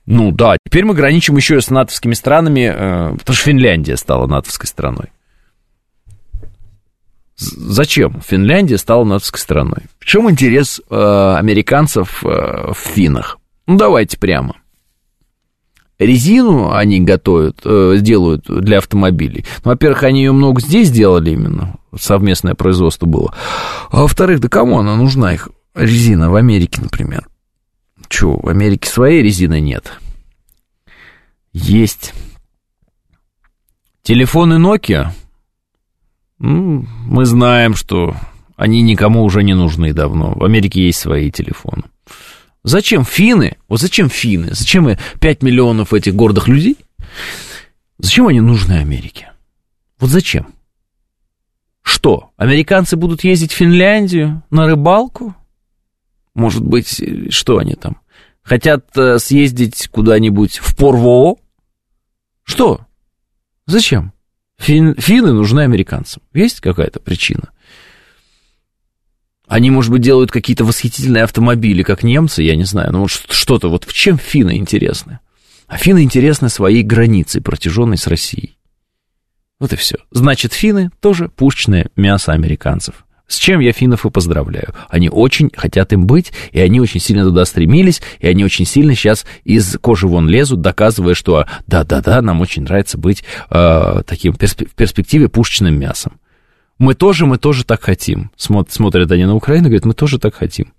[0.06, 4.66] ну да, теперь мы граничим еще с натовскими странами, э, потому что Финляндия стала натовской
[4.66, 5.10] страной.
[7.36, 9.84] Зачем Финляндия стала натовской страной?
[9.98, 13.38] В чем интерес э, американцев э, в финнах?
[13.66, 14.56] Ну давайте прямо.
[15.98, 19.44] Резину они готовят, э, делают для автомобилей.
[19.64, 23.34] Ну, во-первых, они ее много здесь делали именно, совместное производство было.
[23.90, 27.28] А во-вторых, да кому она нужна их резина в Америке, например?
[28.12, 29.98] Че, в Америке своей резины нет?
[31.54, 32.12] Есть.
[34.02, 35.12] Телефоны Nokia?
[36.38, 38.14] Ну, мы знаем, что
[38.54, 40.34] они никому уже не нужны давно.
[40.34, 41.84] В Америке есть свои телефоны.
[42.62, 43.56] Зачем финны?
[43.66, 44.48] Вот зачем финны?
[44.52, 46.76] Зачем 5 миллионов этих гордых людей?
[47.96, 49.32] Зачем они нужны Америке?
[49.98, 50.48] Вот зачем?
[51.80, 55.34] Что, американцы будут ездить в Финляндию на рыбалку?
[56.34, 57.98] Может быть, что они там?
[58.42, 61.36] Хотят э, съездить куда-нибудь в Порво?
[62.42, 62.86] Что?
[63.66, 64.12] Зачем?
[64.58, 66.22] Фин, финны нужны американцам.
[66.32, 67.50] Есть какая-то причина?
[69.46, 72.92] Они, может быть, делают какие-то восхитительные автомобили, как немцы, я не знаю.
[72.92, 75.20] Ну, что-то, вот в чем финны интересны?
[75.66, 78.56] А финны интересны своей границей, протяженной с Россией.
[79.60, 79.96] Вот и все.
[80.10, 83.04] Значит, финны тоже пушечное мясо американцев.
[83.26, 84.74] С чем я финнов и поздравляю.
[84.88, 88.94] Они очень хотят им быть, и они очень сильно туда стремились, и они очень сильно
[88.94, 94.38] сейчас из кожи вон лезут, доказывая, что да-да-да, нам очень нравится быть э, таким в
[94.38, 96.20] перспективе пушечным мясом.
[96.78, 98.30] Мы тоже, мы тоже так хотим.
[98.36, 100.72] Смотрят они на Украину и говорят, мы тоже так хотим.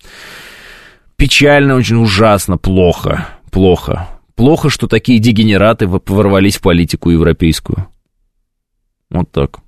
[1.15, 4.09] Печально, очень ужасно, плохо, плохо.
[4.35, 7.87] Плохо, что такие дегенераты ворвались в политику европейскую.
[9.09, 9.62] Вот так.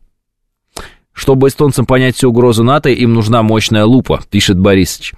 [1.15, 5.13] Чтобы эстонцам понять всю угрозу НАТО, им нужна мощная лупа, пишет Борисович.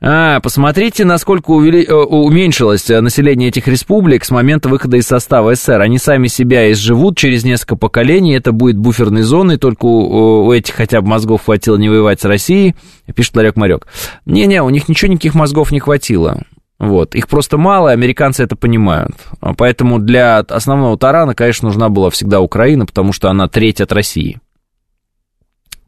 [0.00, 1.84] А, посмотрите, насколько увели...
[1.84, 5.80] Э, уменьшилось э, население этих республик с момента выхода из состава СССР.
[5.80, 11.00] Они сами себя изживут через несколько поколений, это будет буферной зоной, только у, этих хотя
[11.00, 12.76] бы мозгов хватило не воевать с Россией,
[13.14, 13.88] пишет Ларек Марек.
[14.26, 16.42] Не-не, у них ничего, никаких мозгов не хватило.
[16.78, 17.14] Вот.
[17.14, 19.16] Их просто мало, американцы это понимают.
[19.56, 24.38] Поэтому для основного тарана, конечно, нужна была всегда Украина, потому что она треть от России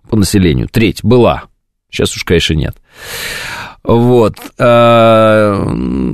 [0.08, 0.68] по населению.
[0.68, 1.44] Треть была.
[1.90, 2.76] Сейчас уж, конечно, нет.
[3.82, 4.34] Вот.
[4.58, 5.64] Э,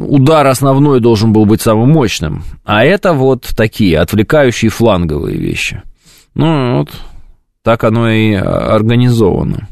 [0.07, 2.45] удар основной должен был быть самым мощным.
[2.65, 5.83] А это вот такие отвлекающие фланговые вещи.
[6.35, 6.91] Ну, вот
[7.63, 9.69] так оно и организовано.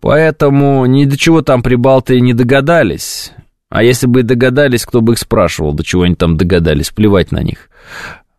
[0.00, 3.32] Поэтому ни до чего там прибалты не догадались.
[3.70, 7.32] А если бы и догадались, кто бы их спрашивал, до чего они там догадались, плевать
[7.32, 7.70] на них.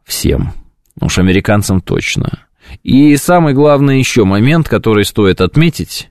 [0.06, 0.53] Всем.
[1.02, 2.45] Уж американцам точно.
[2.84, 6.10] И самый главный еще момент, который стоит отметить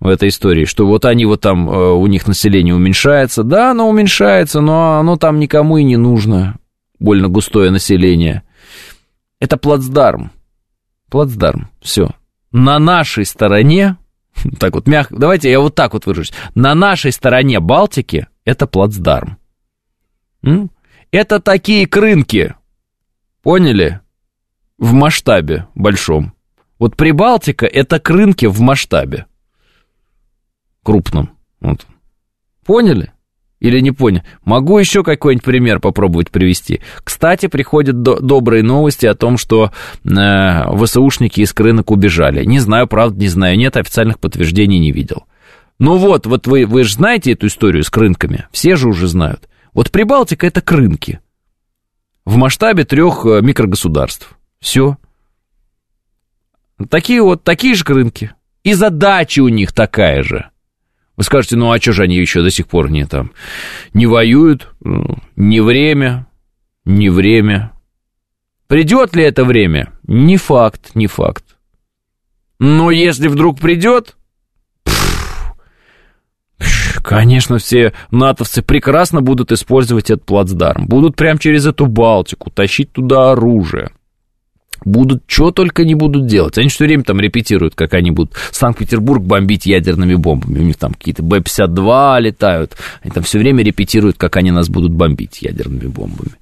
[0.00, 3.42] в этой истории, что вот они вот там, э, у них население уменьшается.
[3.42, 6.58] Да, оно уменьшается, но оно там никому и не нужно.
[6.98, 8.42] Больно густое население.
[9.40, 10.32] Это плацдарм.
[11.10, 11.68] Плацдарм.
[11.80, 12.10] Все.
[12.52, 13.96] На нашей стороне,
[14.58, 16.32] так вот мягко, давайте я вот так вот выражусь.
[16.54, 19.38] На нашей стороне Балтики это плацдарм.
[21.10, 22.54] Это такие крынки.
[23.42, 24.00] Поняли?
[24.78, 26.32] В масштабе большом.
[26.78, 29.26] Вот Прибалтика– это к рынке в масштабе
[30.84, 31.30] крупном.
[31.60, 31.86] Вот.
[32.64, 33.12] Поняли?
[33.60, 34.22] Или не поняли?
[34.44, 36.80] Могу еще какой-нибудь пример попробовать привести.
[37.02, 39.72] Кстати, приходят до- добрые новости о том, что
[40.04, 42.44] э, ВСУшники из рынок убежали.
[42.44, 45.24] Не знаю, правда, не знаю, нет, официальных подтверждений не видел.
[45.80, 49.48] Ну вот, вот вы, вы же знаете эту историю с крынками, все же уже знают.
[49.74, 51.18] Вот Прибалтика– это крынки
[52.24, 54.37] в масштабе трех э, микрогосударств.
[54.60, 54.96] Все.
[56.90, 58.32] Такие вот, такие же рынки.
[58.62, 60.50] И задача у них такая же.
[61.16, 63.32] Вы скажете, ну а что же они еще до сих пор не там,
[63.92, 64.72] не воюют?
[64.80, 66.28] Ну, не время,
[66.84, 67.72] не время.
[68.68, 69.92] Придет ли это время?
[70.04, 71.44] Не факт, не факт.
[72.60, 74.16] Но если вдруг придет,
[77.02, 80.86] конечно, все натовцы прекрасно будут использовать этот плацдарм.
[80.86, 83.90] Будут прямо через эту Балтику тащить туда оружие
[84.84, 86.58] будут, что только не будут делать.
[86.58, 90.58] Они все время там репетируют, как они будут Санкт-Петербург бомбить ядерными бомбами.
[90.58, 92.76] У них там какие-то Б-52 летают.
[93.02, 96.32] Они там все время репетируют, как они нас будут бомбить ядерными бомбами.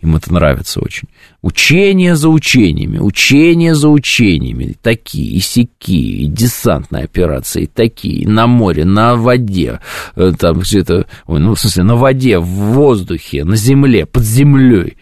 [0.00, 1.08] Им это нравится очень.
[1.42, 4.76] Учения за учениями, учения за учениями.
[4.82, 9.80] Такие, и сякие, и десантные операции, такие, на море, на воде,
[10.16, 14.96] э, там где-то, ну, в смысле, на воде, в воздухе, на земле, под землей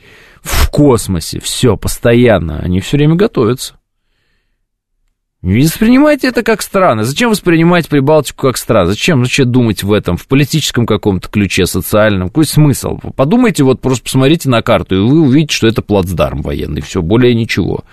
[0.48, 3.78] в космосе, все, постоянно, они все время готовятся.
[5.40, 7.04] Не воспринимайте это как странно.
[7.04, 8.90] Зачем воспринимать Прибалтику как странно?
[8.90, 12.28] Зачем зачем думать в этом, в политическом каком-то ключе, социальном?
[12.28, 12.98] Какой смысл?
[13.14, 17.36] Подумайте, вот просто посмотрите на карту, и вы увидите, что это плацдарм военный, все, более
[17.36, 17.84] ничего.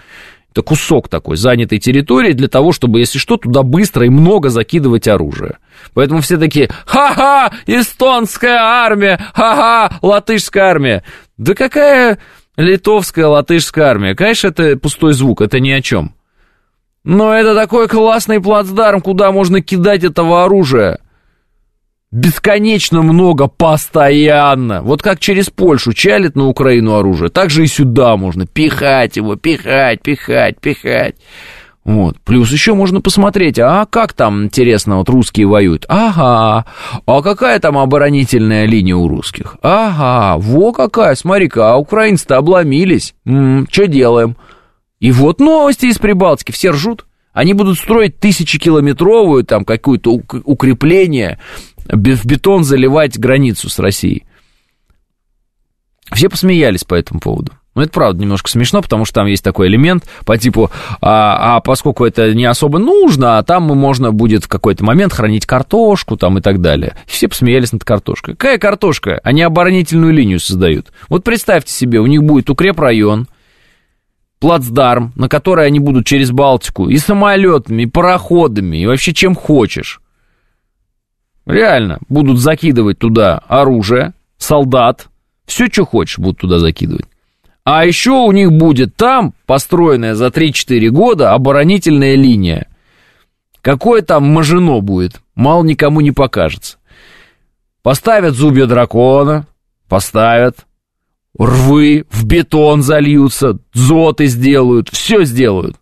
[0.49, 5.07] Это кусок такой занятой территории для того, чтобы, если что, туда быстро и много закидывать
[5.07, 5.57] оружие.
[5.93, 11.03] Поэтому все такие, ха-ха, эстонская армия, ха-ха, латышская армия.
[11.37, 12.17] Да какая
[12.57, 14.15] литовская, латышская армия?
[14.15, 16.15] Конечно, это пустой звук, это ни о чем.
[17.03, 20.99] Но это такой классный плацдарм, куда можно кидать этого оружия.
[22.11, 24.81] Бесконечно много, постоянно.
[24.81, 29.35] Вот как через Польшу чалит на Украину оружие, так же и сюда можно пихать его,
[29.35, 31.15] пихать, пихать, пихать.
[31.85, 32.19] Вот.
[32.21, 35.85] Плюс еще можно посмотреть, а как там, интересно, вот русские воюют?
[35.87, 36.65] Ага.
[37.05, 39.57] А какая там оборонительная линия у русских?
[39.61, 40.39] Ага.
[40.39, 43.13] Во какая, смотри-ка, а украинцы-то обломились.
[43.23, 44.35] что делаем?
[44.99, 47.05] И вот новости из Прибалтики, все ржут.
[47.33, 51.37] Они будут строить тысячекилометровую там какое-то укрепление,
[51.87, 54.23] в бетон заливать границу с Россией.
[56.13, 57.51] Все посмеялись по этому поводу.
[57.75, 60.71] Ну, это правда немножко смешно, потому что там есть такой элемент по типу,
[61.01, 65.45] а, а поскольку это не особо нужно, а там можно будет в какой-то момент хранить
[65.45, 66.95] картошку там и так далее.
[67.05, 68.35] Все посмеялись над картошкой.
[68.35, 69.19] Какая картошка?
[69.23, 70.93] Они оборонительную линию создают.
[71.09, 73.27] Вот представьте себе, у них будет укрепрайон,
[74.39, 79.99] плацдарм, на который они будут через Балтику и самолетами, и пароходами, и вообще чем хочешь.
[81.45, 85.09] Реально, будут закидывать туда оружие, солдат,
[85.45, 87.05] все, что хочешь, будут туда закидывать.
[87.65, 92.67] А еще у них будет там, построенная за 3-4 года, оборонительная линия.
[93.61, 96.77] Какое там мажино будет, мало никому не покажется.
[97.81, 99.47] Поставят зубья дракона,
[99.89, 100.67] поставят,
[101.39, 105.75] рвы в бетон зальются, дзоты сделают, все сделают.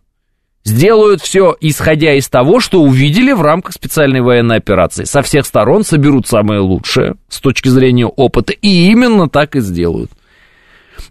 [0.64, 5.04] Сделают все, исходя из того, что увидели в рамках специальной военной операции.
[5.04, 10.10] Со всех сторон соберут самое лучшее с точки зрения опыта, и именно так и сделают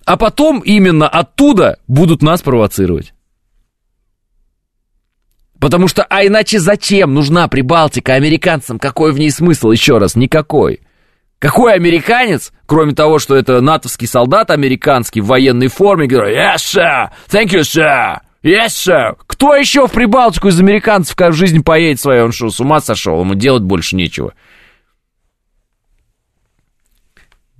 [0.05, 3.14] а потом именно оттуда будут нас провоцировать.
[5.60, 8.80] Потому что, а иначе зачем нужна Прибалтика американцам?
[8.80, 9.72] Какой в ней смысл?
[9.72, 10.81] Еще раз, никакой.
[11.39, 17.10] Какой американец, кроме того, что это натовский солдат американский в военной форме, говорит, yes, sir,
[17.30, 19.15] thank you, sir, yes, sir.
[19.26, 22.26] Кто еще в Прибалтику из американцев в жизни поедет свою?
[22.26, 23.22] Он что, с ума сошел?
[23.22, 24.34] Ему делать больше нечего.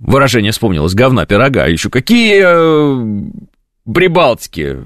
[0.04, 1.66] Выражение вспомнилось, говна, пирога.
[1.66, 3.30] Еще какие э,
[3.90, 4.84] Прибалтики?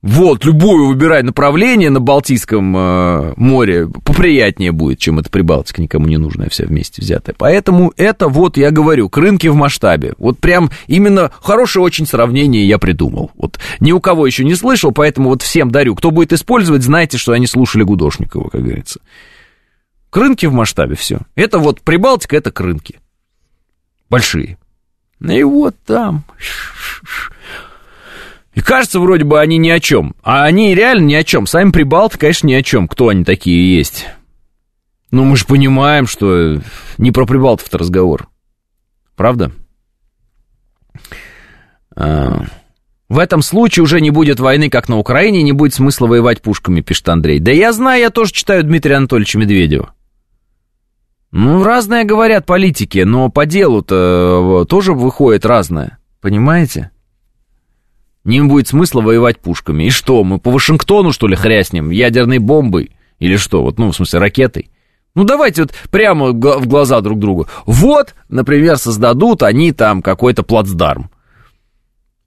[0.00, 6.16] Вот, любую выбирай направление на Балтийском э, море, поприятнее будет, чем это Прибалтика, никому не
[6.16, 7.36] нужная вся вместе взятая.
[7.36, 10.14] Поэтому это вот, я говорю, к рынке в масштабе.
[10.16, 13.30] Вот прям именно хорошее очень сравнение я придумал.
[13.36, 15.94] Вот ни у кого еще не слышал, поэтому вот всем дарю.
[15.96, 19.00] Кто будет использовать, знайте, что они слушали Гудошникова, как говорится.
[20.08, 21.18] К рынке в масштабе все.
[21.34, 23.00] Это вот Прибалтика, это к рынке
[24.10, 24.58] большие.
[25.20, 26.24] И вот там.
[28.54, 30.14] И кажется, вроде бы они ни о чем.
[30.22, 31.46] А они реально ни о чем.
[31.46, 32.88] Сами Прибалты, конечно, ни о чем.
[32.88, 34.06] Кто они такие есть?
[35.10, 36.60] Ну, мы же понимаем, что
[36.98, 38.28] не про Прибалтов-то разговор.
[39.16, 39.52] Правда?
[41.96, 42.44] А,
[43.08, 46.80] в этом случае уже не будет войны, как на Украине, не будет смысла воевать пушками,
[46.80, 47.38] пишет Андрей.
[47.40, 49.94] Да я знаю, я тоже читаю Дмитрия Анатольевича Медведева.
[51.32, 55.98] Ну, разное говорят политики, но по делу-то тоже выходит разное.
[56.20, 56.90] Понимаете?
[58.24, 59.84] Не будет смысла воевать пушками.
[59.84, 61.90] И что, мы по Вашингтону, что ли, хряснем?
[61.90, 62.90] Ядерной бомбой?
[63.18, 63.62] Или что?
[63.62, 64.70] Вот, ну, в смысле, ракетой?
[65.14, 67.46] Ну, давайте вот прямо в глаза друг другу.
[67.64, 71.10] Вот, например, создадут они там какой-то плацдарм.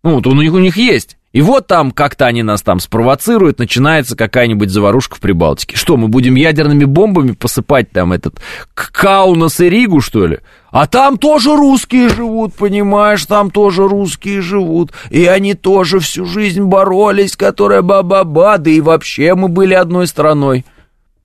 [0.03, 1.17] Ну, вот он у них, у них есть.
[1.33, 5.75] И вот там как-то они нас там спровоцируют, начинается какая-нибудь заварушка в Прибалтике.
[5.75, 8.39] Что, мы будем ядерными бомбами посыпать там этот
[8.75, 10.39] Каунас и Ригу, что ли?
[10.69, 14.91] А там тоже русские живут, понимаешь, там тоже русские живут.
[15.09, 20.65] И они тоже всю жизнь боролись, которая ба-ба-ба, да и вообще мы были одной страной.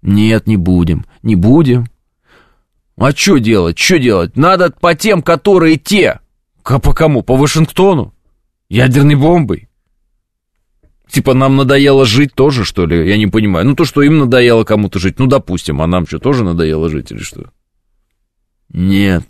[0.01, 1.87] Нет, не будем, не будем.
[2.97, 4.37] А что делать, что делать?
[4.39, 6.21] Надо по тем, которые те.
[6.65, 7.23] По кому?
[7.23, 8.15] По Вашингтону?
[8.71, 9.68] Ядерной бомбой?
[11.11, 13.09] Типа нам надоело жить тоже, что ли?
[13.09, 13.67] Я не понимаю.
[13.67, 17.11] Ну, то, что им надоело кому-то жить, ну, допустим, а нам что, тоже надоело жить
[17.11, 17.51] или что?
[18.69, 19.25] Нет,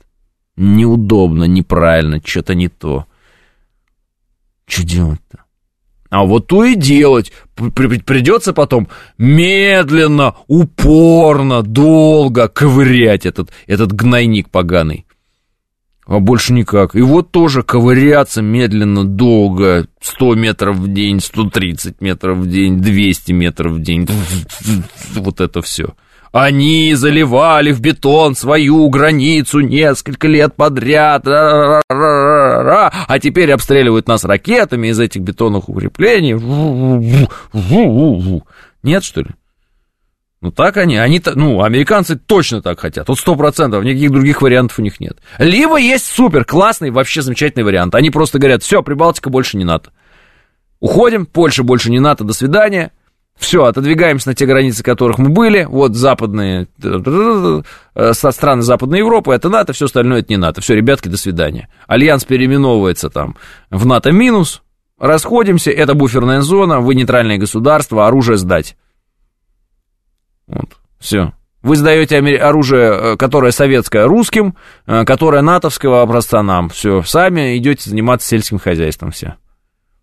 [0.57, 3.07] неудобно, неправильно, что-то не то.
[4.67, 5.45] Что делать-то?
[6.11, 7.33] А вот то и делать.
[7.55, 8.89] Придется потом
[9.19, 15.07] медленно, упорно, долго ковырять этот, этот гнойник поганый
[16.09, 16.97] а больше никак.
[16.97, 23.33] И вот тоже ковыряться медленно, долго, 100 метров в день, 130 метров в день, 200
[23.33, 24.09] метров в день,
[25.15, 25.95] вот это все.
[26.33, 31.81] Они заливали в бетон свою границу несколько лет подряд, а
[33.21, 36.35] теперь обстреливают нас ракетами из этих бетонных укреплений.
[38.83, 39.29] Нет, что ли?
[40.41, 44.79] Ну так они, они, ну, американцы точно так хотят, вот сто процентов, никаких других вариантов
[44.79, 45.19] у них нет.
[45.39, 49.91] Либо есть супер классный, вообще замечательный вариант, они просто говорят, все, Прибалтика больше не НАТО.
[50.81, 52.93] Уходим, Польша больше не НАТО, до свидания.
[53.37, 55.65] Все, отодвигаемся на те границы, которых мы были.
[55.65, 60.61] Вот западные, со страны Западной Европы, это НАТО, все остальное это не НАТО.
[60.61, 61.69] Все, ребятки, до свидания.
[61.87, 63.37] Альянс переименовывается там
[63.71, 64.63] в НАТО минус.
[64.99, 68.77] Расходимся, это буферная зона, вы нейтральное государство, оружие сдать.
[70.49, 71.33] Вот, все.
[71.63, 74.55] Вы сдаете оружие, э, которое советское, русским,
[74.87, 76.69] э, которое натовского образца нам.
[76.69, 79.35] Все, сами идете заниматься сельским хозяйством все.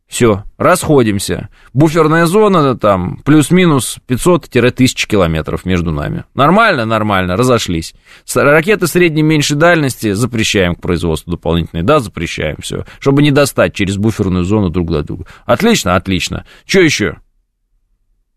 [0.08, 1.50] Все, расходимся.
[1.74, 6.26] Буферная зона там плюс-минус 500-1000 километров между нами.
[6.36, 7.96] Нормально, нормально, разошлись.
[8.36, 11.84] Ракеты средней меньшей дальности запрещаем к производству дополнительной.
[11.84, 12.86] Да, запрещаем, все.
[13.00, 15.26] Чтобы не достать через буферную зону друг до друга.
[15.46, 16.46] Отлично, отлично.
[16.68, 17.18] Что еще?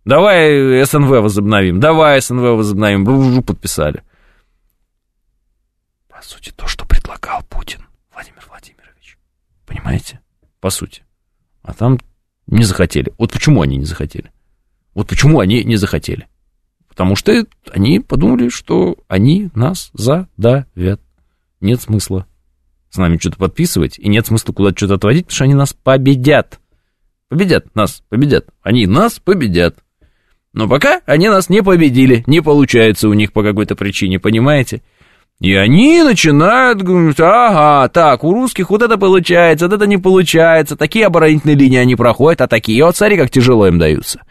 [0.04, 1.80] Давай СНВ возобновим.
[1.80, 3.04] Давай СНВ возобновим.
[3.04, 4.02] Бужу подписали.
[6.08, 7.80] По сути, то, что предлагал Путин,
[8.12, 9.18] Владимир Владимирович.
[9.66, 10.20] Понимаете?
[10.60, 11.02] По сути.
[11.62, 11.98] А там
[12.46, 13.12] не захотели.
[13.18, 14.32] Вот почему они не захотели?
[14.94, 16.26] Вот почему они не захотели?
[16.88, 21.00] Потому что они подумали, что они нас задавят.
[21.60, 22.26] Нет смысла
[22.90, 26.58] с нами что-то подписывать, и нет смысла куда-то что-то отводить, потому что они нас победят.
[27.28, 28.46] Победят нас, победят.
[28.62, 29.78] Они нас победят.
[30.52, 34.82] Но пока они нас не победили, не получается у них по какой-то причине, понимаете?
[35.40, 40.76] И они начинают говорить, ага, так, у русских вот это получается, вот это не получается,
[40.76, 44.22] такие оборонительные линии они проходят, а такие, вот смотри, как тяжело им даются.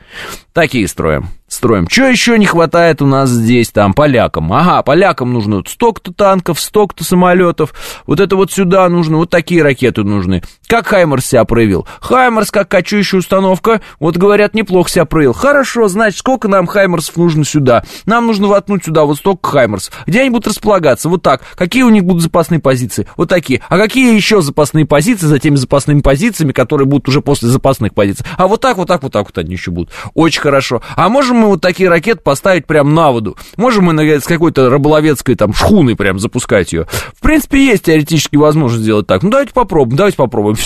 [0.53, 1.87] Такие строим строим.
[1.89, 4.51] Что еще не хватает у нас здесь, там, полякам?
[4.53, 7.73] Ага, полякам нужно столько-то танков, столько-то самолетов,
[8.05, 10.43] вот это вот сюда нужно, вот такие ракеты нужны.
[10.67, 11.87] Как Хаймерс себя проявил?
[12.01, 15.33] Хаймерс, как кочующая установка, вот говорят, неплохо себя проявил.
[15.33, 17.83] Хорошо, значит, сколько нам Хаймерсов нужно сюда?
[18.05, 19.93] Нам нужно воткнуть сюда вот столько Хаймерсов.
[20.05, 21.09] Где они будут располагаться?
[21.09, 21.41] Вот так.
[21.55, 23.07] Какие у них будут запасные позиции?
[23.15, 23.61] Вот такие.
[23.69, 28.25] А какие еще запасные позиции за теми запасными позициями, которые будут уже после запасных позиций?
[28.37, 29.91] А вот так, вот так, вот так вот они еще будут.
[30.13, 30.81] Очень хорошо.
[30.95, 33.37] А можем мы вот такие ракеты поставить прям на воду?
[33.55, 36.87] Можем мы с какой-то рыболовецкой там шхуной прям запускать ее?
[37.15, 39.23] В принципе, есть теоретически возможность сделать так.
[39.23, 40.57] Ну, давайте попробуем, давайте попробуем.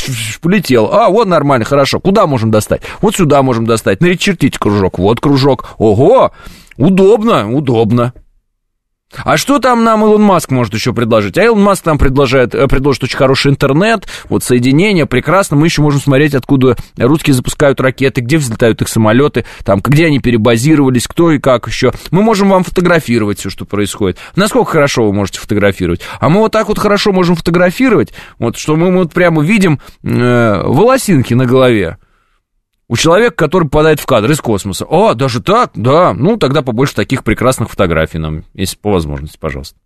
[0.41, 0.89] Полетел.
[0.91, 1.99] А, вот нормально, хорошо.
[1.99, 2.81] Куда можем достать?
[3.01, 4.01] Вот сюда можем достать.
[4.01, 4.99] Начертите кружок.
[4.99, 5.75] Вот кружок.
[5.77, 6.31] Ого!
[6.77, 8.13] Удобно, удобно.
[9.23, 11.37] А что там нам Илон Маск может еще предложить?
[11.37, 15.57] А Илон Маск нам предложит, э, предложит очень хороший интернет, вот соединение, прекрасно.
[15.57, 20.19] Мы еще можем смотреть, откуда русские запускают ракеты, где взлетают их самолеты, там, где они
[20.19, 21.91] перебазировались, кто и как еще.
[22.11, 24.17] Мы можем вам фотографировать все, что происходит.
[24.35, 26.01] Насколько хорошо вы можете фотографировать?
[26.19, 30.61] А мы вот так вот хорошо можем фотографировать, вот, что мы вот прямо видим э,
[30.63, 31.97] волосинки на голове
[32.91, 34.83] у человека, который попадает в кадр из космоса.
[34.83, 35.71] О, даже так?
[35.75, 36.13] Да.
[36.13, 39.79] Ну, тогда побольше таких прекрасных фотографий нам, если по возможности, пожалуйста.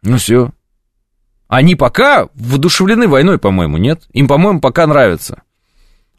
[0.00, 0.50] Ну, все.
[1.46, 4.04] Они пока воодушевлены войной, по-моему, нет?
[4.14, 5.42] Им, по-моему, пока нравится.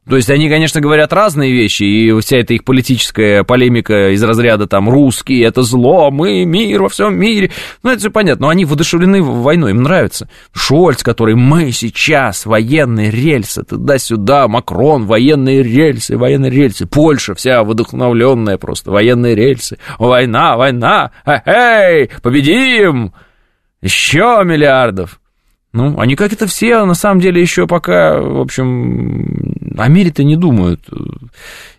[0.07, 4.67] То есть они, конечно, говорят разные вещи, и вся эта их политическая полемика из разряда
[4.67, 7.51] там «русские, это зло, мы мир во всем мире»,
[7.81, 10.29] ну, это все понятно, но они воодушевлены войной, им нравится.
[10.53, 18.59] Шольц, который «мы сейчас, военные рельсы, туда-сюда, Макрон, военные рельсы, военные рельсы», Польша вся вдохновленная
[18.59, 23.11] просто, военные рельсы, война, война, эй, победим,
[23.81, 25.19] еще миллиардов.
[25.75, 30.37] Ну, они как это все, на самом деле, еще пока, в общем, о мире-то не
[30.37, 30.79] думают.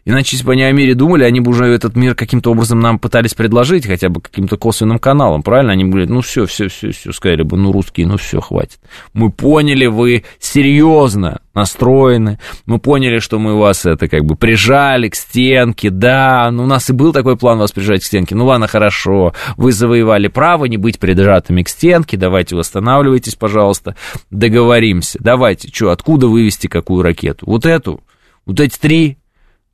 [0.09, 3.01] Иначе, если бы они о мире думали, они бы уже этот мир каким-то образом нам
[3.01, 5.73] пытались предложить, хотя бы каким-то косвенным каналом, правильно?
[5.73, 8.79] Они бы говорили, ну все, все, все, все, сказали бы, ну русские, ну все, хватит.
[9.15, 15.17] Мы поняли, вы серьезно настроены, мы поняли, что мы вас это как бы прижали к
[15.17, 18.69] стенке, да, ну у нас и был такой план вас прижать к стенке, ну ладно,
[18.69, 23.97] хорошо, вы завоевали право не быть прижатыми к стенке, давайте восстанавливайтесь, пожалуйста,
[24.31, 27.45] договоримся, давайте, что, откуда вывести какую ракету?
[27.47, 28.03] Вот эту,
[28.45, 29.19] вот эти три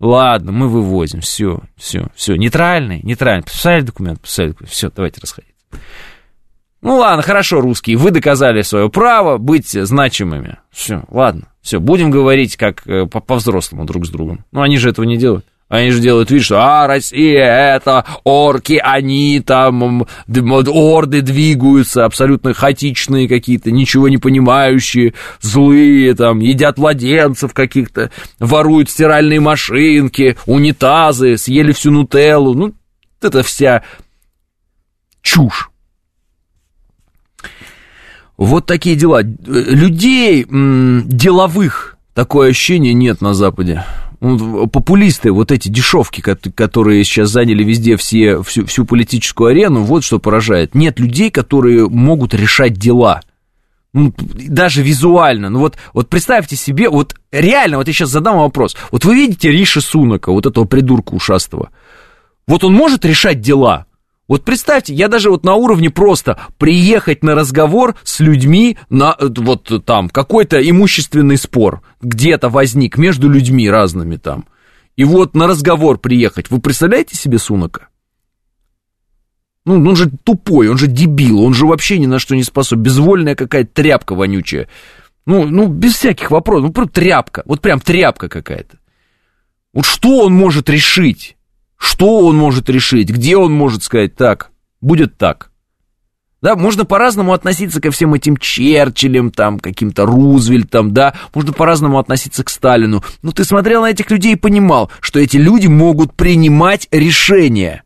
[0.03, 2.35] Ладно, мы вывозим, все, все, все.
[2.35, 3.45] Нейтральный, нейтральный.
[3.45, 4.73] Подписали документ, подписали документ.
[4.73, 5.55] Все, давайте расходиться.
[6.81, 10.59] Ну ладно, хорошо, русские, вы доказали свое право быть значимыми.
[10.73, 14.45] Все, ладно, все, будем говорить как э, по-взрослому друг с другом.
[14.51, 15.47] Но они же этого не делают.
[15.73, 23.27] Они же делают вид, что «А, Россия, это орки, они там, орды двигаются, абсолютно хаотичные
[23.27, 31.91] какие-то, ничего не понимающие, злые, там, едят младенцев каких-то, воруют стиральные машинки, унитазы, съели всю
[31.91, 32.53] нутеллу».
[32.53, 32.75] Ну,
[33.23, 33.83] это вся
[35.23, 35.71] чушь.
[38.37, 39.23] Вот такие дела.
[39.23, 43.87] Людей деловых такое ощущение нет на Западе
[44.23, 50.21] популисты, вот эти дешевки, которые сейчас заняли везде все, всю, всю политическую арену, вот что
[50.21, 50.75] поражает.
[50.77, 53.21] Нет людей, которые могут решать дела.
[53.93, 55.51] Ну, даже визуально.
[55.51, 58.77] Ну вот, вот представьте себе, вот реально, вот я сейчас задам вопрос.
[58.93, 61.71] Вот вы видите Риши Сунака, вот этого придурка ушастого.
[62.47, 63.87] Вот он может решать дела?
[64.33, 69.85] Вот представьте, я даже вот на уровне просто приехать на разговор с людьми, на вот
[69.85, 74.47] там какой-то имущественный спор где-то возник между людьми разными там.
[74.97, 76.51] И вот на разговор приехать.
[76.51, 77.89] Вы представляете себе Сунака?
[79.67, 82.85] Ну, он же тупой, он же дебил, он же вообще ни на что не способен.
[82.85, 84.67] Безвольная какая-то тряпка вонючая.
[85.27, 86.69] Ну, ну, без всяких вопросов.
[86.69, 87.43] Ну, прям тряпка.
[87.45, 88.79] Вот прям тряпка какая-то.
[89.75, 91.37] Вот что он может решить?
[91.83, 93.11] Что он может решить?
[93.11, 94.53] Где он может сказать так?
[94.81, 95.51] Будет так.
[96.41, 102.45] Да, можно по-разному относиться ко всем этим Черчиллям, там, каким-то Рузвельтам, да, можно по-разному относиться
[102.45, 103.03] к Сталину.
[103.23, 107.83] Но ты смотрел на этих людей и понимал, что эти люди могут принимать решения.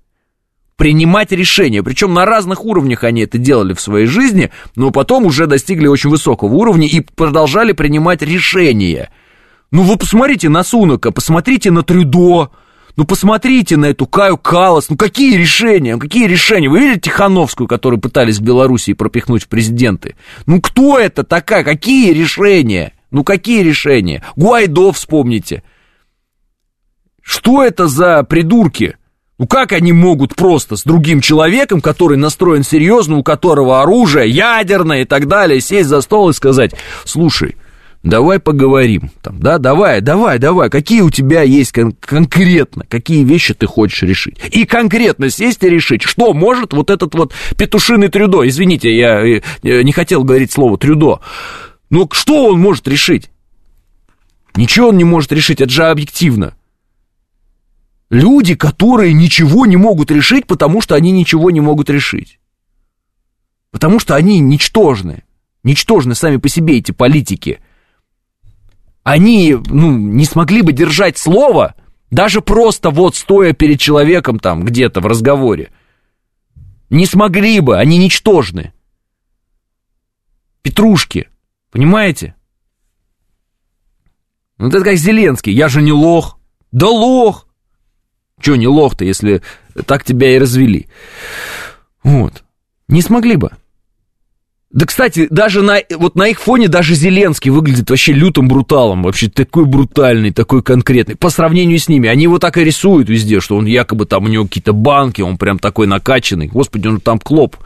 [0.77, 1.83] Принимать решения.
[1.83, 6.11] Причем на разных уровнях они это делали в своей жизни, но потом уже достигли очень
[6.11, 9.09] высокого уровня и продолжали принимать решения.
[9.71, 12.51] Ну вы посмотрите на Сунака, посмотрите на Трюдо,
[12.97, 14.89] ну, посмотрите на эту Каю Калас.
[14.89, 15.95] Ну, какие решения?
[15.95, 16.69] Ну, какие решения?
[16.69, 20.17] Вы видели Тихановскую, которую пытались в Белоруссии пропихнуть в президенты?
[20.47, 21.63] Ну, кто это такая?
[21.63, 22.95] Какие решения?
[23.11, 24.25] Ну, какие решения?
[24.35, 25.63] Гуайдо вспомните.
[27.23, 28.97] Что это за придурки?
[29.39, 35.03] Ну как они могут просто с другим человеком, который настроен серьезно, у которого оружие ядерное
[35.03, 36.73] и так далее, сесть за стол и сказать,
[37.05, 37.57] слушай,
[38.07, 43.53] давай поговорим, там, да, давай, давай, давай, какие у тебя есть кон- конкретно, какие вещи
[43.53, 44.39] ты хочешь решить.
[44.53, 49.43] И конкретно сесть и решить, что может вот этот вот петушиный Трюдо, извините, я э,
[49.63, 51.21] не хотел говорить слово Трюдо,
[51.91, 53.31] но что он может решить?
[54.55, 56.55] Ничего он не может решить, это же объективно.
[58.09, 62.39] Люди, которые ничего не могут решить, потому что они ничего не могут решить.
[63.73, 65.25] Потому что они ничтожны.
[65.65, 67.59] Ничтожны сами по себе эти политики–
[69.07, 71.77] они, ну, не смогли бы держать слово,
[72.11, 75.71] даже просто вот стоя перед человеком там где-то в разговоре.
[76.91, 78.73] Не смогли бы, они ничтожны.
[80.61, 81.29] Петрушки,
[81.71, 82.35] понимаете?
[84.59, 86.41] Ну, это как Зеленский, я же не лох.
[86.73, 87.47] Да лох!
[88.41, 89.41] Че не лох-то, если
[89.87, 90.89] так тебя и развели?
[92.03, 92.43] Вот.
[92.89, 93.53] Не смогли бы.
[94.71, 99.29] Да, кстати, даже на, вот на их фоне даже Зеленский выглядит вообще лютым бруталом, вообще
[99.29, 102.09] такой брутальный, такой конкретный, по сравнению с ними.
[102.09, 105.39] Они его так и рисуют везде, что он якобы там, у него какие-то банки, он
[105.39, 106.49] прям такой накачанный.
[106.49, 107.57] Господи, он там клоп.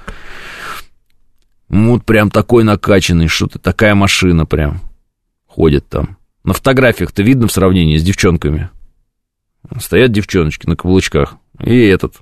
[1.70, 4.80] Вот прям такой накачанный, что-то, такая машина прям
[5.46, 6.18] ходит там.
[6.44, 8.70] На фотографиях-то видно в сравнении с девчонками.
[9.78, 11.36] Стоят девчоночки на каблучках.
[11.62, 12.16] И этот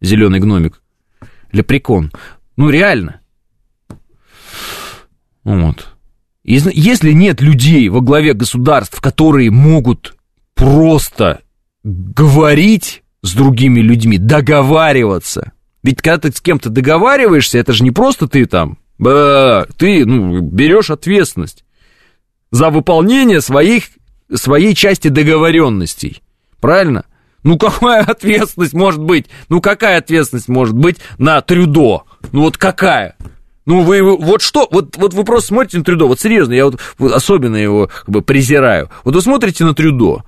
[0.00, 0.80] зеленый гномик.
[1.52, 2.12] Лепрекон.
[2.56, 3.20] Ну, реально.
[5.44, 5.88] Вот.
[6.42, 10.14] Если нет людей во главе государств, которые могут
[10.54, 11.40] просто
[11.82, 15.52] говорить с другими людьми, договариваться.
[15.82, 20.90] Ведь когда ты с кем-то договариваешься, это же не просто ты там, ты ну, берешь
[20.90, 21.64] ответственность
[22.50, 23.84] за выполнение своих,
[24.32, 26.22] своей части договоренностей.
[26.60, 27.04] Правильно?
[27.42, 29.26] Ну, какая ответственность может быть?
[29.48, 32.04] Ну, какая ответственность может быть на Трюдо?
[32.32, 33.16] Ну, вот какая?
[33.66, 36.80] Ну, вы, вот что, вот, вот вы просто смотрите на Трюдо, вот серьезно, я вот,
[36.98, 38.90] вот особенно его как бы презираю.
[39.04, 40.22] Вот вы смотрите на Трюдо,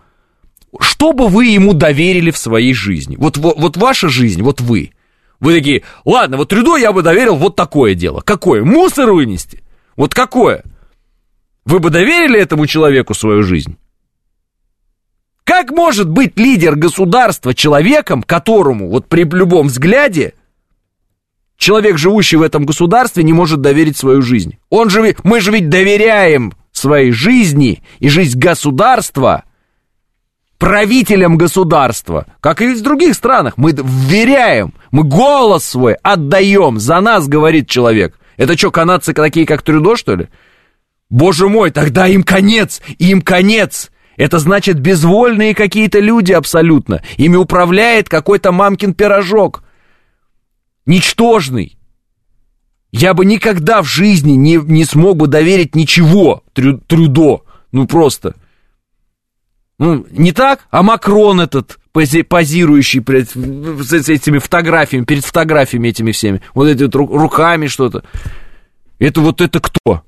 [0.81, 3.17] что бы вы ему доверили в своей жизни?
[3.17, 4.93] Вот, вот, вот ваша жизнь, вот вы.
[5.39, 8.21] Вы такие, ладно, вот Трюдо я бы доверил вот такое дело.
[8.21, 8.65] Какое?
[8.65, 9.63] Мусор вынести?
[9.97, 10.65] Вот какое?
[11.67, 13.77] Вы бы доверили этому человеку свою жизнь?
[15.45, 20.35] Как может быть лидер государства человеком, которому вот при любом взгляде
[21.57, 24.59] человек, живущий в этом государстве, не может доверить свою жизнь.
[24.71, 29.45] Он же, мы же ведь доверяем своей жизни и жизнь государства
[30.59, 33.55] правителям государства, как и в других странах.
[33.57, 38.19] Мы вверяем, мы голос свой отдаем, за нас говорит человек.
[38.37, 40.29] Это что, канадцы такие, как Трюдо, что ли?
[41.09, 43.91] Боже мой, тогда им конец, им конец.
[44.17, 47.03] Это значит безвольные какие-то люди абсолютно.
[47.17, 49.63] Ими управляет какой-то мамкин пирожок
[50.87, 51.77] ничтожный.
[52.93, 57.43] Я бы никогда в жизни не, не смог бы доверить ничего Трю, Трюдо.
[57.73, 58.37] Ну, просто.
[59.79, 60.67] Ну, не так?
[60.71, 66.85] А Макрон этот, пози, позирующий перед, с этими фотографиями, перед фотографиями этими всеми, вот эти
[66.85, 68.05] вот руками что-то.
[68.99, 70.03] Это вот это кто?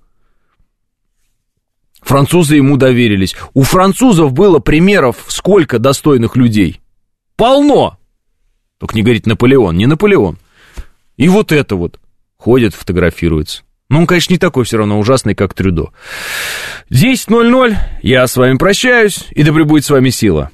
[2.01, 3.37] Французы ему доверились.
[3.53, 6.81] У французов было примеров сколько достойных людей?
[7.37, 7.99] Полно!
[8.79, 10.39] Только не говорить Наполеон, не Наполеон.
[11.19, 12.01] И вот это вот
[12.39, 13.63] ходит, фотографируется.
[13.91, 15.91] Ну, он, конечно, не такой все равно ужасный, как Трюдо.
[16.91, 20.51] 10.00, я с вами прощаюсь, и да пребудет с вами сила.